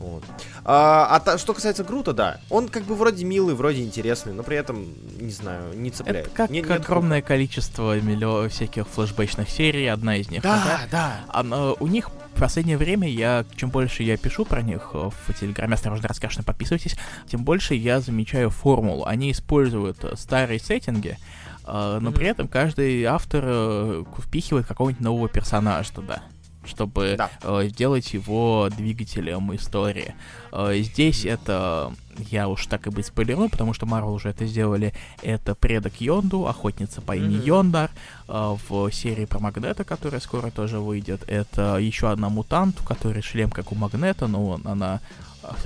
Вот. 0.00 0.24
А, 0.64 1.08
а 1.10 1.20
та, 1.20 1.36
что 1.36 1.52
касается 1.52 1.84
Грута, 1.84 2.14
да, 2.14 2.40
он 2.48 2.68
как 2.68 2.84
бы 2.84 2.94
вроде 2.94 3.22
милый, 3.26 3.54
вроде 3.54 3.84
интересный, 3.84 4.32
но 4.32 4.42
при 4.42 4.56
этом, 4.56 4.88
не 5.20 5.30
знаю, 5.30 5.78
не 5.78 5.90
цепляет. 5.90 6.26
Это 6.26 6.34
как 6.34 6.50
не, 6.50 6.60
огромное 6.60 7.18
нет... 7.18 7.26
количество 7.26 8.00
миллион 8.00 8.48
всяких 8.48 8.88
флешбэчных 8.88 9.50
серий, 9.50 9.86
одна 9.86 10.16
из 10.16 10.30
них. 10.30 10.42
Да, 10.42 10.80
да. 10.90 11.20
Она, 11.28 11.72
у 11.74 11.86
них 11.86 12.08
в 12.34 12.40
последнее 12.40 12.78
время 12.78 13.08
я, 13.08 13.44
чем 13.56 13.68
больше 13.68 14.02
я 14.02 14.16
пишу 14.16 14.46
про 14.46 14.62
них 14.62 14.94
в 14.94 15.12
Телеграме, 15.38 15.74
осторожно, 15.74 16.08
расскажно, 16.08 16.42
подписывайтесь, 16.44 16.96
тем 17.26 17.44
больше 17.44 17.74
я 17.74 18.00
замечаю 18.00 18.48
формулу. 18.48 19.04
Они 19.04 19.30
используют 19.32 20.02
старые 20.14 20.60
сеттинги, 20.60 21.18
но 21.66 21.98
mm-hmm. 21.98 22.12
при 22.12 22.26
этом 22.26 22.48
каждый 22.48 23.04
автор 23.04 23.44
э, 23.44 24.04
впихивает 24.18 24.66
какого-нибудь 24.66 25.04
нового 25.04 25.28
персонажа 25.28 25.92
туда 25.92 26.22
чтобы 26.70 27.16
да. 27.18 27.30
э, 27.42 27.68
сделать 27.68 28.14
его 28.14 28.68
двигателем 28.74 29.54
истории. 29.54 30.14
Э, 30.52 30.74
здесь 30.78 31.26
это, 31.26 31.92
я 32.30 32.48
уж 32.48 32.66
так 32.66 32.86
и 32.86 32.90
быть 32.90 33.06
спойлерну, 33.06 33.48
потому 33.50 33.74
что 33.74 33.84
Марвел 33.84 34.14
уже 34.14 34.30
это 34.30 34.46
сделали, 34.46 34.94
это 35.22 35.54
предок 35.54 36.00
Йонду, 36.00 36.46
охотница 36.46 37.02
по 37.02 37.14
имени 37.14 37.36
mm-hmm. 37.36 37.46
Йондар, 37.46 37.90
э, 38.28 38.56
в 38.68 38.90
серии 38.90 39.26
про 39.26 39.40
Магнета, 39.40 39.84
которая 39.84 40.20
скоро 40.20 40.50
тоже 40.50 40.78
выйдет. 40.78 41.22
Это 41.26 41.76
еще 41.76 42.10
одна 42.10 42.28
мутант, 42.28 42.80
у 42.80 42.84
которой 42.84 43.22
шлем 43.22 43.50
как 43.50 43.72
у 43.72 43.74
Магнета, 43.74 44.26
но 44.26 44.46
он, 44.46 44.66
она 44.66 45.00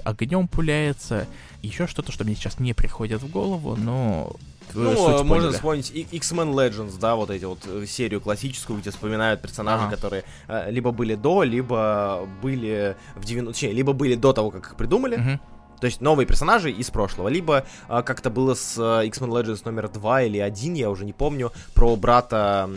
огнем 0.04 0.48
пуляется. 0.48 1.26
Еще 1.62 1.86
что-то, 1.86 2.12
что 2.12 2.24
мне 2.24 2.34
сейчас 2.34 2.58
не 2.58 2.74
приходит 2.74 3.22
в 3.22 3.30
голову, 3.30 3.76
но 3.76 4.36
ну, 4.72 5.24
можно 5.24 5.52
вспомнить 5.52 5.90
X-Men 5.90 6.52
Legends, 6.52 6.98
да, 6.98 7.14
вот 7.16 7.30
эти 7.30 7.44
вот 7.44 7.60
э, 7.66 7.86
серию 7.86 8.20
классическую, 8.20 8.80
где 8.80 8.90
вспоминают 8.90 9.42
персонажей, 9.42 9.86
ага. 9.86 9.96
которые 9.96 10.24
э, 10.48 10.70
либо 10.70 10.90
были 10.90 11.14
до, 11.14 11.42
либо 11.42 12.28
были 12.42 12.96
в 13.14 13.24
90 13.24 13.66
либо 13.68 13.92
были 13.92 14.14
до 14.14 14.32
того, 14.32 14.50
как 14.50 14.66
их 14.66 14.76
придумали. 14.76 15.16
Угу. 15.16 15.40
То 15.80 15.86
есть 15.86 16.00
новые 16.00 16.26
персонажи 16.26 16.70
из 16.70 16.90
прошлого. 16.90 17.28
Либо 17.28 17.66
а, 17.88 18.02
как-то 18.02 18.30
было 18.30 18.54
с 18.54 18.76
а, 18.78 19.02
X-Men 19.02 19.28
Legends 19.28 19.62
номер 19.66 19.88
2 19.88 20.22
или 20.22 20.38
1, 20.38 20.74
я 20.74 20.88
уже 20.88 21.04
не 21.04 21.12
помню, 21.12 21.52
про 21.74 21.94
брата 21.96 22.70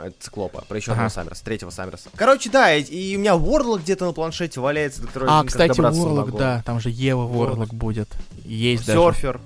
м, 0.00 0.12
Циклопа, 0.20 0.64
про 0.66 0.76
еще 0.78 0.92
одного 0.92 1.06
Ага. 1.06 1.14
Саммерса, 1.14 1.44
третьего 1.44 1.68
Саммерса. 1.68 2.08
Короче, 2.14 2.48
да, 2.48 2.74
и, 2.74 2.82
и 2.82 3.16
у 3.16 3.20
меня 3.20 3.34
Warlock 3.34 3.80
где-то 3.80 4.06
на 4.06 4.12
планшете 4.12 4.60
валяется, 4.60 5.02
до 5.02 5.08
которого 5.08 5.40
А, 5.40 5.44
кстати, 5.44 5.78
могу. 5.80 6.38
да, 6.38 6.62
там 6.64 6.80
же 6.80 6.88
Ева 6.88 7.26
Ворлок 7.26 7.74
будет. 7.74 8.08
Есть 8.44 8.86
даже. 8.86 9.00
Серфер. 9.00 9.40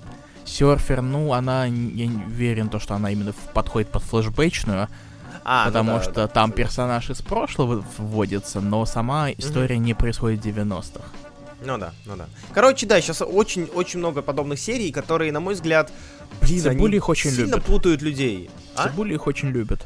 Серфер, 0.51 1.01
ну, 1.03 1.32
она, 1.32 1.64
я 1.64 1.70
не 2.07 2.24
уверен, 2.24 2.68
то, 2.68 2.78
что 2.78 2.94
она 2.94 3.11
именно 3.11 3.32
подходит 3.55 3.88
под 3.90 4.03
флешбэчную, 4.03 4.88
А, 5.44 5.64
ну 5.66 5.70
потому 5.70 5.92
да, 5.92 6.03
что 6.03 6.12
да, 6.12 6.26
там 6.28 6.51
да. 6.51 6.57
персонаж 6.57 7.09
из 7.11 7.22
прошлого 7.22 7.84
вводится, 7.98 8.61
но 8.61 8.84
сама 8.84 9.30
история 9.30 9.78
не 9.78 9.94
происходит 9.94 10.44
в 10.44 10.46
90-х. 10.46 11.03
Ну 11.64 11.78
да, 11.78 11.92
ну 12.07 12.16
да. 12.16 12.26
Короче, 12.55 12.86
да, 12.86 13.01
сейчас 13.01 13.22
очень-очень 13.22 13.98
много 13.98 14.22
подобных 14.22 14.59
серий, 14.59 14.90
которые, 14.92 15.30
на 15.30 15.40
мой 15.40 15.55
взгляд, 15.55 15.92
блин, 16.40 16.62
Цибули 16.62 16.88
они 16.88 16.96
их 16.96 17.09
очень 17.09 17.30
сильно 17.30 17.51
любят. 17.57 17.64
путают 17.64 18.03
людей. 18.03 18.51
А? 18.76 18.88
Цибули 18.88 19.14
их 19.14 19.26
очень 19.26 19.48
любят. 19.51 19.84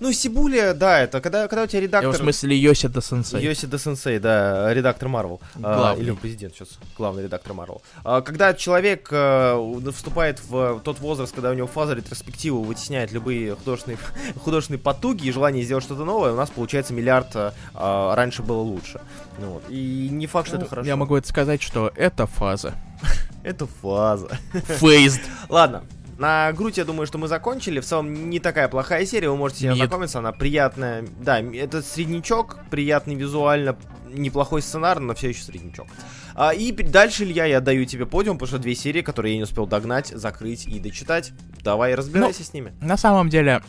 Ну, 0.00 0.12
Сибуля, 0.12 0.72
да, 0.72 1.00
это 1.00 1.20
когда, 1.20 1.46
когда 1.46 1.64
у 1.64 1.66
тебя 1.66 1.80
Я 1.80 1.86
редактор... 1.86 2.12
в 2.12 2.16
смысле 2.16 2.56
Йосида 2.56 3.02
Сенсей. 3.02 3.42
Йосида 3.42 3.78
Сенсей, 3.78 4.18
да, 4.18 4.72
редактор 4.72 5.08
Марвел. 5.08 5.40
А, 5.62 5.94
или 5.98 6.10
президент 6.12 6.54
сейчас, 6.54 6.78
главный 6.96 7.24
редактор 7.24 7.52
Марвел. 7.52 7.82
А, 8.02 8.22
Когда 8.22 8.54
человек 8.54 9.08
а, 9.12 9.56
у- 9.56 9.78
вступает 9.92 10.40
в 10.48 10.80
тот 10.82 11.00
возраст, 11.00 11.34
когда 11.34 11.50
у 11.50 11.54
него 11.54 11.66
фаза 11.66 11.92
ретроспективы 11.92 12.62
вытесняет 12.62 13.12
любые 13.12 13.54
художественные, 13.54 13.98
художественные 14.42 14.80
потуги 14.80 15.26
и 15.28 15.32
желание 15.32 15.62
сделать 15.62 15.84
что-то 15.84 16.04
новое, 16.04 16.32
у 16.32 16.36
нас 16.36 16.48
получается 16.48 16.94
миллиард 16.94 17.36
а, 17.36 17.52
а, 17.74 18.14
раньше 18.14 18.42
было 18.42 18.60
лучше. 18.62 19.00
Ну 19.38 19.50
вот. 19.50 19.64
И 19.68 20.08
не 20.10 20.26
факт, 20.26 20.48
что 20.48 20.56
Ну, 20.56 20.62
это 20.62 20.70
хорошо. 20.70 20.88
Я 20.88 20.96
могу 20.96 21.14
это 21.16 21.28
сказать, 21.28 21.60
что 21.60 21.92
это 21.94 22.26
фаза. 22.26 22.74
Это 23.42 23.66
фаза. 23.66 24.38
Фейзд. 24.52 25.22
Ладно. 25.48 25.82
На 26.20 26.52
грудь, 26.52 26.76
я 26.76 26.84
думаю, 26.84 27.06
что 27.06 27.16
мы 27.16 27.28
закончили. 27.28 27.80
В 27.80 27.86
целом, 27.86 28.28
не 28.28 28.40
такая 28.40 28.68
плохая 28.68 29.06
серия, 29.06 29.30
вы 29.30 29.38
можете 29.38 29.64
Нет. 29.64 29.72
ознакомиться. 29.72 30.18
Она 30.18 30.32
приятная. 30.32 31.02
Да, 31.18 31.40
это 31.40 31.80
среднячок, 31.80 32.58
приятный 32.68 33.14
визуально, 33.14 33.74
неплохой 34.06 34.60
сценарий, 34.60 35.00
но 35.00 35.14
все 35.14 35.30
еще 35.30 35.42
среднячок. 35.42 35.86
А, 36.34 36.50
и 36.50 36.72
дальше, 36.72 37.24
Илья, 37.24 37.46
я 37.46 37.62
даю 37.62 37.86
тебе 37.86 38.04
подиум, 38.04 38.36
потому 38.36 38.48
что 38.48 38.58
две 38.58 38.74
серии, 38.74 39.00
которые 39.00 39.32
я 39.32 39.38
не 39.38 39.44
успел 39.44 39.66
догнать, 39.66 40.08
закрыть 40.08 40.66
и 40.66 40.78
дочитать. 40.78 41.32
Давай 41.64 41.94
разбирайся 41.94 42.44
с 42.44 42.52
ними. 42.52 42.74
На 42.82 42.98
самом 42.98 43.30
деле, 43.30 43.62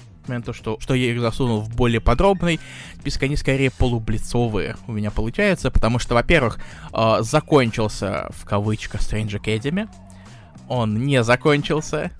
то, 0.43 0.51
что, 0.51 0.77
что 0.81 0.93
я 0.93 1.09
их 1.09 1.21
засунул 1.21 1.61
в 1.61 1.73
более 1.73 2.01
подробный, 2.01 2.59
список 2.99 3.23
они 3.23 3.37
скорее 3.37 3.71
полублицовые 3.71 4.75
у 4.87 4.91
меня 4.91 5.09
получается, 5.09 5.71
потому 5.71 5.99
что, 5.99 6.15
во-первых, 6.15 6.59
э, 6.91 7.17
закончился 7.21 8.29
в 8.31 8.43
кавычках 8.43 8.99
Strange 8.99 9.41
Academy, 9.41 9.87
он 10.67 11.05
не 11.05 11.23
закончился, 11.23 12.11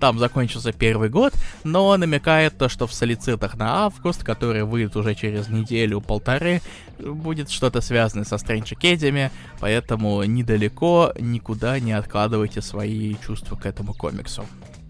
там 0.00 0.18
закончился 0.18 0.72
первый 0.72 1.10
год, 1.10 1.34
но 1.62 1.96
намекает 1.96 2.58
то, 2.58 2.68
что 2.68 2.86
в 2.86 2.92
солицитах 2.92 3.56
на 3.56 3.84
август, 3.84 4.24
который 4.24 4.64
выйдет 4.64 4.96
уже 4.96 5.14
через 5.14 5.48
неделю-полторы, 5.48 6.62
будет 6.98 7.50
что-то 7.50 7.80
связанное 7.80 8.24
со 8.24 8.36
Strange 8.36 8.76
Academy, 8.76 9.30
поэтому 9.60 10.24
недалеко, 10.24 11.12
никуда 11.20 11.78
не 11.78 11.92
откладывайте 11.92 12.62
свои 12.62 13.14
чувства 13.24 13.56
к 13.56 13.66
этому 13.66 13.94
комиксу. 13.94 14.44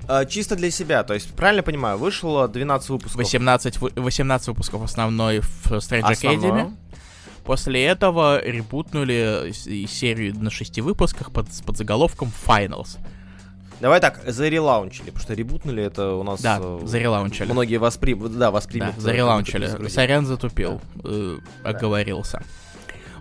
А, 0.09 0.25
чисто 0.25 0.57
для 0.57 0.71
себя, 0.71 1.05
то 1.05 1.15
есть, 1.15 1.33
правильно 1.35 1.63
понимаю, 1.63 1.99
вышло 1.99 2.49
12 2.49 2.89
выпусков. 2.91 3.17
18, 3.17 3.79
вы- 3.79 3.93
18 3.95 4.49
выпусков 4.49 4.83
основной 4.83 5.41
в 5.41 5.67
Strange 5.73 6.11
Основного. 6.11 6.59
Academy. 6.59 6.77
После 7.45 7.85
этого 7.85 8.45
ребутнули 8.45 9.53
серию 9.53 10.35
на 10.37 10.51
шести 10.51 10.81
выпусках 10.81 11.33
под, 11.33 11.47
под 11.65 11.77
заголовком 11.77 12.31
Finals. 12.47 12.99
Давай 13.81 14.01
так, 14.01 14.21
зарелаунчили, 14.27 15.07
потому 15.07 15.23
что 15.23 15.35
ребутнули 15.35 15.83
это 15.83 16.13
у 16.15 16.23
нас... 16.23 16.41
Да, 16.43 16.59
э, 16.61 16.81
зарелаунчили. 16.85 17.51
Многие 17.51 17.79
воспри... 17.79 18.15
да, 18.15 18.29
Да, 18.29 18.51
воспримут. 18.51 18.97
э, 18.99 19.01
зарелаунчили. 19.01 19.89
Сорян 19.89 20.27
затупил, 20.27 20.81
э, 21.05 21.39
оговорился. 21.65 22.43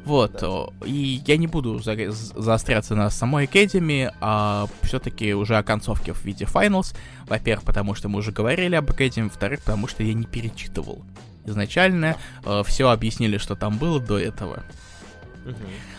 Вот, 0.06 0.42
о, 0.44 0.74
и 0.86 1.22
я 1.28 1.38
не 1.38 1.48
буду 1.48 1.80
за- 1.80 2.12
заостряться 2.12 2.96
на 2.96 3.10
самой 3.10 3.46
Academy, 3.46 4.12
а 4.22 4.68
все-таки 4.82 5.34
уже 5.34 5.58
о 5.58 5.64
концовке 5.64 6.14
в 6.14 6.24
виде 6.26 6.46
Finals. 6.46 6.96
Во-первых, 7.28 7.64
потому 7.66 7.96
что 7.96 8.10
мы 8.10 8.20
уже 8.20 8.32
говорили 8.32 8.76
об 8.76 8.90
Academy, 8.90 9.24
во-вторых, 9.26 9.60
потому 9.62 9.88
что 9.88 10.04
я 10.04 10.14
не 10.14 10.26
перечитывал. 10.26 11.04
Изначально 11.46 12.18
все 12.66 12.90
объяснили, 12.90 13.38
что 13.38 13.56
там 13.56 13.78
было 13.78 14.00
до 14.00 14.18
этого. 14.18 14.64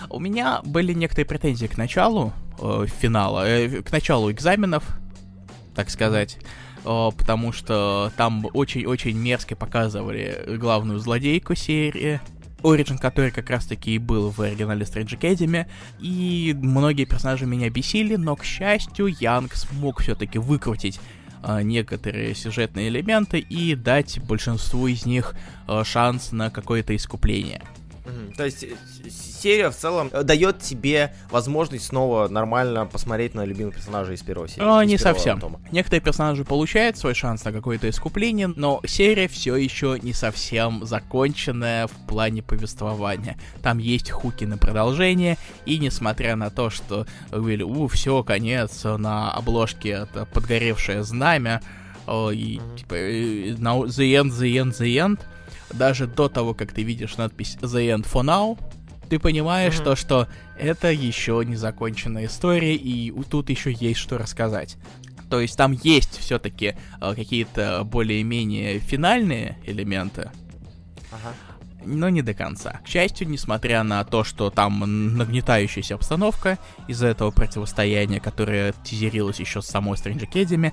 У 0.08 0.20
меня 0.20 0.60
были 0.64 0.92
некоторые 0.92 1.26
претензии 1.26 1.66
к 1.66 1.76
началу 1.76 2.32
э, 2.60 2.86
финала, 3.00 3.48
э, 3.48 3.82
к 3.82 3.90
началу 3.92 4.30
экзаменов, 4.30 4.84
так 5.74 5.90
сказать, 5.90 6.38
э, 6.84 7.10
потому 7.16 7.52
что 7.52 8.12
там 8.16 8.46
очень-очень 8.52 9.16
мерзко 9.16 9.56
показывали 9.56 10.56
главную 10.56 10.98
злодейку 10.98 11.54
серии, 11.54 12.20
Origin, 12.62 12.98
который 12.98 13.30
как 13.30 13.50
раз-таки 13.50 13.94
и 13.94 13.98
был 13.98 14.30
в 14.30 14.40
оригинале 14.40 14.84
Strange 14.84 15.18
Academy, 15.18 15.66
и 15.98 16.54
многие 16.60 17.04
персонажи 17.04 17.46
меня 17.46 17.70
бесили, 17.70 18.16
но, 18.16 18.36
к 18.36 18.44
счастью, 18.44 19.06
Янг 19.06 19.54
смог 19.54 20.00
все-таки 20.00 20.38
выкрутить 20.38 21.00
э, 21.42 21.62
некоторые 21.62 22.34
сюжетные 22.34 22.88
элементы 22.88 23.38
и 23.38 23.74
дать 23.74 24.20
большинству 24.20 24.86
из 24.86 25.06
них 25.06 25.34
э, 25.68 25.82
шанс 25.84 26.32
на 26.32 26.50
какое-то 26.50 26.94
искупление. 26.94 27.62
То 28.36 28.44
есть 28.44 28.64
э, 28.64 28.68
серия 29.10 29.70
в 29.70 29.76
целом 29.76 30.10
э, 30.12 30.22
дает 30.22 30.60
тебе 30.60 31.14
возможность 31.30 31.86
снова 31.86 32.28
нормально 32.28 32.86
посмотреть 32.86 33.34
на 33.34 33.44
любимых 33.44 33.74
персонажей 33.74 34.14
из 34.14 34.22
первого 34.22 34.48
серии. 34.48 34.64
А, 34.66 34.82
из 34.84 34.88
не 34.88 34.96
первого 34.96 35.14
совсем. 35.14 35.40
тома. 35.40 35.60
Некоторые 35.70 36.00
персонажи 36.00 36.44
получают 36.44 36.96
свой 36.96 37.14
шанс 37.14 37.44
на 37.44 37.52
какое-то 37.52 37.88
искупление, 37.88 38.48
но 38.48 38.80
серия 38.86 39.28
все 39.28 39.56
еще 39.56 39.98
не 40.02 40.12
совсем 40.12 40.84
законченная 40.84 41.86
в 41.86 41.92
плане 42.06 42.42
повествования. 42.42 43.38
Там 43.62 43.78
есть 43.78 44.10
хуки 44.10 44.44
на 44.44 44.58
продолжение, 44.58 45.36
и 45.66 45.78
несмотря 45.78 46.36
на 46.36 46.50
то, 46.50 46.70
что 46.70 47.06
говорили, 47.30 47.62
у, 47.62 47.86
все, 47.88 48.22
конец, 48.22 48.84
на 48.84 49.30
обложке 49.30 49.90
это 49.90 50.26
подгоревшее 50.26 51.02
знамя, 51.02 51.60
о, 52.06 52.30
и 52.30 52.60
типа 52.76 52.94
э, 52.94 53.50
the 53.50 54.14
end, 54.14 54.30
the 54.30 54.56
end, 54.56 54.72
the 54.72 54.96
end, 54.96 55.20
даже 55.72 56.06
до 56.06 56.28
того, 56.28 56.54
как 56.54 56.72
ты 56.72 56.82
видишь 56.82 57.16
надпись 57.16 57.56
The 57.60 57.94
End 57.96 58.06
for 58.10 58.22
Now, 58.24 58.58
ты 59.08 59.18
понимаешь 59.18 59.76
Мгм. 59.76 59.84
то, 59.84 59.96
что 59.96 60.28
это 60.58 60.90
еще 60.92 61.42
не 61.44 61.56
законченная 61.56 62.26
история, 62.26 62.74
и 62.76 63.10
тут 63.28 63.50
еще 63.50 63.72
есть 63.72 63.98
что 64.00 64.18
рассказать. 64.18 64.76
То 65.28 65.40
есть 65.40 65.56
там 65.56 65.72
есть 65.72 66.18
все-таки 66.18 66.74
какие-то 67.00 67.82
более-менее 67.84 68.78
финальные 68.80 69.58
элементы, 69.64 70.30
Ага. 71.12 71.34
но 71.84 72.08
не 72.08 72.22
до 72.22 72.34
конца. 72.34 72.80
К 72.84 72.88
счастью, 72.88 73.28
несмотря 73.28 73.82
на 73.84 74.04
то, 74.04 74.22
что 74.24 74.50
там 74.50 75.16
нагнетающаяся 75.16 75.94
обстановка 75.94 76.58
из-за 76.88 77.06
этого 77.08 77.30
противостояния, 77.30 78.20
которое 78.20 78.74
тизерилось 78.84 79.40
еще 79.40 79.62
с 79.62 79.66
самой 79.66 79.96
Strange 79.96 80.28
Academy, 80.28 80.72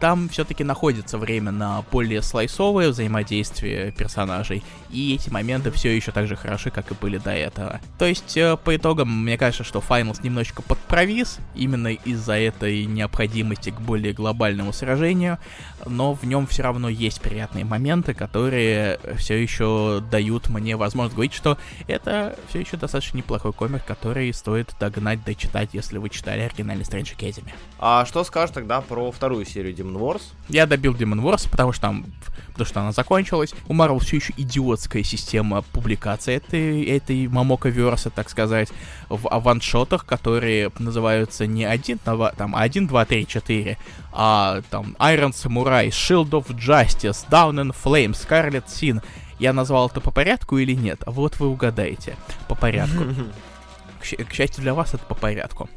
там 0.00 0.28
все-таки 0.28 0.64
находится 0.64 1.18
время 1.18 1.50
на 1.50 1.82
более 1.90 2.22
слайсовое 2.22 2.90
взаимодействие 2.90 3.92
персонажей, 3.92 4.62
и 4.90 5.14
эти 5.14 5.30
моменты 5.30 5.70
все 5.70 5.94
еще 5.94 6.12
так 6.12 6.26
же 6.26 6.36
хороши, 6.36 6.70
как 6.70 6.90
и 6.90 6.94
были 6.94 7.18
до 7.18 7.30
этого. 7.30 7.80
То 7.98 8.06
есть, 8.06 8.36
э, 8.36 8.56
по 8.56 8.76
итогам, 8.76 9.24
мне 9.24 9.36
кажется, 9.36 9.64
что 9.64 9.82
Finals 9.86 10.20
немножечко 10.22 10.62
подпровис, 10.62 11.38
именно 11.54 11.88
из-за 11.88 12.34
этой 12.34 12.86
необходимости 12.86 13.70
к 13.70 13.80
более 13.80 14.12
глобальному 14.12 14.72
сражению, 14.72 15.38
но 15.86 16.14
в 16.14 16.24
нем 16.24 16.46
все 16.46 16.62
равно 16.62 16.88
есть 16.88 17.20
приятные 17.20 17.64
моменты, 17.64 18.14
которые 18.14 18.98
все 19.16 19.40
еще 19.40 20.02
дают 20.10 20.48
мне 20.48 20.76
возможность 20.76 21.14
говорить, 21.14 21.34
что 21.34 21.58
это 21.86 22.36
все 22.48 22.60
еще 22.60 22.76
достаточно 22.76 23.18
неплохой 23.18 23.52
комик, 23.52 23.84
который 23.84 24.32
стоит 24.32 24.74
догнать, 24.78 25.24
дочитать, 25.24 25.70
если 25.72 25.98
вы 25.98 26.08
читали 26.08 26.40
оригинальный 26.40 26.84
Strange 26.84 27.16
Academy. 27.16 27.52
А 27.78 28.04
что 28.06 28.24
скажешь 28.24 28.54
тогда 28.54 28.80
про 28.80 29.10
вторую 29.10 29.44
серию 29.44 29.74
Demon 29.74 29.87
Wars? 29.96 30.22
Я 30.48 30.66
добил 30.66 30.94
Demon 30.94 31.20
Wars, 31.22 31.48
потому 31.50 31.72
что 31.72 31.82
там, 31.82 32.06
потому 32.48 32.66
что 32.66 32.80
она 32.80 32.92
закончилась. 32.92 33.54
У 33.68 33.74
Marvel 33.74 34.00
все 34.00 34.16
еще 34.16 34.32
идиотская 34.36 35.02
система 35.02 35.62
публикации 35.62 36.34
этой, 36.34 36.84
этой 36.84 37.28
Мамока 37.28 37.68
Верса, 37.68 38.10
так 38.10 38.28
сказать, 38.28 38.68
в 39.08 39.28
аваншотах, 39.28 40.04
которые 40.04 40.70
называются 40.78 41.46
не 41.46 41.64
один, 41.64 41.98
а 42.04 42.32
там 42.36 42.54
1, 42.56 42.86
2, 42.86 43.04
3, 43.04 43.26
4, 43.26 43.78
а 44.12 44.60
там 44.70 44.96
Iron 44.98 45.32
Samurai, 45.32 45.88
Shield 45.88 46.30
of 46.30 46.48
Justice, 46.48 47.26
Down 47.30 47.60
in 47.60 47.74
Flames, 47.84 48.26
Scarlet 48.28 48.66
Sin. 48.66 49.02
Я 49.38 49.52
назвал 49.52 49.88
это 49.88 50.00
по 50.00 50.10
порядку 50.10 50.58
или 50.58 50.72
нет? 50.72 51.02
А 51.06 51.12
вот 51.12 51.38
вы 51.38 51.48
угадаете. 51.48 52.16
По 52.48 52.54
порядку. 52.54 53.04
К, 54.00 54.24
к 54.24 54.32
счастью 54.32 54.62
для 54.62 54.74
вас, 54.74 54.94
это 54.94 55.04
по 55.04 55.14
порядку. 55.14 55.68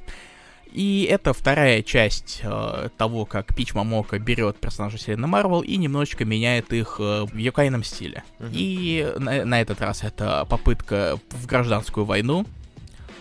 И 0.72 1.05
это 1.09 1.34
вторая 1.34 1.84
часть 1.84 2.39
э, 2.43 2.89
того, 2.97 3.26
как 3.26 3.53
Пич 3.53 3.74
Мамока 3.74 4.19
берет 4.19 4.57
персонажей 4.57 4.99
вселенной 4.99 5.28
Марвел 5.28 5.61
и 5.61 5.76
немножечко 5.76 6.24
меняет 6.24 6.72
их 6.72 6.95
э, 6.99 7.26
в 7.26 7.36
юкайном 7.36 7.84
стиле. 7.84 8.24
Мгм. 8.39 8.51
И 8.53 9.13
на, 9.17 9.43
на 9.43 9.61
этот 9.61 9.82
раз 9.82 10.03
это 10.03 10.45
попытка 10.49 11.19
в 11.30 11.45
гражданскую 11.45 12.05
войну. 12.05 12.45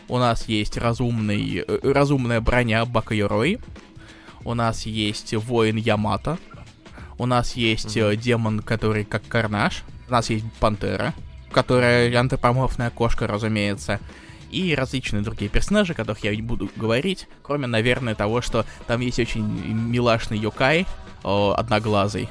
у 0.08 0.18
нас 0.18 0.46
есть 0.48 0.76
разумный, 0.76 1.64
э, 1.66 1.78
разумная 1.82 2.40
броня 2.40 2.84
Бакайорой, 2.84 3.58
у 4.44 4.54
нас 4.54 4.86
есть 4.86 5.34
воин 5.34 5.76
Ямато, 5.76 6.38
у 7.18 7.26
нас 7.26 7.54
есть 7.54 7.96
mm-hmm. 7.96 8.16
демон, 8.16 8.60
который 8.60 9.04
как 9.04 9.26
Карнаж, 9.28 9.82
у 10.08 10.12
нас 10.12 10.30
есть 10.30 10.44
Пантера, 10.58 11.14
которая 11.52 12.16
антропоморфная 12.18 12.90
кошка, 12.90 13.26
разумеется, 13.26 14.00
и 14.50 14.74
различные 14.74 15.22
другие 15.22 15.50
персонажи, 15.50 15.92
о 15.92 15.96
которых 15.96 16.24
я 16.24 16.34
не 16.34 16.42
буду 16.42 16.70
говорить, 16.76 17.28
кроме, 17.42 17.66
наверное, 17.66 18.14
того, 18.14 18.40
что 18.40 18.64
там 18.86 19.00
есть 19.00 19.18
очень 19.18 19.42
милашный 19.42 20.38
Йокай, 20.38 20.86
о, 21.22 21.54
одноглазый. 21.56 22.28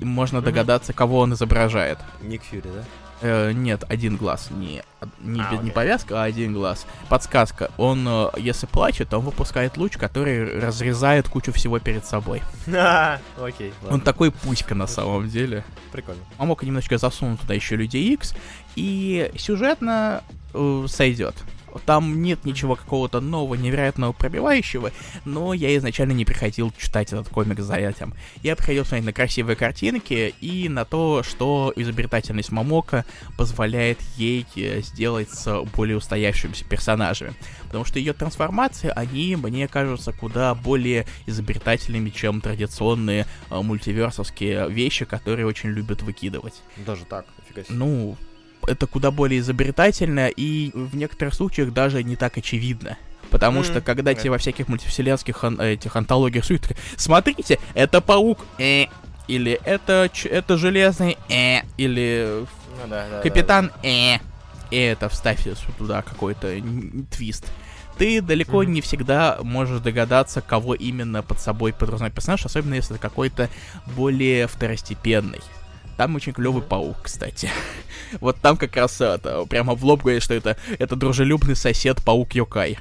Можно 0.00 0.42
догадаться, 0.42 0.92
кого 0.92 1.20
он 1.20 1.34
изображает. 1.34 1.98
Ник 2.20 2.42
Фьюри, 2.42 2.68
да? 2.68 2.84
Э, 3.20 3.52
нет, 3.52 3.84
один 3.88 4.16
глаз. 4.16 4.48
Не, 4.50 4.82
не, 5.20 5.40
а, 5.40 5.56
не 5.56 5.70
повязка, 5.70 6.22
а 6.22 6.24
один 6.24 6.52
глаз. 6.52 6.86
Подсказка. 7.08 7.70
Он, 7.78 8.04
э, 8.06 8.28
если 8.36 8.66
плачет, 8.66 9.14
он 9.14 9.24
выпускает 9.24 9.78
луч, 9.78 9.96
который 9.96 10.58
разрезает 10.60 11.28
кучу 11.28 11.50
всего 11.52 11.78
перед 11.78 12.04
собой. 12.04 12.42
Окей. 13.40 13.72
Он 13.88 14.02
такой 14.02 14.30
пуська 14.30 14.74
на 14.74 14.86
самом 14.86 15.28
деле. 15.28 15.64
Прикольно. 15.90 16.20
Он 16.38 16.48
мог 16.48 16.62
немножечко 16.62 16.98
засунуть 16.98 17.40
туда 17.40 17.54
еще 17.54 17.76
Людей 17.76 18.12
X. 18.12 18.34
И 18.76 19.32
сюжетно 19.38 20.22
э, 20.52 20.86
сойдет. 20.88 21.34
Там 21.86 22.22
нет 22.22 22.44
ничего 22.44 22.76
какого-то 22.76 23.20
нового, 23.20 23.54
невероятного 23.54 24.12
пробивающего, 24.12 24.92
но 25.24 25.54
я 25.54 25.76
изначально 25.76 26.12
не 26.12 26.24
приходил 26.24 26.72
читать 26.78 27.12
этот 27.12 27.28
комик 27.28 27.60
за 27.60 27.76
этим. 27.76 28.14
Я 28.42 28.56
приходил 28.56 28.84
смотреть 28.84 29.06
на 29.06 29.12
красивые 29.12 29.56
картинки 29.56 30.34
и 30.40 30.68
на 30.68 30.84
то, 30.84 31.22
что 31.22 31.72
изобретательность 31.76 32.52
Мамока 32.52 33.04
позволяет 33.36 34.00
ей 34.16 34.46
э, 34.56 34.80
сделать 34.82 35.30
с 35.30 35.64
более 35.74 35.96
устоявшимися 35.96 36.64
персонажами. 36.64 37.34
Потому 37.64 37.84
что 37.84 37.98
ее 37.98 38.12
трансформации, 38.12 38.92
они, 38.94 39.36
мне 39.36 39.68
кажутся, 39.68 40.12
куда 40.12 40.54
более 40.54 41.06
изобретательными, 41.26 42.10
чем 42.10 42.40
традиционные 42.40 43.26
э, 43.50 43.60
мультиверсовские 43.60 44.70
вещи, 44.70 45.04
которые 45.04 45.46
очень 45.46 45.70
любят 45.70 46.02
выкидывать. 46.02 46.62
Даже 46.76 47.04
так, 47.04 47.26
себе. 47.48 47.64
Ну, 47.68 48.16
это 48.66 48.86
куда 48.86 49.10
более 49.10 49.40
изобретательно 49.40 50.28
и 50.28 50.70
в 50.74 50.96
некоторых 50.96 51.34
случаях 51.34 51.72
даже 51.72 52.02
не 52.02 52.16
так 52.16 52.36
очевидно. 52.36 52.96
Потому 53.30 53.60
mm-hmm. 53.60 53.64
что 53.64 53.80
когда 53.80 54.12
mm-hmm. 54.12 54.20
тебе 54.20 54.30
во 54.30 54.38
всяких 54.38 54.68
мультивселенских 54.68 55.42
этих 55.44 55.96
антологиях 55.96 56.44
суют, 56.44 56.68
смотрите, 56.96 57.58
это 57.74 58.00
паук, 58.00 58.38
э, 58.58 58.86
или 59.26 59.58
это, 59.64 60.10
это 60.24 60.56
железный, 60.56 61.16
э, 61.28 61.62
или 61.76 62.44
ну, 62.82 62.88
да, 62.88 63.06
да, 63.10 63.20
капитан, 63.22 63.66
да, 63.66 63.72
да. 63.82 63.88
э, 63.88 64.18
и 64.70 64.76
это 64.76 65.08
вставь 65.08 65.46
туда 65.78 66.02
какой-то 66.02 66.54
твист. 67.10 67.50
Ты 67.98 68.20
далеко 68.20 68.62
mm-hmm. 68.62 68.66
не 68.66 68.80
всегда 68.80 69.38
можешь 69.42 69.80
догадаться, 69.80 70.40
кого 70.40 70.74
именно 70.74 71.22
под 71.22 71.40
собой 71.40 71.72
подразумевает 71.72 72.14
персонаж, 72.14 72.44
особенно 72.44 72.74
если 72.74 72.96
это 72.96 73.02
какой-то 73.02 73.48
более 73.96 74.48
второстепенный. 74.48 75.40
Там 75.96 76.16
очень 76.16 76.32
клевый 76.32 76.62
паук, 76.62 76.96
кстати. 77.02 77.50
вот 78.20 78.36
там 78.40 78.56
как 78.56 78.74
раз 78.76 79.00
это, 79.00 79.44
прямо 79.46 79.74
в 79.74 79.84
лоб 79.84 80.02
говорит, 80.02 80.22
что 80.22 80.34
это, 80.34 80.56
это 80.78 80.96
дружелюбный 80.96 81.56
сосед 81.56 82.02
паук 82.02 82.34
Йокай. 82.34 82.78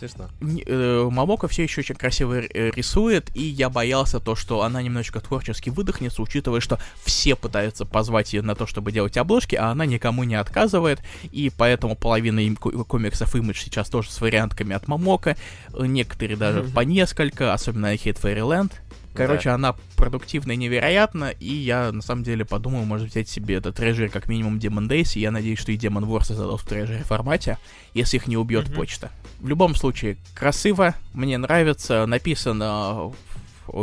Смешно. 0.00 0.30
Э, 0.64 1.08
Мамока 1.10 1.46
все 1.46 1.64
еще 1.64 1.82
очень 1.82 1.94
красиво 1.94 2.40
э, 2.40 2.70
рисует, 2.70 3.30
и 3.36 3.42
я 3.42 3.68
боялся 3.68 4.18
то, 4.18 4.34
что 4.34 4.62
она 4.62 4.80
немножечко 4.80 5.20
творчески 5.20 5.68
выдохнется, 5.68 6.22
учитывая, 6.22 6.60
что 6.60 6.78
все 7.04 7.36
пытаются 7.36 7.84
позвать 7.84 8.32
ее 8.32 8.40
на 8.40 8.54
то, 8.54 8.66
чтобы 8.66 8.92
делать 8.92 9.18
обложки, 9.18 9.56
а 9.56 9.66
она 9.66 9.84
никому 9.84 10.24
не 10.24 10.36
отказывает, 10.36 11.02
и 11.32 11.52
поэтому 11.54 11.96
половина 11.96 12.40
им 12.40 12.56
комиксов 12.56 13.36
Image 13.36 13.58
сейчас 13.58 13.90
тоже 13.90 14.10
с 14.10 14.18
вариантками 14.22 14.74
от 14.74 14.88
Мамока, 14.88 15.36
некоторые 15.78 16.38
даже 16.38 16.62
по 16.62 16.80
несколько, 16.80 17.52
особенно 17.52 17.92
Hate 17.92 18.18
Fairyland. 18.18 18.72
Короче, 19.14 19.48
да. 19.48 19.54
она 19.56 19.74
продуктивная 19.96 20.56
невероятно, 20.56 21.30
и 21.30 21.52
я 21.52 21.90
на 21.92 22.02
самом 22.02 22.22
деле 22.22 22.44
подумал, 22.44 22.84
может 22.84 23.10
взять 23.10 23.28
себе 23.28 23.56
этот 23.56 23.76
трежер 23.76 24.08
как 24.10 24.28
минимум 24.28 24.58
Demon 24.58 24.88
Days, 24.88 25.12
и 25.14 25.20
я 25.20 25.30
надеюсь, 25.30 25.58
что 25.58 25.72
и 25.72 25.76
Demon 25.76 26.04
Wars 26.04 26.24
создадут 26.24 26.60
в 26.60 26.66
трежере 26.66 27.02
формате, 27.02 27.58
если 27.92 28.16
их 28.16 28.26
не 28.26 28.36
убьет 28.36 28.68
mm-hmm. 28.68 28.74
почта. 28.74 29.10
В 29.40 29.48
любом 29.48 29.74
случае, 29.74 30.16
красиво, 30.34 30.94
мне 31.12 31.38
нравится, 31.38 32.06
написано 32.06 33.12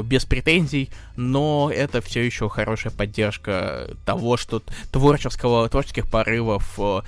без 0.04 0.26
претензий, 0.26 0.90
но 1.16 1.72
это 1.74 2.02
все 2.02 2.26
еще 2.26 2.50
хорошая 2.50 2.92
поддержка 2.92 3.96
того, 4.06 4.38
что 4.38 4.62
творческого, 4.92 5.68
творческих 5.70 6.08
порывов 6.08 6.78
э, 6.78 7.02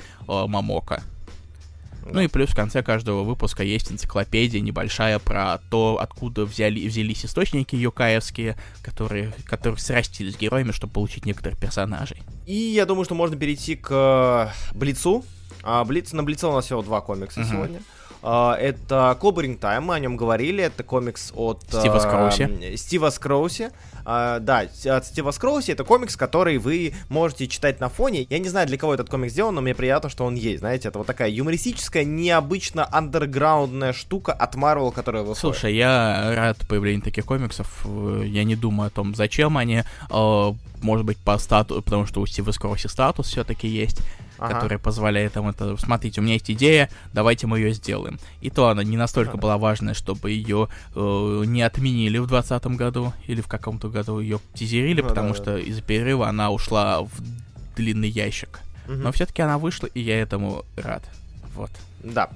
э. 2.10 2.14
Ну 2.14 2.22
и 2.22 2.28
плюс 2.28 2.50
в 2.50 2.56
конце 2.56 2.84
каждого 2.84 3.24
выпуска 3.24 3.64
есть 3.64 3.92
энциклопедия 3.92 4.62
небольшая 4.62 5.20
про 5.20 5.60
то, 5.70 6.00
откуда 6.02 6.46
взяли, 6.46 6.88
взялись 6.88 7.26
источники 7.26 7.76
юкаевские, 7.76 8.58
которые, 8.82 9.34
которых 9.46 9.80
срастили 9.80 10.32
с 10.32 10.38
героями, 10.38 10.72
чтобы 10.72 10.94
получить 10.94 11.26
некоторых 11.26 11.58
персонажей. 11.58 12.22
И 12.46 12.56
я 12.56 12.86
думаю, 12.86 13.06
что 13.06 13.16
можно 13.16 13.38
перейти 13.38 13.76
к 13.76 14.54
Блицу. 14.74 15.24
А, 15.64 15.84
Блиц, 15.84 16.14
на 16.14 16.24
Блице 16.24 16.48
у 16.48 16.54
нас 16.54 16.66
всего 16.66 16.82
два 16.82 17.02
комикса 17.02 17.42
uh-huh. 17.42 17.50
сегодня. 17.50 17.82
Uh, 18.22 18.54
это 18.54 19.18
Clobbering 19.22 19.58
Time, 19.58 19.80
мы 19.80 19.96
о 19.96 20.00
нем 20.00 20.18
говорили. 20.18 20.64
Это 20.64 20.84
комикс 20.84 21.32
от 21.36 21.64
Стива 21.64 22.00
Скроуси. 22.00 22.76
Стива 22.76 23.10
Скроуси. 23.12 23.70
Uh, 24.04 24.40
да, 24.40 24.66
от 24.86 25.06
Стива 25.06 25.32
Скроуси. 25.32 25.72
Это 25.72 25.84
комикс, 25.84 26.18
который 26.18 26.58
вы 26.58 26.94
можете 27.08 27.48
читать 27.48 27.80
на 27.80 27.88
фоне. 27.88 28.28
Я 28.30 28.40
не 28.40 28.50
знаю, 28.50 28.68
для 28.68 28.78
кого 28.78 28.94
этот 28.94 29.10
комикс 29.10 29.32
сделан, 29.32 29.56
но 29.56 29.62
мне 29.62 29.74
приятно, 29.74 30.10
что 30.10 30.26
он 30.26 30.36
есть. 30.36 30.60
Знаете, 30.60 30.90
это 30.90 30.98
вот 30.98 31.08
такая 31.08 31.30
юмористическая, 31.30 32.04
необычно 32.04 32.88
андерграундная 32.92 33.94
штука 33.94 34.34
от 34.34 34.56
Marvel, 34.56 34.92
которая 34.92 35.22
выходит. 35.22 35.40
Слушай, 35.40 35.76
я 35.76 36.34
рад 36.36 36.58
появлению 36.68 37.04
таких 37.04 37.26
комиксов. 37.26 37.86
Я 38.24 38.44
не 38.44 38.56
думаю 38.56 38.88
о 38.88 38.90
том, 38.90 39.16
зачем 39.16 39.58
они. 39.58 39.84
Может 40.10 41.06
быть, 41.06 41.18
по 41.18 41.38
статусу, 41.38 41.82
потому 41.82 42.06
что 42.06 42.22
у 42.22 42.26
Стива 42.26 42.52
Скроуси 42.52 42.88
статус 42.88 43.28
все-таки 43.28 43.68
есть 43.68 44.02
ага. 44.40 44.54
которая 44.54 44.80
позволяет 44.80 45.36
им 45.38 45.48
это... 45.48 45.78
Смотрите, 45.78 46.22
у 46.22 46.24
меня 46.24 46.34
есть 46.34 46.50
идея, 46.52 46.90
давайте 47.14 47.48
мы 47.48 47.60
ее 47.60 47.74
сделаем. 47.74 48.20
И 48.42 48.50
то 48.50 48.70
она 48.70 48.84
не 48.84 48.98
настолько 48.98 49.38
была 49.38 49.58
важная, 49.58 49.94
чтобы 49.94 50.32
ее 50.32 50.70
э, 50.96 51.44
не 51.46 51.62
отменили 51.62 52.18
в 52.18 52.28
2020 52.28 52.78
году, 52.78 53.14
или 53.28 53.42
в 53.42 53.48
каком-то 53.48 53.90
году 53.90 54.20
ее 54.20 54.40
тизерили, 54.54 55.02
ну, 55.02 55.08
потому 55.08 55.30
да, 55.30 55.36
что 55.36 55.46
да. 55.54 55.60
из-за 55.60 55.82
перерыва 55.82 56.28
она 56.28 56.52
ушла 56.52 57.02
в 57.02 57.10
длинный 57.76 58.10
ящик. 58.10 58.60
Угу. 58.88 58.96
Но 58.96 59.12
все-таки 59.12 59.42
она 59.42 59.58
вышла, 59.58 59.88
и 59.88 60.02
я 60.02 60.20
этому 60.20 60.66
рад. 60.76 61.04
Вот. 61.56 61.72
Да. 62.04 62.30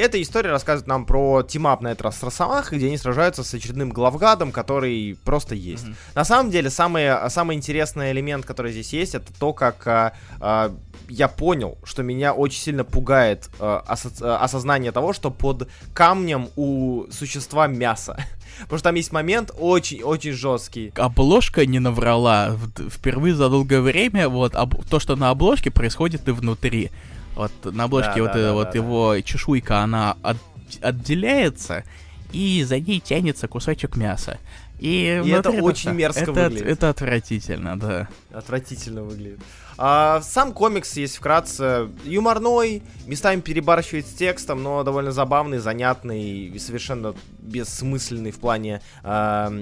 Эта 0.00 0.20
история 0.22 0.50
рассказывает 0.50 0.86
нам 0.86 1.04
про 1.04 1.42
team-up 1.42 1.82
на 1.82 1.88
этот 1.88 2.06
раз 2.06 2.18
с 2.18 2.22
Росомахой, 2.22 2.72
где 2.72 2.86
они 2.86 2.96
сражаются 2.96 3.44
с 3.44 3.52
очередным 3.52 3.90
главгадом, 3.90 4.50
который 4.50 5.18
просто 5.24 5.54
есть. 5.54 5.84
Mm-hmm. 5.84 6.14
На 6.14 6.24
самом 6.24 6.50
деле, 6.50 6.70
самый, 6.70 7.10
самый 7.28 7.54
интересный 7.54 8.10
элемент, 8.12 8.46
который 8.46 8.72
здесь 8.72 8.94
есть, 8.94 9.14
это 9.14 9.30
то, 9.38 9.52
как 9.52 9.86
а, 9.86 10.14
а, 10.40 10.74
я 11.10 11.28
понял, 11.28 11.76
что 11.84 12.02
меня 12.02 12.32
очень 12.32 12.60
сильно 12.60 12.82
пугает 12.82 13.50
а, 13.58 13.84
осо- 13.86 14.36
осознание 14.36 14.90
того, 14.90 15.12
что 15.12 15.30
под 15.30 15.68
камнем 15.92 16.48
у 16.56 17.04
существа 17.10 17.66
мясо. 17.66 18.16
Потому 18.62 18.78
что 18.78 18.88
там 18.88 18.94
есть 18.94 19.12
момент 19.12 19.52
очень-очень 19.58 20.32
жесткий. 20.32 20.92
Обложка 20.96 21.66
не 21.66 21.78
наврала. 21.78 22.56
Впервые 22.88 23.34
за 23.34 23.50
долгое 23.50 23.82
время 23.82 24.30
вот 24.30 24.54
об... 24.54 24.82
то, 24.86 24.98
что 24.98 25.16
на 25.16 25.28
обложке, 25.28 25.70
происходит 25.70 26.26
и 26.26 26.30
внутри. 26.30 26.90
Вот 27.34 27.52
на 27.64 27.84
обложке 27.84 28.16
да, 28.16 28.22
вот, 28.22 28.32
да, 28.32 28.42
да, 28.42 28.52
вот 28.52 28.70
да, 28.72 28.78
его 28.78 29.14
да. 29.14 29.22
чешуйка, 29.22 29.78
она 29.80 30.16
от, 30.22 30.36
отделяется, 30.80 31.84
и 32.32 32.64
за 32.64 32.78
ней 32.78 33.00
тянется 33.00 33.48
кусочек 33.48 33.96
мяса. 33.96 34.38
И, 34.78 35.22
и 35.24 35.28
это 35.30 35.50
очень 35.50 35.92
мерзко 35.92 36.22
это, 36.22 36.32
выглядит. 36.32 36.66
Это 36.66 36.88
отвратительно, 36.88 37.78
да. 37.78 38.08
Отвратительно 38.32 39.02
выглядит. 39.02 39.40
А, 39.76 40.22
сам 40.22 40.52
комикс 40.52 40.96
есть 40.96 41.16
вкратце 41.16 41.90
юморной, 42.04 42.82
местами 43.06 43.40
перебарщивает 43.40 44.06
с 44.06 44.12
текстом, 44.12 44.62
но 44.62 44.82
довольно 44.82 45.12
забавный, 45.12 45.58
занятный 45.58 46.48
и 46.48 46.58
совершенно 46.58 47.14
бессмысленный 47.40 48.30
в 48.30 48.38
плане 48.38 48.80
а, 49.02 49.52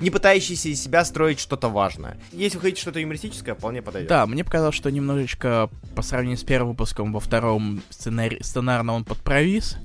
не 0.00 0.10
пытающийся 0.10 0.68
из 0.68 0.82
себя 0.82 1.04
строить 1.04 1.40
что-то 1.40 1.68
важное. 1.68 2.18
Если 2.32 2.56
вы 2.58 2.62
хотите 2.62 2.80
что-то 2.80 3.00
юмористическое, 3.00 3.54
вполне 3.54 3.82
подойдет. 3.82 4.08
Да, 4.08 4.26
мне 4.26 4.44
показалось, 4.44 4.74
что 4.74 4.90
немножечко 4.90 5.70
по 5.94 6.02
сравнению 6.02 6.38
с 6.38 6.44
первым 6.44 6.70
выпуском 6.70 7.12
во 7.12 7.20
втором 7.20 7.82
сценарий, 7.90 8.42
сценарно 8.42 8.94
он 8.94 9.04
подпровис. 9.04 9.76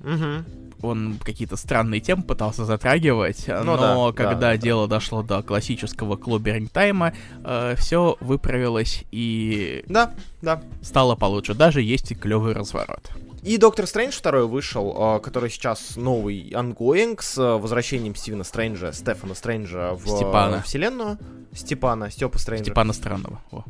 Угу 0.00 0.44
он 0.82 1.18
какие-то 1.22 1.56
странные 1.56 2.00
темы 2.00 2.22
пытался 2.22 2.64
затрагивать, 2.64 3.44
ну, 3.46 3.76
но 3.76 4.10
да, 4.10 4.16
когда 4.16 4.52
да, 4.52 4.56
дело 4.56 4.88
да. 4.88 4.96
дошло 4.96 5.22
до 5.22 5.42
классического 5.42 6.16
clobbering 6.16 6.70
time 6.70 6.98
а, 6.98 7.12
э, 7.44 7.74
все 7.76 8.16
выправилось 8.20 9.04
и 9.10 9.84
да, 9.88 10.14
да. 10.42 10.62
стало 10.82 11.16
получше. 11.16 11.54
Даже 11.54 11.82
есть 11.82 12.12
и 12.12 12.14
клевый 12.14 12.54
разворот. 12.54 13.10
И 13.42 13.56
Доктор 13.56 13.86
Стрэндж 13.86 14.12
второй 14.18 14.46
вышел, 14.46 14.94
а, 14.96 15.18
который 15.18 15.50
сейчас 15.50 15.96
новый 15.96 16.50
ongoing 16.54 17.22
с 17.22 17.38
а, 17.38 17.56
возвращением 17.56 18.14
Стивена 18.14 18.44
Стрэнджа, 18.44 18.92
Стефана 18.92 19.34
Стрэнджа 19.34 19.94
в 19.94 20.06
Степана. 20.06 20.62
вселенную. 20.62 21.18
Степана, 21.54 22.10
Степа 22.10 22.38
Стрэнджа. 22.38 22.64
Степана 22.64 22.92
Странного. 22.92 23.40
О. 23.50 23.64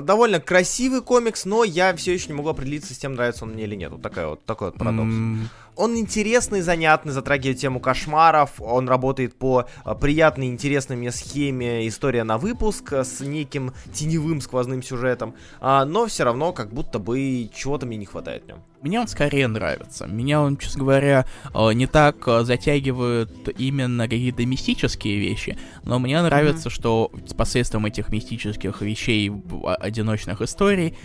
довольно 0.00 0.40
красивый 0.40 1.02
комикс, 1.02 1.44
но 1.44 1.64
я 1.64 1.94
все 1.96 2.14
еще 2.14 2.28
не 2.28 2.34
могу 2.34 2.48
определиться 2.48 2.94
с 2.94 2.98
тем, 2.98 3.14
нравится 3.14 3.44
он 3.44 3.52
мне 3.52 3.64
или 3.64 3.74
нет. 3.74 3.92
Вот 3.92 4.02
такая 4.02 4.26
вот, 4.28 4.44
такой 4.44 4.68
вот 4.68 4.78
парадокс. 4.78 5.10
М, 5.10 5.48
Он 5.76 5.96
интересный, 5.96 6.60
занятный, 6.60 7.12
затрагивает 7.12 7.58
тему 7.58 7.80
кошмаров, 7.80 8.60
он 8.60 8.88
работает 8.88 9.34
по 9.34 9.66
а, 9.84 9.94
приятной, 9.94 10.48
интересной 10.48 10.96
мне 10.96 11.12
схеме 11.12 11.86
история 11.88 12.24
на 12.24 12.38
выпуск 12.38 12.92
с 12.92 13.20
неким 13.20 13.72
теневым 13.92 14.40
сквозным 14.40 14.82
сюжетом, 14.82 15.34
а, 15.60 15.84
но 15.84 16.06
все 16.06 16.24
равно 16.24 16.52
как 16.52 16.72
будто 16.72 16.98
бы 16.98 17.48
чего-то 17.54 17.86
мне 17.86 17.96
не 17.96 18.06
хватает 18.06 18.44
в 18.44 18.48
нем. 18.48 18.58
Мне 18.82 18.98
он 18.98 19.08
скорее 19.08 19.46
нравится. 19.46 20.06
Меня 20.06 20.40
он, 20.40 20.56
честно 20.56 20.80
говоря, 20.80 21.26
э, 21.54 21.72
не 21.74 21.86
так 21.86 22.26
э, 22.26 22.44
затягивает 22.44 23.30
именно 23.58 24.04
какие-то 24.04 24.46
мистические 24.46 25.18
вещи, 25.18 25.58
но 25.84 25.98
мне 25.98 26.20
нравится, 26.22 26.70
что 26.70 27.12
посредством 27.36 27.84
этих 27.84 28.08
мистических 28.08 28.80
вещей, 28.80 29.30
а- 29.64 29.74
одиночных 29.74 30.40
историй, 30.40 30.96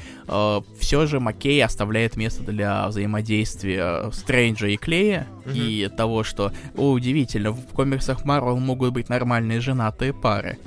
все 0.80 1.06
же 1.06 1.20
Маккей 1.20 1.64
оставляет 1.64 2.16
место 2.16 2.44
для 2.44 2.88
взаимодействия 2.88 4.10
Стрэнджа 4.12 4.55
и 4.64 4.78
Клея, 4.78 5.28
и 5.54 5.90
того, 5.96 6.24
что, 6.24 6.52
о, 6.76 6.92
удивительно, 6.92 7.52
в 7.52 7.68
комиксах 7.74 8.26
Марвел 8.26 8.58
могут 8.60 8.94
быть 8.94 9.10
нормальные 9.10 9.62
женатые 9.62 10.14
пары. 10.14 10.58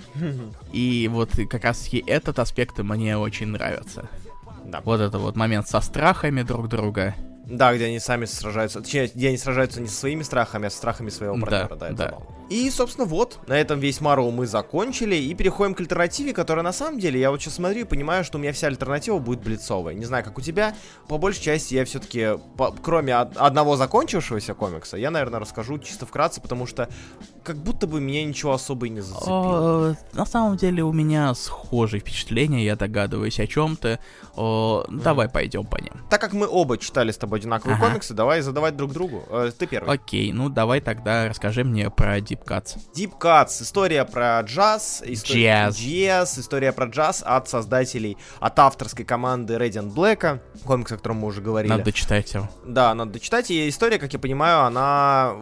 И 0.73 1.09
вот 1.11 1.31
как 1.51 1.65
раз 1.65 1.93
и 1.93 2.03
этот 2.07 2.39
аспект 2.39 2.79
мне 2.79 3.17
очень 3.17 3.49
нравится. 3.49 4.09
Да. 4.65 4.83
Вот 4.85 5.01
это 5.01 5.19
вот 5.19 5.37
момент 5.37 5.67
со 5.67 5.81
страхами 5.81 6.43
друг 6.43 6.69
друга. 6.69 7.15
Да, 7.51 7.75
где 7.75 7.87
они 7.87 7.99
сами 7.99 8.25
сражаются, 8.27 8.81
точнее, 8.81 9.11
где 9.15 9.29
они 9.29 9.39
сражаются 9.39 9.81
не 9.81 9.89
со 9.89 9.97
своими 9.97 10.23
страхами, 10.23 10.67
а 10.67 10.71
со 10.71 10.77
страхами 10.77 11.09
своего 11.09 11.35
Да, 11.37 11.41
партнера, 11.41 11.77
да, 11.77 11.87
это 11.87 11.97
да. 11.97 12.05
забавно. 12.07 12.27
И, 12.51 12.71
собственно, 12.71 13.07
вот, 13.07 13.39
на 13.47 13.53
этом 13.59 13.79
весь 13.79 14.01
Марвел 14.01 14.31
мы 14.31 14.47
закончили, 14.47 15.15
и 15.17 15.35
переходим 15.35 15.75
к 15.75 15.81
альтернативе, 15.81 16.33
которая 16.33 16.63
на 16.65 16.73
самом 16.73 16.99
деле, 16.99 17.21
я 17.21 17.31
вот 17.31 17.43
сейчас 17.43 17.55
смотрю 17.57 17.81
и 17.83 17.85
понимаю, 17.85 18.25
что 18.25 18.39
у 18.39 18.41
меня 18.41 18.55
вся 18.55 18.69
альтернатива 18.69 19.19
будет 19.19 19.41
блицовая. 19.41 19.95
Не 19.95 20.07
знаю, 20.07 20.25
как 20.25 20.39
у 20.39 20.41
тебя, 20.41 20.75
по 21.09 21.19
большей 21.19 21.43
части 21.43 21.75
я 21.75 21.85
все-таки, 21.85 22.39
кроме 22.83 23.15
од- 23.19 23.37
одного 23.37 23.77
закончившегося 23.77 24.55
комикса, 24.55 24.97
я, 24.97 25.11
наверное, 25.11 25.41
расскажу 25.41 25.79
чисто 25.79 26.07
вкратце, 26.07 26.41
потому 26.41 26.67
что 26.67 26.89
как 27.45 27.57
будто 27.59 27.87
бы 27.87 28.01
меня 28.01 28.25
ничего 28.25 28.53
особо 28.55 28.87
и 28.87 28.91
не 28.91 29.01
зацепило. 29.03 29.93
Э, 29.93 30.17
На 30.17 30.25
самом 30.25 30.57
деле 30.57 30.83
у 30.85 30.93
меня 30.93 31.35
схожие 31.35 32.01
впечатления, 32.01 32.65
я 32.65 32.77
догадываюсь 32.77 33.39
о 33.41 33.47
чем-то. 33.47 33.99
Давай 34.89 35.29
пойдем 35.29 35.65
по 35.65 35.77
ним. 35.81 35.93
Так 36.11 36.21
как 36.21 36.33
мы 36.33 36.47
оба 36.47 36.79
читали 36.79 37.11
с 37.11 37.17
тобой 37.19 37.41
одинаковые 37.41 37.77
Ага. 37.77 37.89
комиксы, 37.89 38.15
давай 38.15 38.41
задавать 38.41 38.77
друг 38.77 38.93
другу. 38.93 39.25
Э, 39.31 39.51
ты 39.57 39.67
первый. 39.67 39.95
Окей, 39.95 40.33
ну 40.33 40.49
давай 40.49 40.81
тогда 40.81 41.29
расскажи 41.29 41.65
мне 41.65 41.91
про 41.91 42.19
Deep 42.19 42.45
Cuts. 42.45 42.77
Deep 42.95 43.19
Cuts, 43.19 43.63
история 43.63 44.05
про 44.05 44.41
джаз, 44.43 45.03
история 45.05 45.67
Джаз. 45.69 45.79
джаз, 45.79 46.39
история 46.39 46.73
про 46.73 46.87
джаз 46.87 47.23
от 47.27 47.49
создателей, 47.49 48.17
от 48.41 48.59
авторской 48.59 49.05
команды 49.05 49.55
Radiant 49.55 49.93
Black, 49.93 50.41
комикс, 50.65 50.93
о 50.93 50.97
котором 50.97 51.19
мы 51.19 51.29
уже 51.29 51.41
говорили. 51.41 51.73
Надо 51.73 51.93
читать 51.93 52.33
его. 52.35 52.49
Да, 52.65 52.95
надо 52.95 53.13
дочитать, 53.13 53.51
и 53.51 53.69
история, 53.69 53.99
как 53.99 54.13
я 54.13 54.19
понимаю, 54.19 54.63
она... 54.65 55.37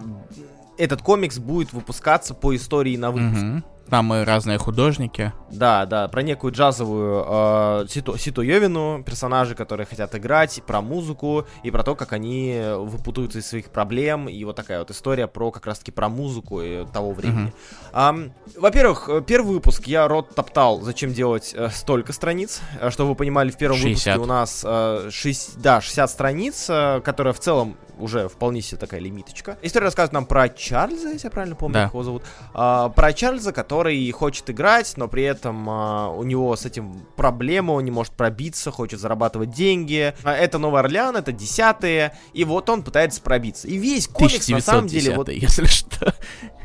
Этот 0.79 1.01
комикс 1.01 1.39
будет 1.39 1.73
выпускаться 1.73 2.35
по 2.35 2.55
истории 2.55 2.97
на 2.97 3.11
выпуск. 3.11 3.43
Мгм. 3.43 3.65
Там 3.91 4.13
и 4.15 4.25
разные 4.25 4.59
художники. 4.59 5.33
Да, 5.51 5.87
да, 5.87 6.09
про 6.09 6.23
некую 6.23 6.53
джазовую 6.53 7.25
э, 7.27 7.87
Ситу, 7.89 8.17
Ситу 8.19 8.43
Йовину, 8.43 9.03
персонажи, 9.05 9.55
которые 9.55 9.87
хотят 9.87 10.15
играть, 10.17 10.61
про 10.67 10.81
музыку 10.81 11.47
и 11.63 11.71
про 11.71 11.85
то, 11.85 11.95
как 11.95 12.13
они 12.13 12.61
выпутываются 12.79 13.39
из 13.39 13.47
своих 13.47 13.71
проблем. 13.71 14.29
И 14.29 14.45
вот 14.45 14.57
такая 14.57 14.81
вот 14.81 14.91
история 14.91 15.29
про 15.29 15.51
как 15.53 15.67
раз-таки 15.67 15.93
про 15.93 16.09
музыку 16.09 16.61
и 16.63 16.85
того 16.87 17.13
времени. 17.13 17.53
Ам, 17.93 18.33
во-первых, 18.57 19.09
э, 19.09 19.23
первый 19.25 19.55
выпуск 19.55 19.87
я 19.87 20.09
рот 20.09 20.35
топтал, 20.35 20.81
зачем 20.81 21.13
делать 21.13 21.55
э, 21.57 21.69
столько 21.71 22.13
страниц. 22.13 22.61
Э, 22.81 22.91
Чтобы 22.91 23.11
вы 23.11 23.15
понимали, 23.15 23.51
в 23.51 23.57
первом 23.57 23.79
60. 23.79 24.17
выпуске 24.17 24.19
у 24.19 24.27
нас 24.27 24.65
э, 24.67 25.11
шесть- 25.13 25.61
да, 25.61 25.81
60 25.81 26.11
страниц, 26.11 26.67
э, 26.69 27.01
которая 27.05 27.33
в 27.33 27.39
целом 27.39 27.77
уже 27.99 28.29
вполне 28.29 28.61
себе 28.61 28.79
такая 28.79 29.01
лимиточка. 29.01 29.57
История 29.63 29.85
рассказывает 29.87 30.13
нам 30.13 30.27
про 30.27 30.51
Чарльза, 30.51 31.09
если 31.13 31.29
я 31.29 31.31
правильно 31.31 31.57
помню, 31.57 31.73
Да. 31.75 31.85
его 31.85 32.03
зовут. 32.03 32.23
А, 32.53 32.91
про 32.91 33.13
Чарльза, 33.15 33.53
который 33.53 33.76
хочет 34.13 34.49
играть, 34.51 34.93
но 34.97 35.09
при 35.09 35.23
этом 35.25 35.69
а, 35.69 36.09
у 36.11 36.23
него 36.23 36.55
с 36.57 36.65
этим 36.67 37.03
проблема, 37.17 37.73
он 37.73 37.85
не 37.85 37.91
может 37.91 38.13
пробиться, 38.15 38.71
хочет 38.71 39.01
зарабатывать 39.01 39.51
деньги. 39.51 40.15
А, 40.23 40.35
это 40.35 40.59
Новый 40.59 40.81
Орлеан, 40.81 41.17
это 41.17 41.33
десятые, 41.33 42.17
и 42.33 42.45
вот 42.45 42.69
он 42.71 42.83
пытается 42.83 43.21
пробиться. 43.21 43.69
И 43.69 43.77
весь 43.77 44.09
комикс 44.09 44.49
на 44.49 44.61
самом 44.61 44.87
деле... 44.87 45.15
Вот, 45.17 45.29
1910, 45.29 45.43
если 45.43 45.67
что. 45.67 46.15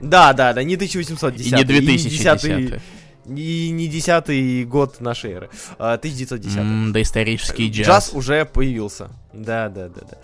да, 0.02 0.34
да, 0.34 0.54
да, 0.54 0.64
не 0.64 0.76
1810 0.76 1.48
И 1.48 1.56
не 1.56 1.64
2010. 1.64 2.82
и 3.26 3.70
не 3.72 3.88
десятый 3.88 4.66
год 4.66 5.00
нашей 5.00 5.32
эры, 5.32 5.50
а 5.78 5.94
1910 5.94 6.58
М, 6.58 6.92
Доисторический 6.94 7.70
джаз. 7.70 7.88
джаз. 7.88 8.12
уже 8.14 8.46
появился. 8.46 9.10
Да, 9.34 9.70
да, 9.70 9.88
да, 9.90 10.02
да. 10.10 10.18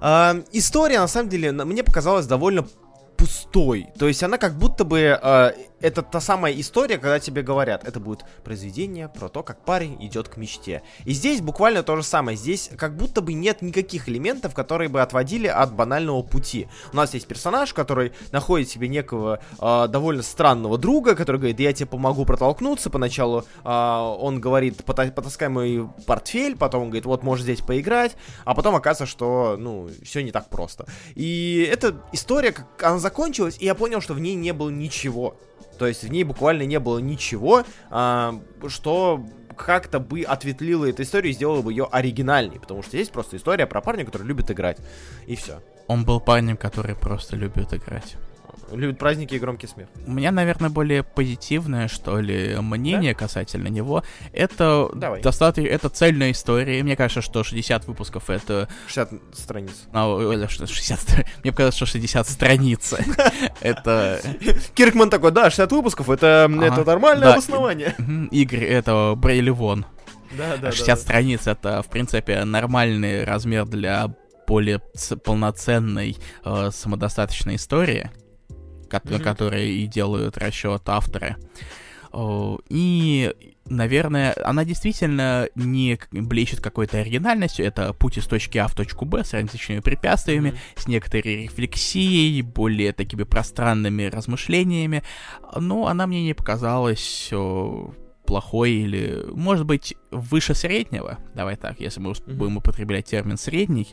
А, 0.00 0.36
история, 0.52 1.00
на 1.00 1.08
самом 1.08 1.28
деле, 1.28 1.52
мне 1.52 1.82
показалась 1.82 2.26
довольно 2.26 2.66
пустой. 3.16 3.86
То 3.98 4.08
есть 4.08 4.22
она 4.22 4.38
как 4.38 4.56
будто 4.58 4.84
бы... 4.84 5.18
а, 5.20 5.52
это 5.84 6.00
та 6.00 6.18
самая 6.18 6.58
история, 6.58 6.96
когда 6.96 7.20
тебе 7.20 7.42
говорят, 7.42 7.86
это 7.86 8.00
будет 8.00 8.24
произведение 8.42 9.10
про 9.10 9.28
то, 9.28 9.42
как 9.42 9.62
парень 9.66 10.02
идет 10.02 10.28
к 10.28 10.38
мечте. 10.38 10.82
И 11.04 11.12
здесь 11.12 11.42
буквально 11.42 11.82
то 11.82 11.94
же 11.96 12.02
самое. 12.02 12.38
Здесь 12.38 12.70
как 12.78 12.96
будто 12.96 13.20
бы 13.20 13.34
нет 13.34 13.60
никаких 13.60 14.08
элементов, 14.08 14.54
которые 14.54 14.88
бы 14.88 15.02
отводили 15.02 15.46
от 15.46 15.74
банального 15.74 16.22
пути. 16.22 16.68
У 16.94 16.96
нас 16.96 17.12
есть 17.12 17.26
персонаж, 17.26 17.74
который 17.74 18.12
находит 18.32 18.70
себе 18.70 18.88
некого 18.88 19.40
а, 19.58 19.86
довольно 19.86 20.22
странного 20.22 20.78
друга, 20.78 21.14
который 21.14 21.36
говорит, 21.36 21.60
я 21.60 21.74
тебе 21.74 21.86
помогу 21.86 22.24
протолкнуться. 22.24 22.88
Поначалу 22.88 23.44
а, 23.62 24.10
он 24.18 24.40
говорит, 24.40 24.82
«Пота- 24.86 25.12
потаскай 25.12 25.50
мой 25.50 25.86
портфель, 26.06 26.56
потом 26.56 26.84
он 26.84 26.88
говорит, 26.88 27.04
вот 27.04 27.22
можешь 27.22 27.42
здесь 27.44 27.60
поиграть, 27.60 28.16
а 28.46 28.54
потом 28.54 28.74
оказывается, 28.74 29.04
что, 29.04 29.56
ну, 29.58 29.90
все 30.02 30.22
не 30.22 30.32
так 30.32 30.48
просто. 30.48 30.86
И 31.14 31.68
эта 31.70 31.94
история, 32.12 32.54
она 32.80 32.98
закончилась, 32.98 33.58
и 33.60 33.66
я 33.66 33.74
понял, 33.74 34.00
что 34.00 34.14
в 34.14 34.20
ней 34.20 34.34
не 34.34 34.52
было 34.52 34.70
ничего. 34.70 35.36
То 35.78 35.86
есть 35.86 36.04
в 36.04 36.08
ней 36.08 36.24
буквально 36.24 36.62
не 36.62 36.78
было 36.78 36.98
ничего, 36.98 37.64
а, 37.90 38.40
что 38.68 39.24
как-то 39.56 40.00
бы 40.00 40.22
ответвлило 40.22 40.84
эту 40.84 41.02
историю 41.02 41.32
и 41.32 41.34
сделало 41.34 41.62
бы 41.62 41.72
ее 41.72 41.88
оригинальней, 41.90 42.58
потому 42.58 42.82
что 42.82 42.96
есть 42.96 43.12
просто 43.12 43.36
история 43.36 43.66
про 43.66 43.80
парня, 43.80 44.04
который 44.04 44.26
любит 44.26 44.50
играть. 44.50 44.78
И 45.26 45.36
все. 45.36 45.62
Он 45.86 46.04
был 46.04 46.20
парнем, 46.20 46.56
который 46.56 46.96
просто 46.96 47.36
любит 47.36 47.72
играть. 47.72 48.16
Любит 48.72 48.98
праздники 48.98 49.34
и 49.34 49.38
громкий 49.38 49.66
смех. 49.66 49.88
У 50.06 50.12
меня, 50.12 50.30
наверное, 50.30 50.70
более 50.70 51.02
позитивное, 51.02 51.88
что 51.88 52.20
ли, 52.20 52.56
мнение 52.60 53.14
касательно 53.14 53.68
него. 53.68 54.02
Это 54.32 54.90
Давай. 54.94 55.22
достаточно, 55.22 55.68
это 55.68 55.88
цельная 55.88 56.32
история. 56.32 56.82
Мне 56.82 56.96
кажется, 56.96 57.20
что 57.20 57.44
60 57.44 57.86
выпусков 57.86 58.30
это... 58.30 58.68
60 58.86 59.10
страниц. 59.34 59.72
ой, 59.92 60.48
что 60.48 60.66
60... 60.66 60.98
стра- 60.98 61.26
Мне 61.42 61.52
показалось, 61.52 61.76
что 61.76 61.86
60 61.86 62.28
страниц. 62.28 62.94
Это... 63.60 64.20
Киркман 64.74 65.10
такой, 65.10 65.30
да, 65.30 65.50
60 65.50 65.72
выпусков, 65.72 66.10
это, 66.10 66.46
нормальное 66.84 67.28
да. 67.28 67.32
обоснование. 67.34 67.94
Игры 68.30 68.66
этого 68.66 69.14
Брейли 69.14 69.50
Вон. 69.50 69.86
Да, 70.36 70.56
да, 70.56 70.72
60 70.72 70.98
страниц 70.98 71.46
это, 71.46 71.82
в 71.82 71.88
принципе, 71.88 72.44
нормальный 72.44 73.24
размер 73.24 73.66
для 73.66 74.14
более 74.46 74.80
полноценной 75.24 76.16
э, 76.44 76.70
самодостаточной 76.72 77.56
истории, 77.56 78.10
на 79.04 79.16
Мгм. 79.16 79.24
которой 79.24 79.70
и 79.70 79.86
делают 79.86 80.38
расчет 80.38 80.82
авторы. 80.86 81.36
И, 82.68 83.34
наверное, 83.66 84.36
она 84.44 84.64
действительно 84.64 85.48
не 85.56 85.98
блещет 86.12 86.60
какой-то 86.60 86.98
оригинальностью. 86.98 87.66
Это 87.66 87.92
путь 87.92 88.18
из 88.18 88.26
точки 88.26 88.56
А 88.58 88.68
в 88.68 88.74
точку 88.76 89.04
Б 89.04 89.24
с 89.24 89.32
различными 89.32 89.80
препятствиями, 89.80 90.54
с 90.76 90.86
некоторой 90.86 91.42
рефлексией, 91.42 92.40
более 92.42 92.92
такими 92.92 93.24
пространными 93.24 94.04
размышлениями. 94.04 95.02
Но 95.56 95.88
она 95.88 96.06
мне 96.06 96.22
не 96.22 96.34
показалась 96.34 97.32
плохой 98.26 98.70
или, 98.70 99.24
может 99.32 99.66
быть, 99.66 99.96
выше 100.12 100.54
среднего. 100.54 101.18
Давай 101.34 101.56
так, 101.56 101.80
если 101.80 101.98
мы 102.00 102.14
будем 102.28 102.58
употреблять 102.58 103.06
термин 103.06 103.36
средний, 103.36 103.88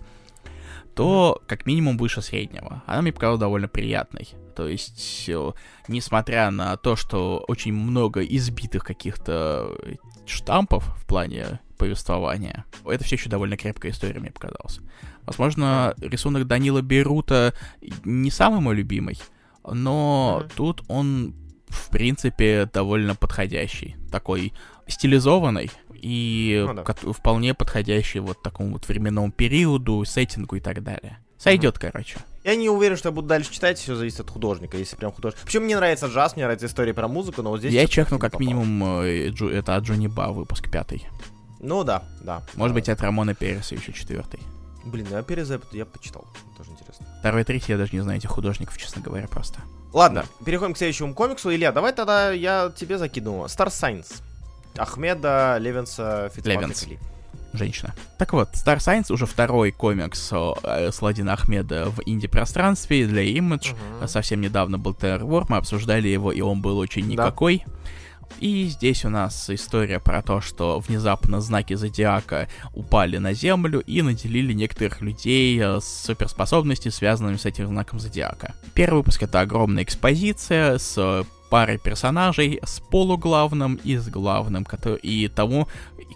то 0.94 1.42
как 1.48 1.66
минимум 1.66 1.98
выше 1.98 2.22
среднего. 2.22 2.84
Она 2.86 3.02
мне 3.02 3.12
показалась 3.12 3.40
довольно 3.40 3.68
приятной. 3.68 4.30
То 4.52 4.68
есть, 4.68 5.26
э, 5.28 5.52
несмотря 5.88 6.52
на 6.52 6.78
то, 6.78 6.96
что 6.96 7.44
очень 7.48 7.74
много 7.74 8.22
избитых 8.24 8.84
каких-то 8.84 9.76
штампов 10.26 10.86
в 10.98 11.06
плане 11.06 11.60
повествования, 11.78 12.66
это 12.86 13.04
все 13.04 13.16
еще 13.16 13.30
довольно 13.30 13.58
крепкая 13.58 13.92
история, 13.92 14.20
мне 14.20 14.32
показалось. 14.32 14.80
Возможно, 15.26 15.94
рисунок 16.00 16.46
Данила 16.48 16.82
Берута 16.82 17.54
не 18.04 18.30
самый 18.32 18.60
мой 18.62 18.76
любимый, 18.76 19.20
но 19.66 20.42
Мгм. 20.42 20.50
тут 20.56 20.84
он, 20.88 21.34
в 21.70 21.90
принципе, 21.90 22.70
довольно 22.72 23.16
подходящий. 23.16 23.96
Такой 24.12 24.54
стилизованный 24.88 25.72
и 25.94 26.64
Ну 26.68 26.74
да. 26.74 26.84
вполне 27.14 27.54
подходящий 27.54 28.20
вот 28.20 28.42
такому 28.44 28.74
вот 28.74 28.88
временному 28.88 29.32
периоду, 29.32 30.04
сеттингу 30.06 30.56
и 30.56 30.60
так 30.60 30.84
далее. 30.84 31.20
Сойдет, 31.38 31.80
короче. 31.80 32.18
Я 32.44 32.56
не 32.56 32.70
уверен, 32.70 32.98
что 32.98 33.10
я 33.10 33.14
буду 33.14 33.28
дальше 33.28 33.52
читать, 33.52 33.78
все 33.78 33.96
зависит 33.96 34.22
от 34.22 34.30
художника, 34.32 34.78
если 34.78 34.96
прям 34.96 35.12
художник. 35.12 35.42
Причем 35.44 35.64
мне 35.64 35.76
нравится 35.76 36.08
джаз, 36.08 36.36
мне 36.36 36.44
нравится 36.46 36.66
история 36.66 36.94
про 36.94 37.08
музыку, 37.08 37.44
но 37.44 37.52
вот 37.52 37.60
здесь... 37.60 37.74
Я 37.74 37.88
чекну 37.88 38.18
как 38.18 38.32
попало. 38.32 38.48
минимум 38.48 39.04
э, 39.04 39.30
Джу- 39.30 39.50
это 39.50 39.76
от 39.76 39.84
Джонни 39.84 40.08
Ба, 40.08 40.30
выпуск 40.30 40.70
пятый. 40.72 41.06
Ну 41.60 41.84
да, 41.84 42.04
да. 42.22 42.42
Может 42.56 42.74
быть, 42.74 42.90
от 42.90 43.00
Рамона 43.02 43.36
Переса 43.36 43.76
еще 43.76 43.94
четвертый. 43.94 44.40
Блин, 44.84 45.06
ну 45.12 45.18
я 45.18 45.22
Переза 45.24 45.62
я 45.72 45.86
почитал. 45.86 46.26
Тоже 46.58 46.72
интересно. 46.72 47.06
Второй, 47.20 47.44
третий, 47.44 47.74
я 47.74 47.78
даже 47.78 47.92
не 47.94 48.02
знаю 48.02 48.18
этих 48.18 48.32
художников, 48.32 48.76
честно 48.80 49.02
говоря, 49.02 49.28
просто. 49.28 49.60
Ладно, 49.94 50.26
переходим 50.44 50.74
к 50.74 50.78
следующему 50.78 51.14
комиксу. 51.14 51.54
Илья, 51.54 51.72
давай 51.72 51.94
тогда 51.94 52.32
я 52.32 52.72
тебе 52.76 52.98
закину. 52.98 53.46
Star 53.46 53.68
Science. 53.68 54.22
Ахмеда 54.76 55.58
Левинса 55.60 56.32
Левинс. 56.44 56.88
Женщина. 57.54 57.94
Так 58.18 58.34
вот, 58.34 58.50
Star 58.54 58.78
Science 58.78 59.12
уже 59.12 59.26
второй 59.26 59.72
комикс 59.72 60.32
э, 60.32 60.92
Сладина 60.92 61.34
Ахмеда 61.34 61.90
в 61.90 62.00
инди-пространстве 62.06 63.06
для 63.08 63.24
Image. 63.24 63.76
Мгм. 64.00 64.08
Совсем 64.08 64.42
недавно 64.42 64.78
был 64.80 64.94
Terror 64.94 65.22
War, 65.22 65.46
мы 65.50 65.58
обсуждали 65.58 66.08
его, 66.08 66.32
и 66.32 66.42
он 66.42 66.62
был 66.62 66.78
очень 66.78 67.04
Да. 67.04 67.10
никакой. 67.12 67.66
И 68.40 68.64
здесь 68.70 69.04
у 69.04 69.10
нас 69.10 69.50
история 69.50 70.00
про 70.00 70.22
то, 70.22 70.40
что 70.40 70.80
внезапно 70.80 71.42
знаки 71.42 71.74
зодиака 71.74 72.48
упали 72.74 73.18
на 73.18 73.34
Землю 73.34 73.82
и 73.82 74.02
наделили 74.02 74.54
некоторых 74.54 75.02
людей 75.02 75.60
э, 75.62 75.80
с 75.82 76.06
суперспособностями, 76.06 76.92
связанными 76.92 77.36
с 77.36 77.46
этим 77.46 77.68
знаком 77.68 78.00
зодиака. 78.00 78.56
Первый 78.74 79.00
выпуск 79.00 79.24
это 79.24 79.42
огромная 79.42 79.84
экспозиция 79.84 80.78
с 80.78 80.96
э, 80.98 81.24
парой 81.52 81.78
персонажей, 81.78 82.62
с 82.64 82.80
полуглавным 82.80 83.76
и 83.76 83.98
с 83.98 84.08
главным, 84.08 84.66
и 85.04 85.28
тому, 85.28 85.68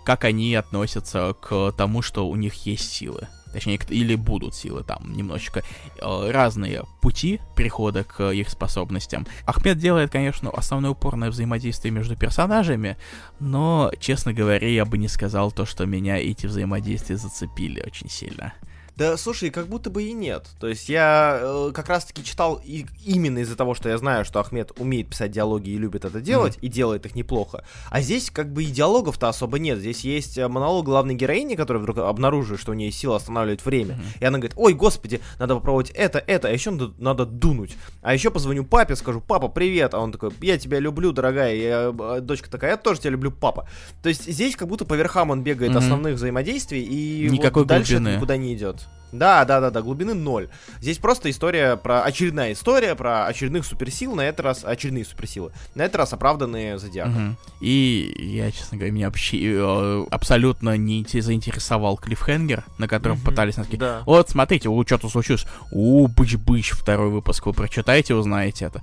как 0.06 0.24
они 0.24 0.56
относятся 0.56 1.36
к 1.42 1.74
тому, 1.74 2.02
что 2.02 2.28
у 2.30 2.38
них 2.38 2.66
есть 2.66 2.90
силы. 2.90 3.28
Точнее, 3.52 3.80
или 3.90 4.16
будут 4.16 4.56
силы 4.56 4.84
там 4.84 5.14
немножечко 5.14 5.62
э, 5.62 6.32
разные 6.32 6.84
пути 7.02 7.40
прихода 7.56 8.04
к 8.04 8.32
их 8.32 8.50
способностям. 8.50 9.28
Ахмед 9.46 9.78
делает, 9.78 10.12
конечно, 10.12 10.50
основной 10.50 10.92
упор 10.92 11.16
на 11.18 11.30
взаимодействие 11.30 11.92
между 11.92 12.16
персонажами, 12.16 12.98
но, 13.40 13.92
честно 14.00 14.34
говоря, 14.34 14.68
я 14.70 14.86
бы 14.86 14.98
не 14.98 15.08
сказал 15.08 15.52
то, 15.52 15.66
что 15.66 15.86
меня 15.86 16.18
эти 16.18 16.48
взаимодействия 16.48 17.18
зацепили 17.18 17.84
очень 17.86 18.10
сильно. 18.10 18.54
Да, 18.98 19.18
слушай, 19.18 19.50
как 19.50 19.68
будто 19.68 19.90
бы 19.90 20.04
и 20.04 20.14
нет. 20.14 20.48
То 20.60 20.68
есть 20.68 20.88
я 20.88 21.38
э, 21.42 21.72
как 21.74 21.90
раз-таки 21.90 22.24
читал 22.24 22.62
и, 22.64 22.86
именно 23.04 23.40
из-за 23.40 23.58
того, 23.58 23.76
что 23.76 23.90
я 23.90 23.98
знаю, 23.98 24.24
что 24.24 24.40
Ахмед 24.40 24.72
умеет 24.78 25.10
писать 25.10 25.32
диалоги 25.32 25.70
и 25.72 25.78
любит 25.78 26.06
это 26.06 26.22
делать, 26.22 26.58
и 26.62 26.70
делает 26.70 27.06
их 27.06 27.14
неплохо. 27.14 27.66
А 27.90 28.00
здесь 28.00 28.30
как 28.30 28.54
бы 28.54 28.64
и 28.64 28.68
диалогов-то 28.68 29.28
особо 29.28 29.60
нет. 29.60 29.80
Здесь 29.80 30.02
есть 30.06 30.38
э, 30.38 30.48
монолог 30.48 30.86
главной 30.86 31.14
героини, 31.16 31.56
которая 31.56 31.84
вдруг 31.84 31.98
обнаруживает, 31.98 32.62
что 32.62 32.72
у 32.72 32.74
нее 32.74 32.88
есть 32.88 33.00
сила 33.00 33.18
останавливать 33.18 33.66
время. 33.66 34.00
И 34.22 34.26
она 34.26 34.38
говорит, 34.38 34.54
ой, 34.58 34.74
господи, 34.74 35.20
надо 35.40 35.56
попробовать 35.56 35.90
это, 35.90 36.20
это, 36.20 36.48
а 36.48 36.52
еще 36.52 36.72
надо, 36.72 36.94
надо 36.98 37.26
дунуть. 37.26 37.76
А 38.02 38.14
еще 38.14 38.32
позвоню 38.32 38.64
папе, 38.64 38.96
скажу, 38.96 39.20
папа, 39.20 39.50
привет. 39.50 39.94
А 39.94 40.00
он 40.00 40.14
такой, 40.14 40.32
я 40.42 40.58
тебя 40.58 40.80
люблю, 40.80 41.12
дорогая. 41.12 41.54
Я, 41.54 41.94
э, 41.98 42.22
дочка 42.22 42.50
такая, 42.50 42.72
я 42.72 42.78
тоже 42.78 43.02
тебя 43.02 43.12
люблю, 43.12 43.32
папа. 43.32 43.68
То 44.02 44.08
есть 44.08 44.26
здесь 44.32 44.56
как 44.56 44.70
будто 44.70 44.86
по 44.86 44.94
верхам 44.94 45.32
он 45.32 45.44
бегает 45.44 45.72
Мгм. 45.72 45.80
основных 45.80 46.16
взаимодействий, 46.16 46.82
и 46.82 47.30
Никакой 47.30 47.64
вот 47.64 47.68
дальше 47.68 47.96
глубины. 47.98 48.16
никуда 48.16 48.38
не 48.38 48.54
идет. 48.54 48.85
Да, 49.12 49.46
да, 49.46 49.62
да, 49.62 49.70
да, 49.70 49.82
глубины 49.82 50.14
ноль. 50.14 50.50
Здесь 50.82 50.98
просто 50.98 51.30
история 51.30 51.78
про 51.78 52.02
очередная 52.04 52.52
история 52.52 52.96
про 52.96 53.26
очередных 53.28 53.66
суперсил, 53.66 54.14
на 54.14 54.22
этот 54.22 54.42
раз 54.42 54.66
очередные 54.66 55.06
суперсилы. 55.06 55.54
На 55.74 55.84
этот 55.84 55.96
раз 55.98 56.12
оправданные 56.12 56.78
зодиаком. 56.78 57.14
Мгм. 57.14 57.38
И 57.62 58.14
я, 58.20 58.52
честно 58.52 58.76
говоря, 58.78 58.92
меня 58.92 59.06
вообще 59.06 59.38
э, 59.42 60.06
абсолютно 60.12 60.76
не 60.76 61.02
инте- 61.02 61.22
заинтересовал 61.22 61.96
клиффхенгер, 61.96 62.66
на 62.78 62.90
котором 62.90 63.16
Мгм. 63.18 63.26
пытались 63.26 63.56
нас 63.56 63.68
Да. 63.70 64.02
Вот, 64.06 64.30
смотрите, 64.30 64.68
у 64.68 64.84
что-то 64.86 65.08
случилось. 65.08 65.46
У, 65.72 66.08
быч-быч, 66.08 66.72
второй 66.72 67.10
выпуск. 67.10 67.46
Вы 67.46 67.54
прочитаете, 67.54 68.16
узнаете 68.16 68.66
это. 68.66 68.82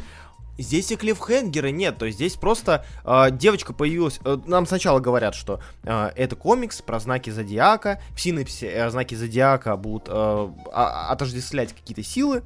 Здесь 0.59 0.91
и 0.93 0.97
клиффхенгера 0.97 1.69
нет, 1.69 1.99
то 1.99 2.05
есть 2.07 2.19
здесь 2.19 2.35
просто 2.35 2.85
э, 3.05 3.31
девочка 3.31 3.73
появилась. 3.73 4.21
э, 4.25 4.39
нам 4.47 4.67
сначала 4.67 5.01
говорят, 5.01 5.35
что 5.35 5.61
э, 5.83 6.11
это 6.15 6.37
комикс 6.37 6.83
про 6.83 7.01
знаки 7.01 7.31
зодиака. 7.31 8.01
В 8.15 8.21
синапсе 8.21 8.69
э, 8.69 8.91
знаки 8.91 9.15
зодиака 9.15 9.77
будут 9.77 10.09
э, 10.09 10.49
отождествлять 10.73 11.73
какие-то 11.73 12.03
силы 12.03 12.43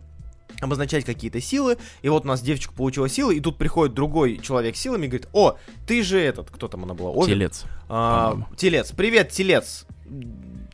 обозначать 0.61 1.05
какие-то 1.05 1.41
силы, 1.41 1.77
и 2.01 2.09
вот 2.09 2.25
у 2.25 2.29
нас 2.29 2.41
девочка 2.41 2.73
получила 2.73 3.09
силы, 3.11 3.37
и 3.37 3.41
тут 3.41 3.59
приходит 3.59 3.95
другой 3.95 4.39
человек 4.39 4.77
с 4.77 4.81
силами 4.81 5.05
и 5.05 5.09
говорит, 5.09 5.29
о, 5.35 5.57
ты 5.87 6.03
же 6.03 6.19
этот, 6.19 6.51
кто 6.51 6.69
там 6.69 6.85
она 6.85 6.95
была? 6.95 7.11
Овен? 7.11 7.27
Телец. 7.27 7.65
А, 7.89 8.31
по-моему. 8.31 8.47
телец, 8.57 8.93
привет, 8.93 9.31
телец. 9.33 9.87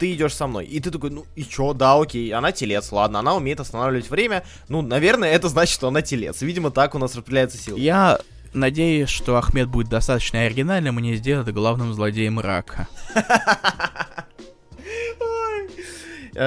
Ты 0.03 0.15
идешь 0.15 0.35
со 0.35 0.49
мной. 0.49 0.65
И 0.65 0.81
ты 0.81 0.91
такой, 0.91 1.11
ну 1.11 1.27
и 1.37 1.45
чё, 1.45 1.75
да, 1.75 1.95
окей, 1.95 2.35
она 2.35 2.51
телец, 2.51 2.91
ладно, 2.91 3.21
она 3.21 3.37
умеет 3.37 3.61
останавливать 3.61 4.11
время. 4.11 4.43
Ну, 4.69 4.83
наверное, 4.83 5.31
это 5.31 5.49
значит, 5.49 5.73
что 5.73 5.87
она 5.87 6.03
телец. 6.03 6.43
Видимо, 6.43 6.73
так 6.73 6.97
у 6.97 6.99
нас 6.99 7.15
распределяется 7.15 7.57
сила. 7.57 7.77
Я 7.77 8.19
надеюсь, 8.53 9.09
что 9.09 9.37
Ахмед 9.37 9.69
будет 9.69 9.89
достаточно 9.89 10.41
оригинальным 10.41 10.99
и 10.99 11.03
не 11.03 11.15
сделает 11.15 11.55
главным 11.55 11.95
злодеем 11.95 12.41
рака. 12.41 12.89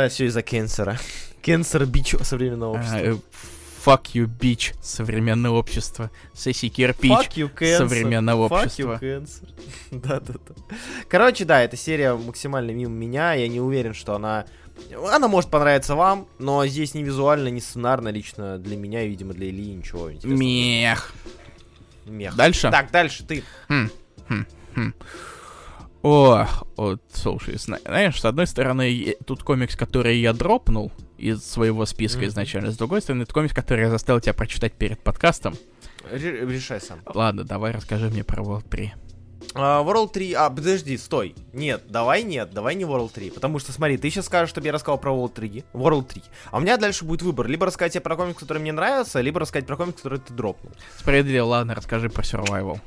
все 0.10 0.26
из-за 0.26 0.42
кенсера. 0.42 1.00
Кенсер 1.42 1.86
бич 1.86 2.14
современного 2.24 2.74
общества. 2.74 3.22
Fuck 3.86 4.06
you, 4.16 4.26
bitch, 4.28 4.74
современное 4.82 5.52
общество. 5.52 6.10
Сеси 6.34 6.70
кирпич. 6.70 7.12
Fuck 7.12 7.34
you, 7.36 7.54
cancer. 7.54 7.78
современного 7.78 8.48
Fuck 8.48 8.64
общества. 8.64 9.00
you, 9.00 9.22
cancer. 9.22 9.48
Да-да-да. 9.92 10.76
Короче, 11.08 11.46
да, 11.46 11.62
эта 11.62 11.78
серия 11.78 12.16
максимально 12.16 12.72
мимо 12.72 12.92
меня. 12.92 13.34
Я 13.34 13.48
не 13.48 13.60
уверен, 13.62 13.94
что 13.94 14.16
она... 14.16 14.46
Она 15.12 15.28
может 15.28 15.50
понравиться 15.52 15.96
вам, 15.96 16.28
но 16.40 16.66
здесь 16.66 16.96
ни 16.96 17.04
визуально, 17.04 17.50
ни 17.50 17.60
сценарно 17.60 18.10
лично 18.10 18.58
для 18.58 18.76
меня 18.76 19.04
и, 19.04 19.08
видимо, 19.08 19.34
для 19.34 19.50
Ильи 19.50 19.74
ничего 19.74 20.12
интересного. 20.12 20.40
Мех. 20.40 21.14
Мех. 22.06 22.36
Дальше? 22.36 22.72
Так, 22.72 22.92
дальше 22.92 23.24
ты. 23.24 23.44
Хм, 23.70 23.90
хм, 24.28 24.46
хм. 24.74 24.94
О, 26.02 26.48
вот, 26.76 27.02
слушай, 27.14 27.58
зна- 27.58 27.80
знаешь, 27.86 28.20
с 28.20 28.26
одной 28.26 28.48
стороны, 28.48 29.16
тут 29.26 29.44
комикс, 29.44 29.76
который 29.76 30.18
я 30.20 30.34
дропнул 30.34 30.92
из 31.18 31.44
своего 31.44 31.86
списка 31.86 32.20
Мгм. 32.20 32.28
изначально, 32.28 32.72
с 32.72 32.78
другой 32.78 33.02
стороны, 33.02 33.24
это 33.24 33.34
комикс, 33.34 33.54
который 33.54 33.82
я 33.82 33.90
заставил 33.90 34.20
тебя 34.22 34.34
прочитать 34.34 34.74
перед 34.74 35.00
подкастом. 35.02 35.56
Ре- 36.12 36.46
Решай 36.46 36.80
сам. 36.82 37.00
Ладно, 37.14 37.44
давай 37.44 37.72
расскажи 37.72 38.10
мне 38.10 38.24
про 38.24 38.44
World 38.44 38.68
3. 38.70 38.94
А, 39.54 39.84
World 39.84 40.12
3... 40.12 40.34
А, 40.34 40.50
подожди, 40.50 40.98
стой. 40.98 41.36
Нет, 41.54 41.84
давай 41.88 42.24
нет, 42.24 42.52
давай 42.52 42.76
не 42.76 42.84
World 42.84 43.12
3. 43.14 43.30
Потому 43.32 43.60
что, 43.60 43.72
смотри, 43.72 43.98
ты 43.98 44.10
сейчас 44.10 44.26
скажешь, 44.26 44.50
чтобы 44.50 44.68
я 44.68 44.74
рассказал 44.74 44.98
про 44.98 45.12
World 45.14 45.34
3. 45.34 45.64
World 45.74 46.08
3. 46.08 46.24
А 46.52 46.58
у 46.58 46.62
меня 46.62 46.78
дальше 46.78 47.06
будет 47.06 47.22
выбор. 47.22 47.48
Либо 47.48 47.66
рассказать 47.66 47.94
тебе 47.94 48.02
про 48.02 48.16
комикс, 48.16 48.40
который 48.40 48.58
мне 48.60 48.72
нравится, 48.74 49.22
либо 49.22 49.40
рассказать 49.40 49.66
про 49.68 49.78
комикс, 49.78 49.98
который 49.98 50.20
ты 50.20 50.34
дропнул. 50.34 50.72
Справедливо, 50.98 51.46
ладно, 51.46 51.76
расскажи 51.76 52.10
про 52.10 52.24
Survival. 52.24 52.80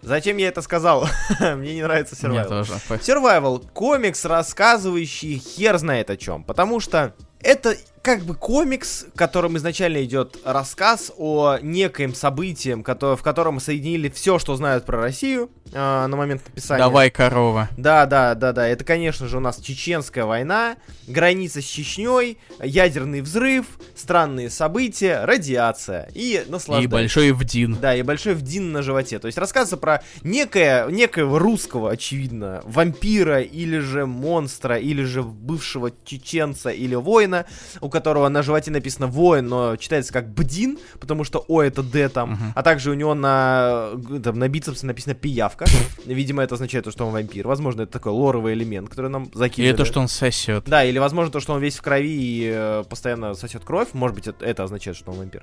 Зачем 0.00 0.36
я 0.36 0.48
это 0.48 0.62
сказал? 0.62 1.08
Мне 1.40 1.74
не 1.74 1.82
нравится 1.82 2.16
Мне 2.28 2.38
Survival. 2.40 2.48
тоже. 2.48 2.72
Survival 2.72 3.68
комикс, 3.72 4.24
рассказывающий 4.24 5.38
хер 5.38 5.76
знает 5.78 6.10
о 6.10 6.16
чем. 6.16 6.44
Потому 6.44 6.80
что 6.80 7.14
это 7.40 7.76
как 8.02 8.22
бы 8.22 8.34
комикс, 8.34 9.06
в 9.14 9.16
котором 9.18 9.56
изначально 9.56 10.04
идет 10.04 10.36
рассказ 10.44 11.12
о 11.16 11.58
некоем 11.60 12.14
событии, 12.14 12.74
в 12.74 13.22
котором 13.22 13.60
соединили 13.60 14.08
все, 14.08 14.38
что 14.38 14.56
знают 14.56 14.84
про 14.84 15.00
Россию 15.00 15.50
а, 15.72 16.06
на 16.06 16.16
момент 16.16 16.42
написания. 16.46 16.78
Давай, 16.82 17.10
корова. 17.10 17.68
Да, 17.76 18.06
да, 18.06 18.34
да, 18.34 18.52
да. 18.52 18.66
Это, 18.68 18.84
конечно 18.84 19.26
же, 19.26 19.36
у 19.36 19.40
нас 19.40 19.58
чеченская 19.60 20.24
война, 20.24 20.76
граница 21.06 21.60
с 21.60 21.64
Чечней, 21.64 22.38
ядерный 22.62 23.20
взрыв, 23.20 23.66
странные 23.94 24.50
события, 24.50 25.24
радиация 25.24 26.08
и 26.14 26.42
И 26.46 26.50
наслаждение. 26.50 26.88
большой 26.88 27.32
вдин. 27.32 27.78
Да, 27.80 27.94
и 27.94 28.02
большой 28.02 28.34
вдин 28.34 28.72
на 28.72 28.82
животе. 28.82 29.18
То 29.18 29.26
есть 29.26 29.38
рассказывается 29.38 29.76
про 29.76 30.02
некое, 30.22 30.86
некоего 30.88 31.38
русского, 31.38 31.90
очевидно, 31.90 32.62
вампира 32.64 33.40
или 33.40 33.78
же 33.78 34.06
монстра, 34.06 34.78
или 34.78 35.02
же 35.02 35.22
бывшего 35.22 35.92
чеченца 36.04 36.70
или 36.70 36.94
воина, 36.94 37.46
у 37.88 37.90
которого 37.90 38.28
на 38.28 38.42
животе 38.42 38.70
написано 38.70 39.06
воин, 39.06 39.48
но 39.48 39.76
читается 39.76 40.12
как 40.12 40.28
бдин, 40.28 40.78
потому 41.00 41.24
что 41.24 41.44
О 41.48 41.62
это 41.62 41.82
Д 41.82 42.08
там, 42.10 42.32
Мгм. 42.32 42.52
а 42.54 42.62
также 42.62 42.90
у 42.90 42.94
него 42.94 43.14
на, 43.14 43.90
там, 44.22 44.38
на 44.38 44.48
бицепсе 44.48 44.86
написано 44.86 45.14
пиявка. 45.14 45.64
Видимо, 46.04 46.42
это 46.42 46.54
означает, 46.54 46.84
то, 46.84 46.90
что 46.90 47.06
он 47.06 47.12
вампир. 47.12 47.48
Возможно, 47.48 47.82
это 47.82 47.92
такой 47.92 48.12
лоровый 48.12 48.52
элемент, 48.52 48.90
который 48.90 49.10
нам 49.10 49.30
закинули. 49.32 49.70
Или 49.70 49.76
то, 49.76 49.84
что 49.86 50.00
он 50.00 50.08
сосет. 50.08 50.64
Да, 50.66 50.84
или 50.84 50.98
возможно 50.98 51.32
то, 51.32 51.40
что 51.40 51.54
он 51.54 51.60
весь 51.60 51.76
в 51.76 51.82
крови 51.82 52.08
и 52.08 52.50
э, 52.52 52.84
постоянно 52.88 53.34
сосет 53.34 53.64
кровь. 53.64 53.88
Может 53.94 54.14
быть, 54.14 54.26
это, 54.28 54.44
это 54.44 54.64
означает, 54.64 54.96
что 54.96 55.10
он 55.10 55.18
вампир. 55.18 55.42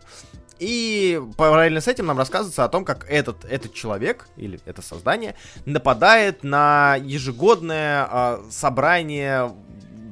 И 0.59 1.19
параллельно 1.35 1.81
с 1.81 1.87
этим 1.87 2.05
нам 2.05 2.17
рассказывается 2.17 2.63
о 2.63 2.69
том, 2.69 2.85
как 2.85 3.05
этот, 3.09 3.43
этот 3.45 3.73
человек, 3.73 4.27
или 4.37 4.59
это 4.65 4.81
создание, 4.81 5.35
нападает 5.65 6.43
на 6.43 6.95
ежегодное 7.01 8.07
а, 8.09 8.41
собрание 8.51 9.51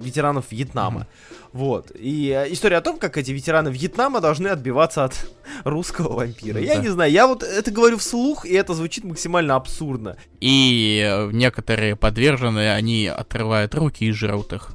ветеранов 0.02 0.46
Вьетнама. 0.52 1.08
Вот. 1.54 1.92
И 1.94 2.30
э, 2.36 2.52
история 2.52 2.78
о 2.78 2.82
том, 2.82 2.98
как 2.98 3.16
эти 3.18 3.30
ветераны 3.32 3.70
Вьетнама 3.70 4.20
должны 4.22 4.48
отбиваться 4.48 5.04
от 5.06 5.14
русского 5.64 6.14
вампира. 6.14 6.60
Я 6.60 6.76
Да. 6.76 6.82
не 6.82 6.90
знаю, 6.90 7.12
я 7.12 7.28
вот 7.28 7.44
это 7.44 7.70
говорю 7.72 7.98
вслух, 8.00 8.46
и 8.46 8.54
это 8.54 8.74
звучит 8.74 9.04
максимально 9.04 9.56
абсурдно. 9.56 10.18
И 10.42 11.02
э, 11.08 11.30
некоторые 11.32 11.96
подверженные, 11.96 12.74
они 12.74 13.06
отрывают 13.08 13.76
руки 13.76 14.04
и 14.06 14.12
жрут 14.12 14.52
их. 14.52 14.72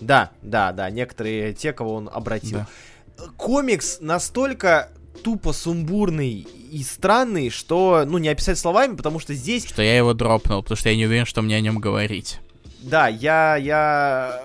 Да, 0.00 0.30
да, 0.42 0.72
да, 0.72 0.90
некоторые 0.90 1.54
те, 1.54 1.72
кого 1.72 1.94
он 1.94 2.10
обратил. 2.12 2.58
Да. 2.58 3.24
комикс 3.36 3.98
настолько 4.00 4.90
тупо 5.24 5.52
сумбурный 5.52 6.46
и 6.70 6.82
странный, 6.82 7.50
что, 7.50 8.04
ну, 8.06 8.18
не 8.18 8.28
описать 8.28 8.58
словами, 8.58 8.94
потому 8.96 9.18
что 9.18 9.34
здесь... 9.34 9.66
Что 9.66 9.82
я 9.82 9.96
его 9.96 10.12
дропнул, 10.14 10.62
потому 10.62 10.76
что 10.76 10.88
я 10.88 10.96
не 10.96 11.06
уверен, 11.06 11.24
что 11.26 11.42
мне 11.42 11.56
о 11.56 11.60
нем 11.60 11.78
говорить. 11.78 12.38
Да, 12.82 13.08
я, 13.08 13.56
я... 13.56 14.40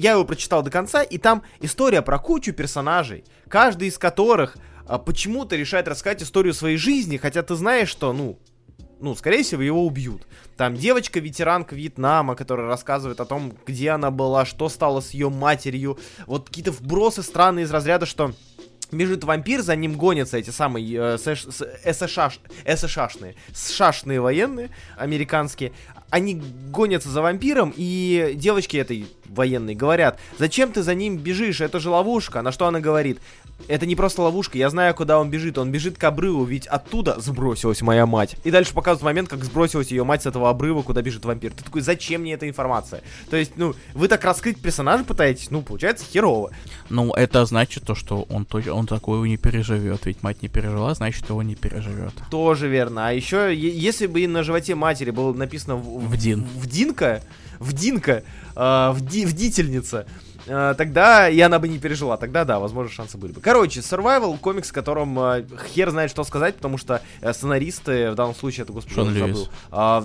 Я 0.00 0.12
его 0.12 0.24
прочитал 0.24 0.62
до 0.62 0.70
конца, 0.70 1.02
и 1.02 1.18
там 1.18 1.42
история 1.60 2.00
про 2.00 2.18
кучу 2.18 2.54
персонажей, 2.54 3.22
каждый 3.48 3.88
из 3.88 3.98
которых 3.98 4.56
а, 4.86 4.96
почему-то 4.96 5.56
решает 5.56 5.88
рассказать 5.88 6.22
историю 6.22 6.54
своей 6.54 6.78
жизни, 6.78 7.18
хотя 7.18 7.42
ты 7.42 7.54
знаешь, 7.54 7.90
что, 7.90 8.14
ну, 8.14 8.38
ну, 8.98 9.14
скорее 9.14 9.42
всего, 9.42 9.60
его 9.60 9.84
убьют. 9.84 10.26
Там 10.56 10.74
девочка-ветеранка 10.74 11.74
Вьетнама, 11.74 12.34
которая 12.34 12.66
рассказывает 12.66 13.20
о 13.20 13.26
том, 13.26 13.52
где 13.66 13.90
она 13.90 14.10
была, 14.10 14.46
что 14.46 14.70
стало 14.70 15.02
с 15.02 15.10
ее 15.10 15.28
матерью. 15.28 15.98
Вот 16.26 16.48
какие-то 16.48 16.72
вбросы 16.72 17.22
странные 17.22 17.66
из 17.66 17.70
разряда, 17.70 18.06
что 18.06 18.32
бежит 18.92 19.24
вампир, 19.24 19.62
за 19.62 19.76
ним 19.76 19.94
гонятся 19.94 20.38
эти 20.38 20.50
самые 20.50 20.86
э, 20.96 21.18
СШшные, 21.18 23.34
шашные 23.54 24.20
военные 24.20 24.70
американские. 24.96 25.72
Они 26.10 26.42
гонятся 26.70 27.08
за 27.08 27.22
вампиром, 27.22 27.72
и 27.76 28.32
девочки 28.34 28.76
этой 28.76 29.06
военной 29.26 29.74
говорят, 29.74 30.18
зачем 30.38 30.72
ты 30.72 30.82
за 30.82 30.94
ним 30.94 31.18
бежишь, 31.18 31.60
это 31.60 31.78
же 31.78 31.90
ловушка. 31.90 32.42
На 32.42 32.50
что 32.50 32.66
она 32.66 32.80
говорит, 32.80 33.20
это 33.68 33.86
не 33.86 33.96
просто 33.96 34.22
ловушка, 34.22 34.58
я 34.58 34.70
знаю, 34.70 34.94
куда 34.94 35.18
он 35.18 35.30
бежит. 35.30 35.58
Он 35.58 35.70
бежит 35.70 35.98
к 35.98 36.04
обрыву, 36.04 36.44
ведь 36.44 36.66
оттуда 36.66 37.20
сбросилась 37.20 37.82
моя 37.82 38.06
мать. 38.06 38.36
И 38.44 38.50
дальше 38.50 38.74
показывают 38.74 39.04
момент, 39.04 39.28
как 39.28 39.44
сбросилась 39.44 39.90
ее 39.90 40.04
мать 40.04 40.22
с 40.22 40.26
этого 40.26 40.50
обрыва, 40.50 40.82
куда 40.82 41.02
бежит 41.02 41.24
вампир. 41.24 41.52
Ты 41.52 41.64
такой, 41.64 41.80
зачем 41.80 42.22
мне 42.22 42.34
эта 42.34 42.48
информация? 42.48 43.02
То 43.28 43.36
есть, 43.36 43.52
ну, 43.56 43.74
вы 43.94 44.08
так 44.08 44.24
раскрыть 44.24 44.60
персонажа 44.60 45.04
пытаетесь, 45.04 45.50
ну, 45.50 45.62
получается 45.62 46.04
херово. 46.04 46.50
Ну, 46.88 47.12
это 47.12 47.44
значит 47.44 47.84
то, 47.84 47.94
что 47.94 48.26
он, 48.28 48.46
он 48.70 48.86
такое 48.86 49.28
не 49.28 49.36
переживет. 49.36 50.06
Ведь 50.06 50.22
мать 50.22 50.42
не 50.42 50.48
пережила, 50.48 50.94
значит, 50.94 51.28
его 51.28 51.42
не 51.42 51.54
переживет. 51.54 52.14
Тоже 52.30 52.68
верно. 52.68 53.08
А 53.08 53.12
еще, 53.12 53.54
если 53.54 54.06
бы 54.06 54.26
на 54.26 54.42
животе 54.42 54.74
матери 54.74 55.10
было 55.10 55.32
написано 55.32 55.76
в, 55.76 56.08
в 56.08 56.16
Дин. 56.16 56.44
В 56.56 56.66
Динка, 56.66 57.22
в 57.58 57.72
Динка, 57.72 58.22
э, 58.56 58.90
в, 58.92 59.00
ди, 59.00 59.26
в 59.26 59.32
Дительница, 59.32 60.06
э, 60.46 60.74
тогда 60.76 61.28
и 61.28 61.40
она 61.40 61.58
бы 61.58 61.68
не 61.68 61.78
пережила. 61.78 62.16
Тогда 62.16 62.44
да, 62.44 62.58
возможно, 62.58 62.92
шансы 62.92 63.18
были 63.18 63.32
бы. 63.32 63.40
Короче, 63.40 63.80
Survival 63.80 64.38
комикс, 64.38 64.70
в 64.70 64.72
котором 64.72 65.18
э, 65.18 65.44
хер 65.72 65.90
знает, 65.90 66.10
что 66.10 66.24
сказать, 66.24 66.56
потому 66.56 66.78
что 66.78 67.02
э, 67.20 67.32
сценаристы, 67.32 68.10
в 68.10 68.14
данном 68.14 68.34
случае 68.34 68.64
это, 68.64 68.72
господи, 68.72 68.94
Шон 68.94 69.14
Льюис. 69.14 69.36
забыл. 69.36 69.48
Э, 69.72 70.02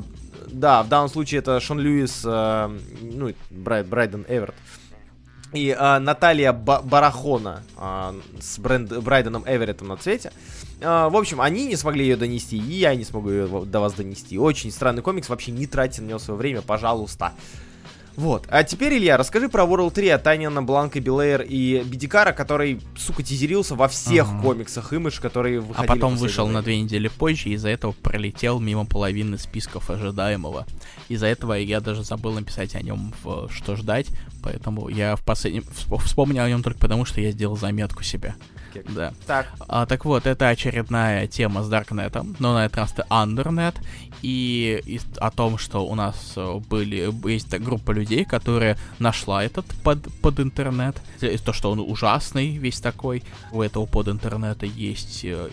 да, 0.48 0.84
в 0.84 0.90
данном 0.90 1.10
случае 1.10 1.40
это 1.40 1.60
Шон 1.60 1.80
Льюис, 1.80 2.22
э, 2.26 2.80
ну, 3.02 3.34
Брай, 3.50 3.84
Брайден 3.84 4.26
Эверт. 4.28 4.56
И 5.54 5.76
э, 5.78 6.00
Наталья 6.00 6.52
Ба 6.52 6.82
Барахона 6.84 7.64
э, 7.78 8.14
с 8.42 8.60
Брэнд 8.60 8.98
Брайденом 9.00 9.44
Эвереттом 9.48 9.88
на 9.88 9.98
цвете. 9.98 10.32
Э, 10.82 11.08
в 11.08 11.16
общем, 11.16 11.40
они 11.40 11.66
не 11.66 11.76
смогли 11.78 12.04
ее 12.04 12.18
донести, 12.18 12.58
и 12.58 12.74
я 12.74 12.94
не 12.96 13.06
смогу 13.06 13.30
ее 13.30 13.48
до 13.66 13.80
вас 13.80 13.94
донести. 13.94 14.38
Очень 14.38 14.72
странный 14.72 15.02
комикс, 15.02 15.30
вообще 15.30 15.52
не 15.52 15.66
тратьте 15.66 16.02
на 16.02 16.08
него 16.08 16.20
свое 16.20 16.38
время, 16.38 16.62
пожалуйста. 16.62 17.32
Вот. 18.16 18.46
А 18.50 18.64
теперь, 18.64 18.98
Илья, 18.98 19.18
расскажи 19.18 19.50
про 19.50 19.64
World 19.64 19.92
3 19.92 20.10
от 20.10 20.24
Танина, 20.24 20.64
Бланка, 20.64 21.00
Билейр 21.00 21.42
и 21.42 21.84
Бедикара, 21.84 22.32
который, 22.32 22.82
сука, 22.98 23.24
тизерился 23.24 23.76
во 23.76 23.88
всех 23.88 24.28
ага. 24.30 24.42
комиксах 24.42 24.94
Image, 24.94 25.22
которые 25.22 25.60
выходили. 25.60 25.92
А 25.92 25.94
потом 25.94 26.16
вышел 26.16 26.48
на 26.48 26.62
две 26.62 26.80
недели 26.82 27.08
позже, 27.08 27.50
и 27.50 27.54
из-за 27.54 27.70
этого 27.70 27.92
пролетел 27.92 28.60
мимо 28.60 28.86
половины 28.86 29.38
списков 29.38 29.90
ожидаемого. 29.90 30.66
Из-за 31.10 31.28
этого 31.28 31.54
я 31.54 31.82
даже 31.82 32.04
забыл 32.04 32.34
написать 32.34 32.76
о 32.76 32.82
нем 32.82 33.14
в 33.24 33.50
«Что 33.52 33.76
ждать», 33.76 34.08
поэтому 34.42 34.90
я 34.90 35.16
в 35.16 35.24
последнем... 35.24 35.64
вспомнил 36.00 36.44
о 36.44 36.50
нем 36.50 36.64
только 36.64 36.80
потому, 36.80 37.06
что 37.06 37.22
я 37.22 37.32
сделал 37.32 37.58
заметку 37.58 38.04
себе. 38.04 38.36
Да. 38.84 39.14
Так. 39.26 39.48
А, 39.68 39.86
так 39.86 40.06
вот, 40.06 40.26
это 40.26 40.50
очередная 40.50 41.28
тема 41.28 41.64
с 41.64 41.70
Даркнетом, 41.70 42.36
но 42.40 42.54
на 42.54 42.66
этот 42.66 42.78
раз 42.78 42.94
это 42.94 43.06
Undernet, 43.10 43.76
и, 44.22 44.82
и 44.86 45.00
о 45.18 45.32
том, 45.32 45.58
что 45.58 45.86
у 45.86 45.96
нас 45.96 46.34
э, 46.36 46.60
были, 46.70 47.12
есть 47.30 47.50
группа 47.60 47.92
людей, 47.92 48.26
которая 48.26 48.78
нашла 49.00 49.44
этот 49.44 49.66
под, 49.84 50.12
под 50.22 50.40
интернет, 50.40 51.02
то, 51.20 51.54
что 51.54 51.72
он 51.72 51.80
ужасный 51.80 52.58
весь 52.58 52.80
такой, 52.80 53.24
у 53.52 53.62
этого 53.62 53.86
под 53.86 54.08
интернета 54.08 54.66
есть, 54.66 55.22
э, 55.24 55.50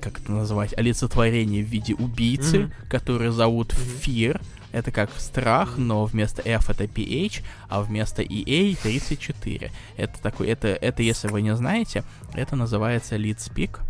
как 0.00 0.20
это 0.20 0.32
называть, 0.32 0.76
олицетворение 0.76 1.62
в 1.62 1.68
виде 1.68 1.94
убийцы, 1.94 2.56
mm-hmm. 2.56 2.88
который 2.88 3.30
зовут 3.30 3.72
mm-hmm. 3.72 4.00
Fear, 4.04 4.40
это 4.72 4.90
как 4.90 5.10
страх, 5.18 5.76
но 5.76 6.04
вместо 6.04 6.42
F 6.42 6.70
это 6.70 6.84
PH, 6.84 7.42
а 7.68 7.82
вместо 7.82 8.22
EA 8.22 8.76
34. 8.80 9.70
Это 9.96 10.22
такой, 10.22 10.48
это, 10.48 10.68
это 10.68 11.02
если 11.02 11.28
вы 11.28 11.42
не 11.42 11.54
знаете, 11.56 12.04
это 12.34 12.56
называется 12.56 13.16
lead 13.16 13.38
speak. 13.38 13.80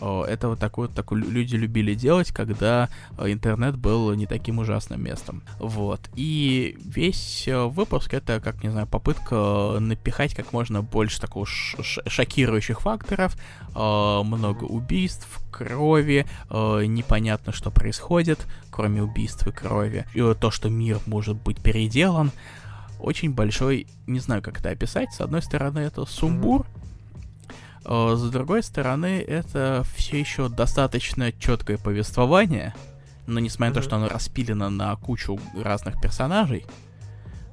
Это 0.00 0.48
вот 0.48 0.58
такое, 0.58 0.88
такое 0.88 1.22
люди 1.22 1.56
любили 1.56 1.94
делать, 1.94 2.32
когда 2.32 2.88
э, 3.16 3.32
интернет 3.32 3.76
был 3.76 4.12
не 4.14 4.26
таким 4.26 4.58
ужасным 4.58 5.02
местом. 5.02 5.42
Вот. 5.58 6.00
И 6.14 6.76
весь 6.84 7.46
э, 7.46 7.64
выпуск 7.64 8.12
это, 8.12 8.40
как, 8.40 8.62
не 8.62 8.70
знаю, 8.70 8.86
попытка 8.86 9.76
напихать 9.78 10.34
как 10.34 10.52
можно 10.52 10.82
больше 10.82 11.20
такого 11.20 11.46
шокирующих 11.46 12.80
факторов. 12.80 13.36
Э, 13.74 14.22
много 14.24 14.64
убийств, 14.64 15.28
крови, 15.50 16.26
непонятно, 16.50 17.52
что 17.52 17.70
происходит, 17.70 18.44
кроме 18.74 19.02
убийств 19.02 19.46
и 19.46 19.52
крови. 19.52 20.06
И 20.14 20.20
то, 20.34 20.50
что 20.50 20.68
мир 20.68 20.98
может 21.06 21.36
быть 21.36 21.62
переделан 21.62 22.32
очень 22.98 23.32
большой, 23.32 23.86
не 24.06 24.20
знаю, 24.20 24.42
как 24.42 24.60
это 24.60 24.70
описать. 24.70 25.12
С 25.12 25.20
одной 25.20 25.42
стороны, 25.42 25.80
это 25.80 26.06
сумбур, 26.06 26.66
Э, 27.84 28.14
с 28.16 28.30
другой 28.30 28.62
стороны, 28.62 29.22
это 29.26 29.84
все 29.94 30.18
еще 30.18 30.48
достаточно 30.48 31.32
четкое 31.32 31.78
повествование, 31.78 32.74
но 33.26 33.40
несмотря 33.40 33.70
на 33.70 33.74
то, 33.74 33.82
что 33.82 33.96
оно 33.96 34.08
распилено 34.08 34.70
на 34.70 34.94
кучу 34.96 35.38
разных 35.54 36.00
персонажей, 36.00 36.64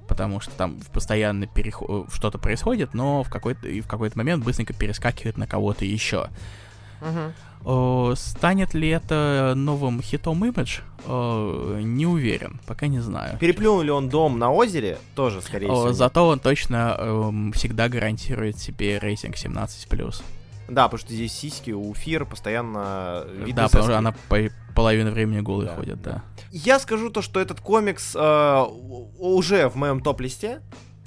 потому 0.08 0.40
что 0.40 0.52
там 0.52 0.80
постоянно 0.94 1.48
переход... 1.48 2.08
Э, 2.08 2.12
что-то 2.14 2.38
происходит, 2.38 2.94
но 2.94 3.24
в 3.24 3.30
какой-то 3.30 3.68
в 3.68 3.88
какой-то 3.88 4.18
момент 4.18 4.44
быстренько 4.44 4.74
перескакивает 4.74 5.38
на 5.38 5.48
кого-то 5.48 5.86
еще. 5.86 6.28
О, 7.64 8.14
станет 8.16 8.74
ли 8.74 8.90
это 8.90 9.54
новым 9.56 10.02
хитом 10.02 10.44
Image? 10.44 10.82
О, 11.06 11.80
не 11.80 12.06
уверен, 12.06 12.60
пока 12.66 12.88
не 12.88 13.00
знаю. 13.00 13.38
Переплюнул 13.38 13.82
ли 13.82 13.92
он 13.92 14.10
дом 14.10 14.40
на 14.40 14.52
озере? 14.52 14.98
Тоже, 15.16 15.42
скорее 15.42 15.68
О, 15.68 15.76
всего. 15.76 15.94
Зато 15.94 16.28
он 16.28 16.40
точно 16.40 16.96
э, 16.98 17.52
всегда 17.54 17.88
гарантирует 17.88 18.58
себе 18.58 18.98
рейтинг 18.98 19.36
17+. 19.36 20.24
Да, 20.70 20.86
потому 20.86 21.00
что 21.00 21.14
здесь 21.14 21.34
сиськи 21.34 21.72
у 21.72 21.94
Фир 21.94 22.26
постоянно 22.26 23.26
видно. 23.28 23.54
Да, 23.54 23.64
потому 23.66 23.84
что 23.84 23.98
она 23.98 24.16
по 24.30 24.38
половину 24.74 25.12
времени 25.12 25.42
голой 25.42 25.66
да, 25.66 25.76
ходит, 25.76 26.02
да. 26.02 26.24
Я 26.52 26.80
скажу 26.80 27.10
то, 27.10 27.22
что 27.22 27.40
этот 27.40 27.60
комикс 27.60 28.16
э, 28.16 28.66
уже 29.20 29.70
в 29.70 29.76
моем 29.76 30.02
топ-листе. 30.02 30.62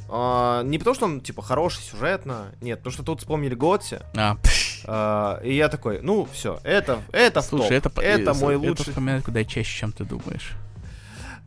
Uh, 0.07 0.63
не 0.65 0.79
потому, 0.79 0.95
что 0.95 1.07
он, 1.07 1.23
типа, 1.23 1.41
хороший 1.41 1.81
сюжетно, 1.81 2.53
нет, 2.61 2.79
потому 2.81 2.93
что 2.93 3.03
тут 3.03 3.21
вспомнили 3.21 3.55
Готси. 3.55 4.01
А. 4.15 4.37
Uh, 4.85 5.45
и 5.45 5.55
я 5.55 5.69
такой, 5.69 6.01
ну, 6.03 6.29
все, 6.33 6.61
это, 6.63 7.01
это 7.13 7.41
Слушай, 7.41 7.81
в 7.81 7.83
топ. 7.83 7.99
это, 7.99 8.31
это 8.31 8.35
мой 8.35 8.57
лучший... 8.57 8.73
Это 8.73 8.91
вспоминает 8.91 9.25
куда 9.25 9.45
чаще, 9.45 9.79
чем 9.79 9.93
ты 9.93 10.05
думаешь. 10.05 10.53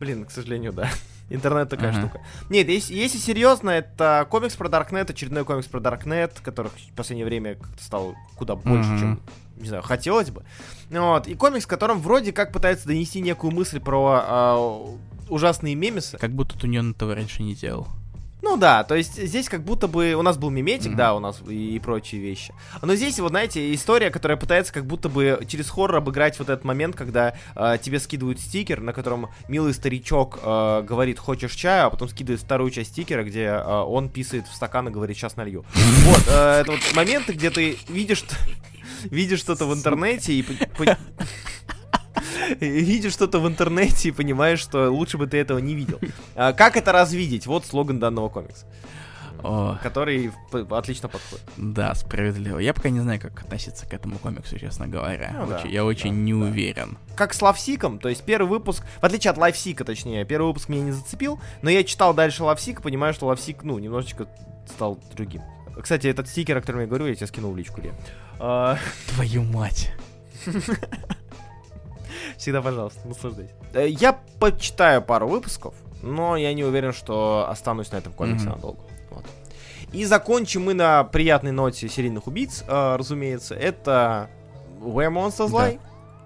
Блин, 0.00 0.24
к 0.24 0.30
сожалению, 0.30 0.72
да. 0.72 0.90
Интернет 1.30 1.68
такая 1.68 1.92
uh-huh. 1.92 2.00
штука. 2.00 2.20
Нет, 2.48 2.68
если, 2.68 2.94
если 2.94 3.18
серьезно, 3.18 3.70
это 3.70 4.26
комикс 4.30 4.56
про 4.56 4.68
Даркнет, 4.68 5.10
очередной 5.10 5.44
комикс 5.44 5.66
про 5.66 5.80
Даркнет, 5.80 6.40
которых 6.40 6.72
в 6.72 6.92
последнее 6.94 7.26
время 7.26 7.56
как-то 7.56 7.84
стало 7.84 8.14
куда 8.36 8.56
больше, 8.56 8.90
uh-huh. 8.90 8.98
чем, 8.98 9.20
не 9.56 9.68
знаю, 9.68 9.82
хотелось 9.82 10.30
бы. 10.30 10.44
Вот. 10.90 11.26
И 11.26 11.34
комикс, 11.34 11.64
в 11.64 11.68
котором 11.68 12.00
вроде 12.00 12.32
как 12.32 12.52
пытается 12.52 12.86
донести 12.86 13.20
некую 13.20 13.52
мысль 13.52 13.78
про 13.78 14.96
э, 15.28 15.28
ужасные 15.28 15.74
мемесы. 15.74 16.16
Как 16.16 16.32
будто 16.32 16.58
ты 16.58 16.66
на 16.66 16.90
этого 16.90 17.14
раньше 17.14 17.42
не 17.42 17.54
делал. 17.54 17.88
Ну 18.40 18.56
да, 18.56 18.84
то 18.84 18.94
есть 18.94 19.20
здесь 19.20 19.48
как 19.48 19.64
будто 19.64 19.88
бы 19.88 20.14
у 20.14 20.22
нас 20.22 20.38
был 20.38 20.50
миметик, 20.50 20.92
mm-hmm. 20.92 20.96
да, 20.96 21.14
у 21.14 21.18
нас 21.18 21.40
и, 21.48 21.74
и 21.74 21.78
прочие 21.80 22.20
вещи. 22.20 22.54
Но 22.82 22.94
здесь 22.94 23.18
вот, 23.18 23.30
знаете, 23.30 23.74
история, 23.74 24.10
которая 24.10 24.38
пытается 24.38 24.72
как 24.72 24.86
будто 24.86 25.08
бы 25.08 25.40
через 25.48 25.68
хоррор 25.68 25.96
обыграть 25.96 26.38
вот 26.38 26.48
этот 26.48 26.64
момент, 26.64 26.94
когда 26.94 27.34
э, 27.56 27.78
тебе 27.82 27.98
скидывают 27.98 28.38
стикер, 28.40 28.80
на 28.80 28.92
котором 28.92 29.28
милый 29.48 29.74
старичок 29.74 30.38
э, 30.40 30.82
говорит 30.82 31.18
«хочешь 31.18 31.54
чаю», 31.54 31.88
а 31.88 31.90
потом 31.90 32.08
скидывает 32.08 32.40
вторую 32.40 32.70
часть 32.70 32.90
стикера, 32.90 33.24
где 33.24 33.44
э, 33.44 33.82
он 33.82 34.08
писает 34.08 34.46
в 34.46 34.54
стакан 34.54 34.88
и 34.88 34.90
говорит 34.92 35.16
«сейчас 35.16 35.36
налью». 35.36 35.64
Вот, 35.74 36.22
э, 36.28 36.60
это 36.60 36.72
вот 36.72 36.80
моменты, 36.94 37.32
где 37.32 37.50
ты 37.50 37.76
видишь, 37.88 38.24
видишь 39.04 39.40
что-то 39.40 39.66
в 39.66 39.74
интернете 39.74 40.32
и 40.32 40.42
видишь 42.60 43.12
что-то 43.12 43.40
в 43.40 43.48
интернете 43.48 44.08
и 44.08 44.12
понимаешь, 44.12 44.60
что 44.60 44.90
лучше 44.90 45.18
бы 45.18 45.26
ты 45.26 45.38
этого 45.38 45.58
не 45.58 45.74
видел. 45.74 45.98
А, 46.34 46.52
как 46.52 46.76
это 46.76 46.92
развидеть? 46.92 47.46
Вот 47.46 47.66
слоган 47.66 47.98
данного 47.98 48.28
комикса. 48.28 48.66
О. 49.42 49.78
Который 49.82 50.32
отлично 50.70 51.08
подходит. 51.08 51.44
Да, 51.56 51.94
справедливо. 51.94 52.58
Я 52.58 52.74
пока 52.74 52.88
не 52.88 53.00
знаю, 53.00 53.20
как 53.20 53.40
относиться 53.40 53.86
к 53.86 53.94
этому 53.94 54.18
комиксу, 54.18 54.58
честно 54.58 54.88
говоря. 54.88 55.32
Ну, 55.32 55.54
очень, 55.54 55.64
да, 55.64 55.68
я 55.68 55.84
очень 55.84 56.10
да, 56.10 56.16
не 56.16 56.32
да. 56.32 56.38
уверен. 56.40 56.98
Как 57.14 57.34
с 57.34 57.40
Лавсиком, 57.40 57.98
то 58.00 58.08
есть 58.08 58.24
первый 58.24 58.48
выпуск, 58.48 58.84
в 59.00 59.04
отличие 59.04 59.30
от 59.30 59.38
Лавсика, 59.38 59.84
точнее, 59.84 60.24
первый 60.24 60.48
выпуск 60.48 60.68
меня 60.68 60.82
не 60.82 60.92
зацепил, 60.92 61.40
но 61.62 61.70
я 61.70 61.84
читал 61.84 62.14
дальше 62.14 62.42
Лавсика, 62.42 62.82
понимаю, 62.82 63.14
что 63.14 63.26
Лавсик, 63.26 63.62
ну, 63.62 63.78
немножечко 63.78 64.26
стал 64.66 64.98
другим. 65.14 65.42
Кстати, 65.80 66.08
этот 66.08 66.28
стикер, 66.28 66.56
о 66.56 66.60
котором 66.60 66.80
я 66.80 66.86
говорю, 66.86 67.06
я 67.06 67.14
тебе 67.14 67.28
скинул 67.28 67.52
в 67.52 67.56
личку, 67.56 67.80
Ле. 67.80 67.92
А, 68.40 68.78
Твою 69.14 69.44
мать. 69.44 69.92
Всегда, 72.36 72.62
пожалуйста, 72.62 73.06
наслаждайся. 73.08 73.52
Э, 73.72 73.88
Я 73.88 74.18
почитаю 74.40 75.02
пару 75.02 75.28
выпусков, 75.28 75.74
но 76.02 76.36
я 76.36 76.52
не 76.54 76.64
уверен, 76.64 76.92
что 76.92 77.46
останусь 77.48 77.90
на 77.92 77.96
этом 77.96 78.12
комиксе 78.12 78.44
Мгм. 78.46 78.54
надолго. 78.54 78.80
Вот. 79.10 79.24
И 79.92 80.04
закончим 80.04 80.64
мы 80.64 80.74
на 80.74 81.04
приятной 81.04 81.52
ноте 81.52 81.88
серийных 81.88 82.26
убийц, 82.26 82.62
э, 82.66 82.96
разумеется. 82.96 83.54
Это 83.54 84.28
Where 84.80 85.10
Monsters 85.12 85.50
Да. 85.50 85.70
Lie, 85.70 85.80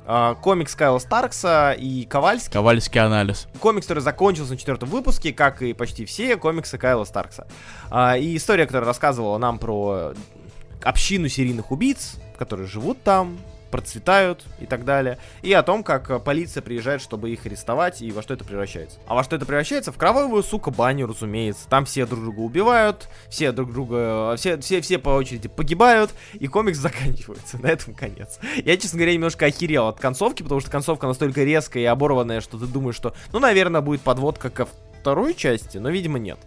э, 0.05 0.35
комикс 0.43 0.75
Кайла 0.75 0.99
Старкса 0.99 1.73
и 1.79 2.05
Ковальски. 2.05 2.53
Ковальский 2.53 3.01
анализ. 3.01 3.47
Комикс, 3.61 3.87
который 3.87 4.01
закончился 4.01 4.53
на 4.53 4.59
четвертом 4.59 4.89
выпуске, 4.89 5.33
как 5.33 5.63
и 5.63 5.73
почти 5.75 6.05
все 6.05 6.37
комиксы 6.37 6.77
Кайла 6.77 7.05
Старкса. 7.05 7.47
И 8.19 8.37
история, 8.37 8.67
которая 8.67 8.87
рассказывала 8.87 9.39
нам 9.39 9.59
про 9.59 10.13
общину 10.83 11.29
серийных 11.29 11.71
убийц, 11.71 12.17
которые 12.37 12.67
живут 12.67 13.01
там, 13.05 13.39
процветают 13.73 14.45
и 14.61 14.67
так 14.67 14.85
далее. 14.85 15.19
И 15.41 15.53
о 15.53 15.65
том, 15.65 15.83
как 15.83 16.11
э, 16.11 16.21
полиция 16.21 16.63
приезжает, 16.63 17.01
чтобы 17.01 17.31
их 17.31 17.45
арестовать, 17.47 18.03
и 18.03 18.13
во 18.13 18.23
что 18.23 18.35
это 18.35 18.45
превращается. 18.45 19.01
А 19.09 19.15
во 19.15 19.25
что 19.25 19.35
это 19.35 19.47
превращается? 19.47 19.91
В 19.91 19.97
кровавую, 19.97 20.43
сука, 20.45 20.71
баню, 20.71 21.09
разумеется. 21.09 21.69
Там 21.69 21.87
все 21.87 22.07
друг 22.07 22.21
друга 22.21 22.41
убивают, 22.41 23.09
все 23.29 23.51
друг 23.51 23.73
друга, 23.73 24.37
все, 24.37 24.59
все, 24.59 24.81
все 24.83 24.99
по 24.99 25.09
очереди 25.09 25.49
погибают, 25.49 26.11
и 26.35 26.47
комикс 26.47 26.79
заканчивается. 26.79 27.59
На 27.63 27.69
этом 27.69 27.95
конец. 27.95 28.39
Я, 28.65 28.77
честно 28.77 28.99
говоря, 28.99 29.15
немножко 29.15 29.47
охерел 29.47 29.89
от 29.89 29.99
концовки, 29.99 30.43
потому 30.43 30.61
что 30.61 30.71
концовка 30.71 31.07
настолько 31.07 31.43
резкая 31.43 31.83
и 31.83 31.87
оборванная, 31.87 32.43
что 32.43 32.59
ты 32.59 32.67
думаешь, 32.67 32.97
что, 32.97 33.15
ну, 33.33 33.39
наверное, 33.39 33.81
будет 33.81 34.03
подводка 34.03 34.51
ко 34.51 34.69
второй 35.01 35.35
части, 35.35 35.79
но, 35.79 35.89
видимо, 35.89 36.19
нет. 36.19 36.39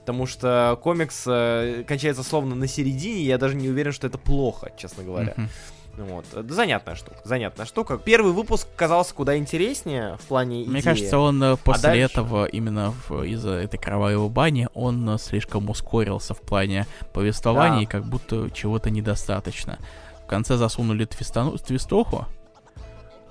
Потому 0.00 0.26
что 0.26 0.78
комикс 0.82 1.24
э, 1.26 1.84
кончается 1.88 2.22
словно 2.22 2.54
на 2.54 2.66
середине, 2.66 3.22
я 3.22 3.38
даже 3.38 3.54
не 3.54 3.70
уверен, 3.70 3.90
что 3.90 4.06
это 4.06 4.18
плохо, 4.18 4.70
честно 4.76 5.02
говоря. 5.02 5.32
Мгм. 5.34 5.48
Ну 5.96 6.04
Вот. 6.06 6.24
э, 6.32 6.42
Занятная 6.48 6.94
штука, 6.96 7.16
занятная 7.24 7.66
штука. 7.66 7.98
Первый 7.98 8.32
выпуск 8.32 8.66
казался 8.76 9.14
куда 9.14 9.36
интереснее 9.36 10.16
в 10.16 10.26
плане 10.26 10.64
Мне 10.64 10.80
идеи. 10.80 10.82
кажется, 10.82 11.18
он 11.18 11.42
э, 11.42 11.56
после 11.56 11.82
дальше? 11.82 12.02
этого, 12.04 12.44
именно 12.46 12.92
из-за 13.24 13.52
этой 13.52 13.78
кровавой 13.78 14.28
бани, 14.28 14.68
он 14.74 15.08
э, 15.08 15.18
слишком 15.18 15.70
ускорился 15.70 16.34
в 16.34 16.40
плане 16.40 16.86
повествования, 17.12 17.76
Да. 17.78 17.82
и 17.82 17.86
как 17.86 18.04
будто 18.04 18.50
чего-то 18.50 18.90
недостаточно. 18.90 19.78
В 20.24 20.26
конце 20.26 20.56
засунули 20.56 21.04
твистану- 21.04 21.58
твистуху, 21.58 22.26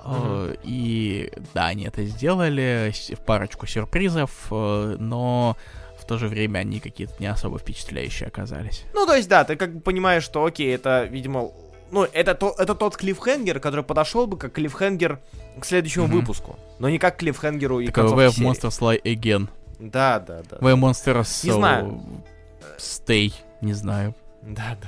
э, 0.06 0.56
и 0.64 1.32
да, 1.54 1.66
они 1.68 1.86
это 1.86 2.06
сделали, 2.06 2.94
парочку 3.26 3.66
сюрпризов, 3.68 4.32
но 4.52 5.58
в 6.00 6.06
то 6.06 6.18
же 6.18 6.28
время 6.28 6.60
они 6.60 6.80
какие-то 6.80 7.14
не 7.20 7.28
особо 7.28 7.58
впечатляющие 7.60 8.28
оказались. 8.28 8.84
Ну, 8.94 9.06
то 9.06 9.16
есть, 9.16 9.30
да, 9.30 9.44
ты 9.46 9.56
как 9.56 9.74
бы 9.76 9.80
понимаешь, 9.80 10.24
что, 10.24 10.44
окей, 10.46 10.74
это, 10.76 11.06
видимо, 11.06 11.52
ну, 11.94 12.08
это, 12.12 12.34
то, 12.34 12.56
это 12.58 12.74
тот 12.74 12.98
клиффхенгер, 12.98 13.60
который 13.60 13.84
подошел 13.84 14.26
бы 14.26 14.36
как 14.38 14.54
клиффхенгер 14.54 15.20
к 15.60 15.66
следующему 15.66 16.08
Мгм. 16.08 16.20
выпуску, 16.20 16.58
но 16.80 16.90
не 16.90 16.98
как 16.98 17.18
клиффхенгеру 17.18 17.80
и 17.80 17.86
Такой 17.88 18.10
концовке 18.10 18.26
Wave 18.26 18.32
серии. 18.32 18.50
Monsters 18.50 18.80
Lie 18.82 19.02
Again. 19.04 19.48
Да, 19.80 20.20
да, 20.20 20.42
да. 20.50 20.58
Wave 20.58 20.80
Monsters... 20.80 21.46
Не 21.46 21.52
э, 21.52 21.54
знаю. 21.54 22.02
Stay, 22.80 23.34
не 23.62 23.74
знаю. 23.74 24.16
Да, 24.42 24.76
да. 24.82 24.88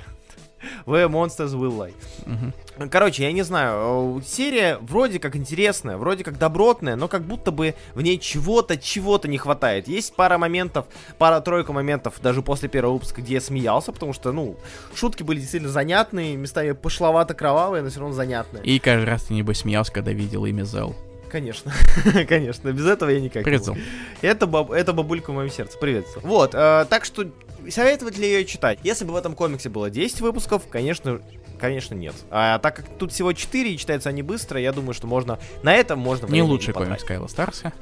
Where 0.85 1.09
Monsters 1.09 1.53
Will 1.53 1.77
Lie. 1.77 1.93
Мгм. 2.25 2.89
Короче, 2.89 3.23
я 3.23 3.31
не 3.31 3.43
знаю, 3.43 4.19
э, 4.19 4.21
серия 4.25 4.77
вроде 4.81 5.19
как 5.19 5.35
интересная, 5.35 5.97
вроде 5.97 6.23
как 6.23 6.37
добротная, 6.37 6.95
но 6.95 7.07
как 7.07 7.23
будто 7.23 7.51
бы 7.51 7.75
в 7.93 8.01
ней 8.01 8.19
чего-то, 8.19 8.77
чего-то 8.77 9.27
не 9.27 9.37
хватает. 9.37 9.87
Есть 9.87 10.15
пара 10.15 10.37
моментов, 10.37 10.85
пара-тройка 11.17 11.71
моментов 11.73 12.15
даже 12.21 12.41
после 12.41 12.67
первого 12.67 12.93
выпуска, 12.93 13.21
где 13.21 13.35
я 13.35 13.41
смеялся, 13.41 13.91
потому 13.91 14.13
что, 14.13 14.31
ну, 14.31 14.57
шутки 14.93 15.23
были 15.23 15.39
действительно 15.39 15.71
занятные, 15.71 16.35
местами 16.35 16.71
пошловато-кровавые, 16.71 17.81
но 17.81 17.89
все 17.89 17.99
равно 17.99 18.15
занятные. 18.15 18.63
И 18.63 18.79
каждый 18.79 19.05
раз 19.05 19.23
ты, 19.23 19.33
небось, 19.33 19.59
смеялся, 19.59 19.91
когда 19.91 20.11
видел 20.11 20.45
имя 20.45 20.63
Зел. 20.63 20.95
Конечно, 21.35 21.73
конечно, 22.29 22.71
без 22.71 22.85
этого 22.85 23.09
я 23.09 23.19
никак 23.19 23.41
не 23.41 23.43
Привет. 23.43 23.65
Зел. 23.65 23.75
Это, 24.21 24.47
баб- 24.47 24.71
это 24.71 24.93
бабулька 24.93 25.31
в 25.31 25.33
моем 25.33 25.49
сердце. 25.51 25.77
Привет. 25.77 26.05
Вот, 26.21 26.55
э, 26.55 26.85
так 26.89 27.03
что 27.03 27.25
советовать 27.69 28.17
ли 28.17 28.25
ее 28.25 28.45
читать? 28.45 28.79
Если 28.83 29.03
бы 29.03 29.11
в 29.11 29.17
этом 29.17 29.35
комиксе 29.35 29.67
было 29.67 29.89
10 29.89 30.21
выпусков, 30.21 30.65
конечно, 30.69 31.19
конечно 31.59 31.93
нет. 31.93 32.15
А 32.31 32.57
так 32.59 32.77
как 32.77 32.85
тут 32.97 33.11
всего 33.11 33.33
4 33.33 33.69
и 33.73 33.77
читаются 33.77 34.07
они 34.07 34.21
быстро, 34.23 34.61
я 34.61 34.71
думаю, 34.71 34.93
что 34.93 35.07
можно 35.07 35.37
на 35.61 35.75
этом 35.75 35.99
можно 35.99 36.25
Не 36.27 36.41
лучший 36.41 36.73
комикс 36.73 36.87
потратить. 36.91 37.05
Кайла 37.05 37.27
Старса. 37.27 37.73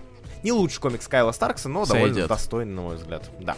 Не 0.42 0.52
лучший 0.52 0.80
комикс 0.82 1.08
Кайла 1.08 1.32
Старкса, 1.32 1.70
но 1.70 1.86
довольно 1.86 2.08
Сойдет. 2.08 2.30
достойный, 2.30 2.74
на 2.74 2.82
мой 2.82 2.96
взгляд. 2.96 3.30
Да. 3.40 3.56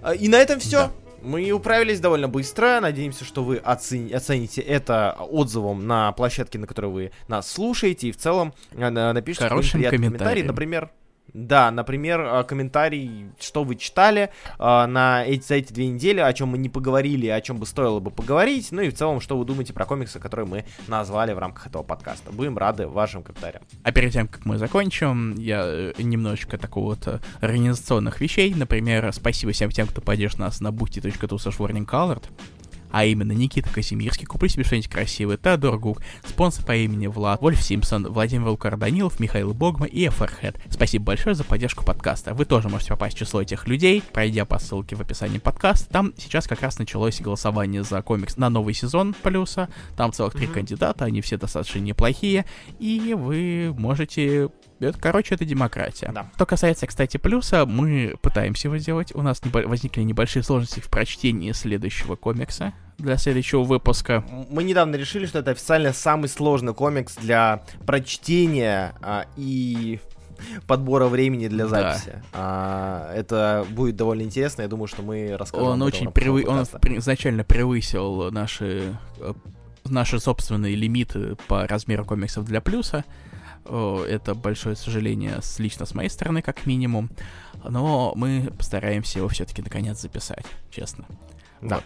А, 0.00 0.14
И 0.14 0.28
на 0.28 0.36
этом 0.36 0.58
все. 0.58 0.78
Да. 0.86 0.90
Мы 1.24 1.50
управились 1.52 2.00
довольно 2.00 2.28
быстро. 2.28 2.80
Надеемся, 2.80 3.24
что 3.24 3.42
вы 3.42 3.56
оцени- 3.56 4.12
оцените 4.12 4.60
это 4.60 5.16
отзывом 5.18 5.86
на 5.86 6.12
площадке, 6.12 6.58
на 6.58 6.66
которой 6.66 6.90
вы 6.90 7.12
нас 7.28 7.50
слушаете. 7.50 8.08
И 8.08 8.12
в 8.12 8.16
целом 8.18 8.52
э, 8.72 8.90
на- 8.90 9.12
напишите 9.12 9.48
Хорошим 9.48 9.80
комментарий. 9.82 9.98
комментарием. 9.98 10.46
Например, 10.48 10.90
да, 11.34 11.72
например, 11.72 12.20
э, 12.20 12.44
комментарий, 12.44 13.26
что 13.40 13.64
вы 13.64 13.74
читали 13.74 14.30
э, 14.58 14.86
на 14.86 15.24
эти, 15.24 15.44
за 15.44 15.56
эти 15.56 15.72
две 15.72 15.88
недели, 15.88 16.20
о 16.20 16.32
чем 16.32 16.50
мы 16.50 16.58
не 16.58 16.68
поговорили, 16.68 17.26
о 17.26 17.40
чем 17.40 17.58
бы 17.58 17.66
стоило 17.66 17.98
бы 17.98 18.12
поговорить. 18.12 18.68
Ну 18.70 18.82
и 18.82 18.88
в 18.88 18.94
целом, 18.94 19.20
что 19.20 19.36
вы 19.36 19.44
думаете 19.44 19.72
про 19.72 19.84
комиксы, 19.84 20.20
которые 20.20 20.46
мы 20.46 20.64
назвали 20.86 21.32
в 21.32 21.38
рамках 21.38 21.66
этого 21.66 21.82
подкаста. 21.82 22.30
Будем 22.30 22.56
рады 22.56 22.86
вашим 22.86 23.24
комментариям. 23.24 23.64
А 23.82 23.90
перед 23.90 24.12
тем, 24.12 24.28
как 24.28 24.44
мы 24.44 24.58
закончим, 24.58 25.34
я 25.34 25.64
э, 25.66 25.92
немножечко 25.98 26.56
такого 26.56 26.90
вот 26.90 27.08
э, 27.08 27.18
организационных 27.40 28.20
вещей. 28.20 28.54
Например, 28.54 29.12
спасибо 29.12 29.50
всем 29.50 29.72
тем, 29.72 29.88
кто 29.88 30.00
поддержит 30.00 30.38
нас 30.38 30.60
на 30.60 30.68
boosty.tu 30.68 31.36
slash. 31.36 32.22
А 32.94 33.04
именно 33.04 33.32
Никита 33.32 33.68
Казимирский, 33.68 34.24
куплю 34.24 34.48
себе 34.48 34.62
что-нибудь 34.62 34.88
красивое, 34.88 35.36
Теодор 35.36 35.80
Гук, 35.80 36.00
спонсор 36.24 36.64
по 36.64 36.76
имени 36.76 37.08
Влад, 37.08 37.40
Вольф 37.42 37.60
Симпсон, 37.60 38.06
Владимир 38.06 38.56
Данилов, 38.78 39.18
Михаил 39.18 39.52
Богма 39.52 39.86
и 39.86 40.08
Фархед. 40.08 40.60
Спасибо 40.70 41.06
большое 41.06 41.34
за 41.34 41.42
поддержку 41.42 41.84
подкаста. 41.84 42.34
Вы 42.34 42.44
тоже 42.44 42.68
можете 42.68 42.90
попасть 42.90 43.16
в 43.16 43.18
число 43.18 43.42
этих 43.42 43.66
людей, 43.66 44.00
пройдя 44.12 44.44
по 44.44 44.60
ссылке 44.60 44.94
в 44.94 45.00
описании 45.00 45.38
подкаста. 45.38 45.92
Там 45.92 46.12
сейчас 46.16 46.46
как 46.46 46.62
раз 46.62 46.78
началось 46.78 47.20
голосование 47.20 47.82
за 47.82 48.00
комикс 48.00 48.36
на 48.36 48.48
новый 48.48 48.74
сезон 48.74 49.12
плюса. 49.12 49.68
Там 49.96 50.12
целых 50.12 50.34
три 50.34 50.46
Мгм. 50.46 50.54
кандидата, 50.54 51.04
они 51.04 51.20
все 51.20 51.36
достаточно 51.36 51.80
неплохие. 51.80 52.44
И 52.78 53.12
вы 53.18 53.74
можете 53.76 54.50
это, 54.88 54.98
короче, 54.98 55.34
это 55.34 55.44
демократия. 55.44 56.10
Да. 56.14 56.30
Что 56.34 56.46
касается, 56.46 56.86
кстати, 56.86 57.16
плюса, 57.16 57.66
мы 57.66 58.14
пытаемся 58.22 58.68
его 58.68 58.78
сделать. 58.78 59.14
У 59.14 59.22
нас 59.22 59.40
небо- 59.42 59.66
возникли 59.66 60.02
небольшие 60.02 60.42
сложности 60.42 60.80
в 60.80 60.88
прочтении 60.88 61.52
следующего 61.52 62.16
комикса 62.16 62.72
для 62.98 63.16
следующего 63.16 63.62
выпуска. 63.64 64.24
Мы 64.50 64.62
недавно 64.64 64.94
решили, 64.96 65.26
что 65.26 65.40
это 65.40 65.50
официально 65.52 65.92
самый 65.92 66.28
сложный 66.28 66.74
комикс 66.74 67.16
для 67.16 67.62
прочтения 67.86 68.94
а, 69.02 69.26
и 69.36 69.98
подбора 70.66 71.06
времени 71.06 71.48
для 71.48 71.66
Да. 71.66 71.70
записи. 71.94 72.22
А, 72.32 73.12
это 73.14 73.66
будет 73.70 73.96
довольно 73.96 74.22
интересно. 74.22 74.62
Я 74.62 74.68
думаю, 74.68 74.86
что 74.86 75.02
мы 75.02 75.36
расскажем. 75.36 75.66
Он 75.68 75.82
очень 75.82 76.10
превы... 76.12 76.44
он 76.46 76.64
при- 76.80 76.98
изначально 76.98 77.44
превысил 77.44 78.30
наши 78.30 78.96
э, 79.18 79.32
наши 79.86 80.18
собственные 80.20 80.76
лимиты 80.76 81.36
по 81.48 81.66
размеру 81.66 82.04
комиксов 82.04 82.44
для 82.44 82.60
плюса. 82.60 83.04
О, 83.64 84.04
Это 84.04 84.34
большое 84.34 84.76
сожаление 84.76 85.40
с, 85.40 85.58
лично 85.58 85.86
с 85.86 85.94
моей 85.94 86.10
стороны, 86.10 86.42
как 86.42 86.66
минимум. 86.66 87.10
Но 87.62 88.12
мы 88.14 88.52
постараемся 88.56 89.18
его 89.18 89.28
все-таки 89.28 89.62
наконец 89.62 90.00
записать, 90.00 90.44
честно. 90.70 91.06
Да. 91.60 91.76
Вот. 91.76 91.84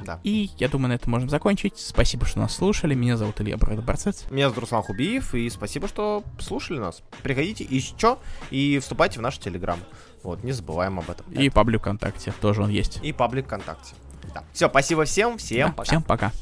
Да. 0.00 0.20
И 0.24 0.50
я 0.58 0.68
думаю, 0.68 0.88
на 0.88 0.94
этом 0.94 1.12
можем 1.12 1.30
закончить. 1.30 1.78
Спасибо, 1.78 2.26
что 2.26 2.40
нас 2.40 2.54
слушали. 2.54 2.94
Меня 2.94 3.16
зовут 3.16 3.40
Илья 3.40 3.56
Бородоборцец. 3.56 4.24
Меня 4.30 4.48
зовут 4.48 4.62
Руслан 4.62 4.82
Хубиев, 4.82 5.34
и 5.34 5.48
спасибо, 5.50 5.86
что 5.88 6.24
слушали 6.40 6.78
нас. 6.78 7.02
Приходите 7.22 7.64
еще 7.64 8.18
и 8.50 8.78
вступайте 8.80 9.20
в 9.20 9.22
наш 9.22 9.38
Телеграм. 9.38 9.78
Вот, 10.22 10.42
не 10.42 10.52
забываем 10.52 10.98
об 10.98 11.08
этом. 11.08 11.30
И 11.32 11.48
паблик 11.48 11.82
ВКонтакте 11.82 12.32
тоже 12.40 12.62
он 12.62 12.70
есть. 12.70 12.98
И 13.02 13.12
паблик 13.12 13.46
ВКонтакте. 13.46 13.94
Да. 14.34 14.42
Все, 14.52 14.68
спасибо 14.68 15.04
всем, 15.04 15.38
всем 15.38 15.68
Да, 15.68 15.74
пока. 15.74 15.84
всем 15.84 16.02
пока. 16.02 16.32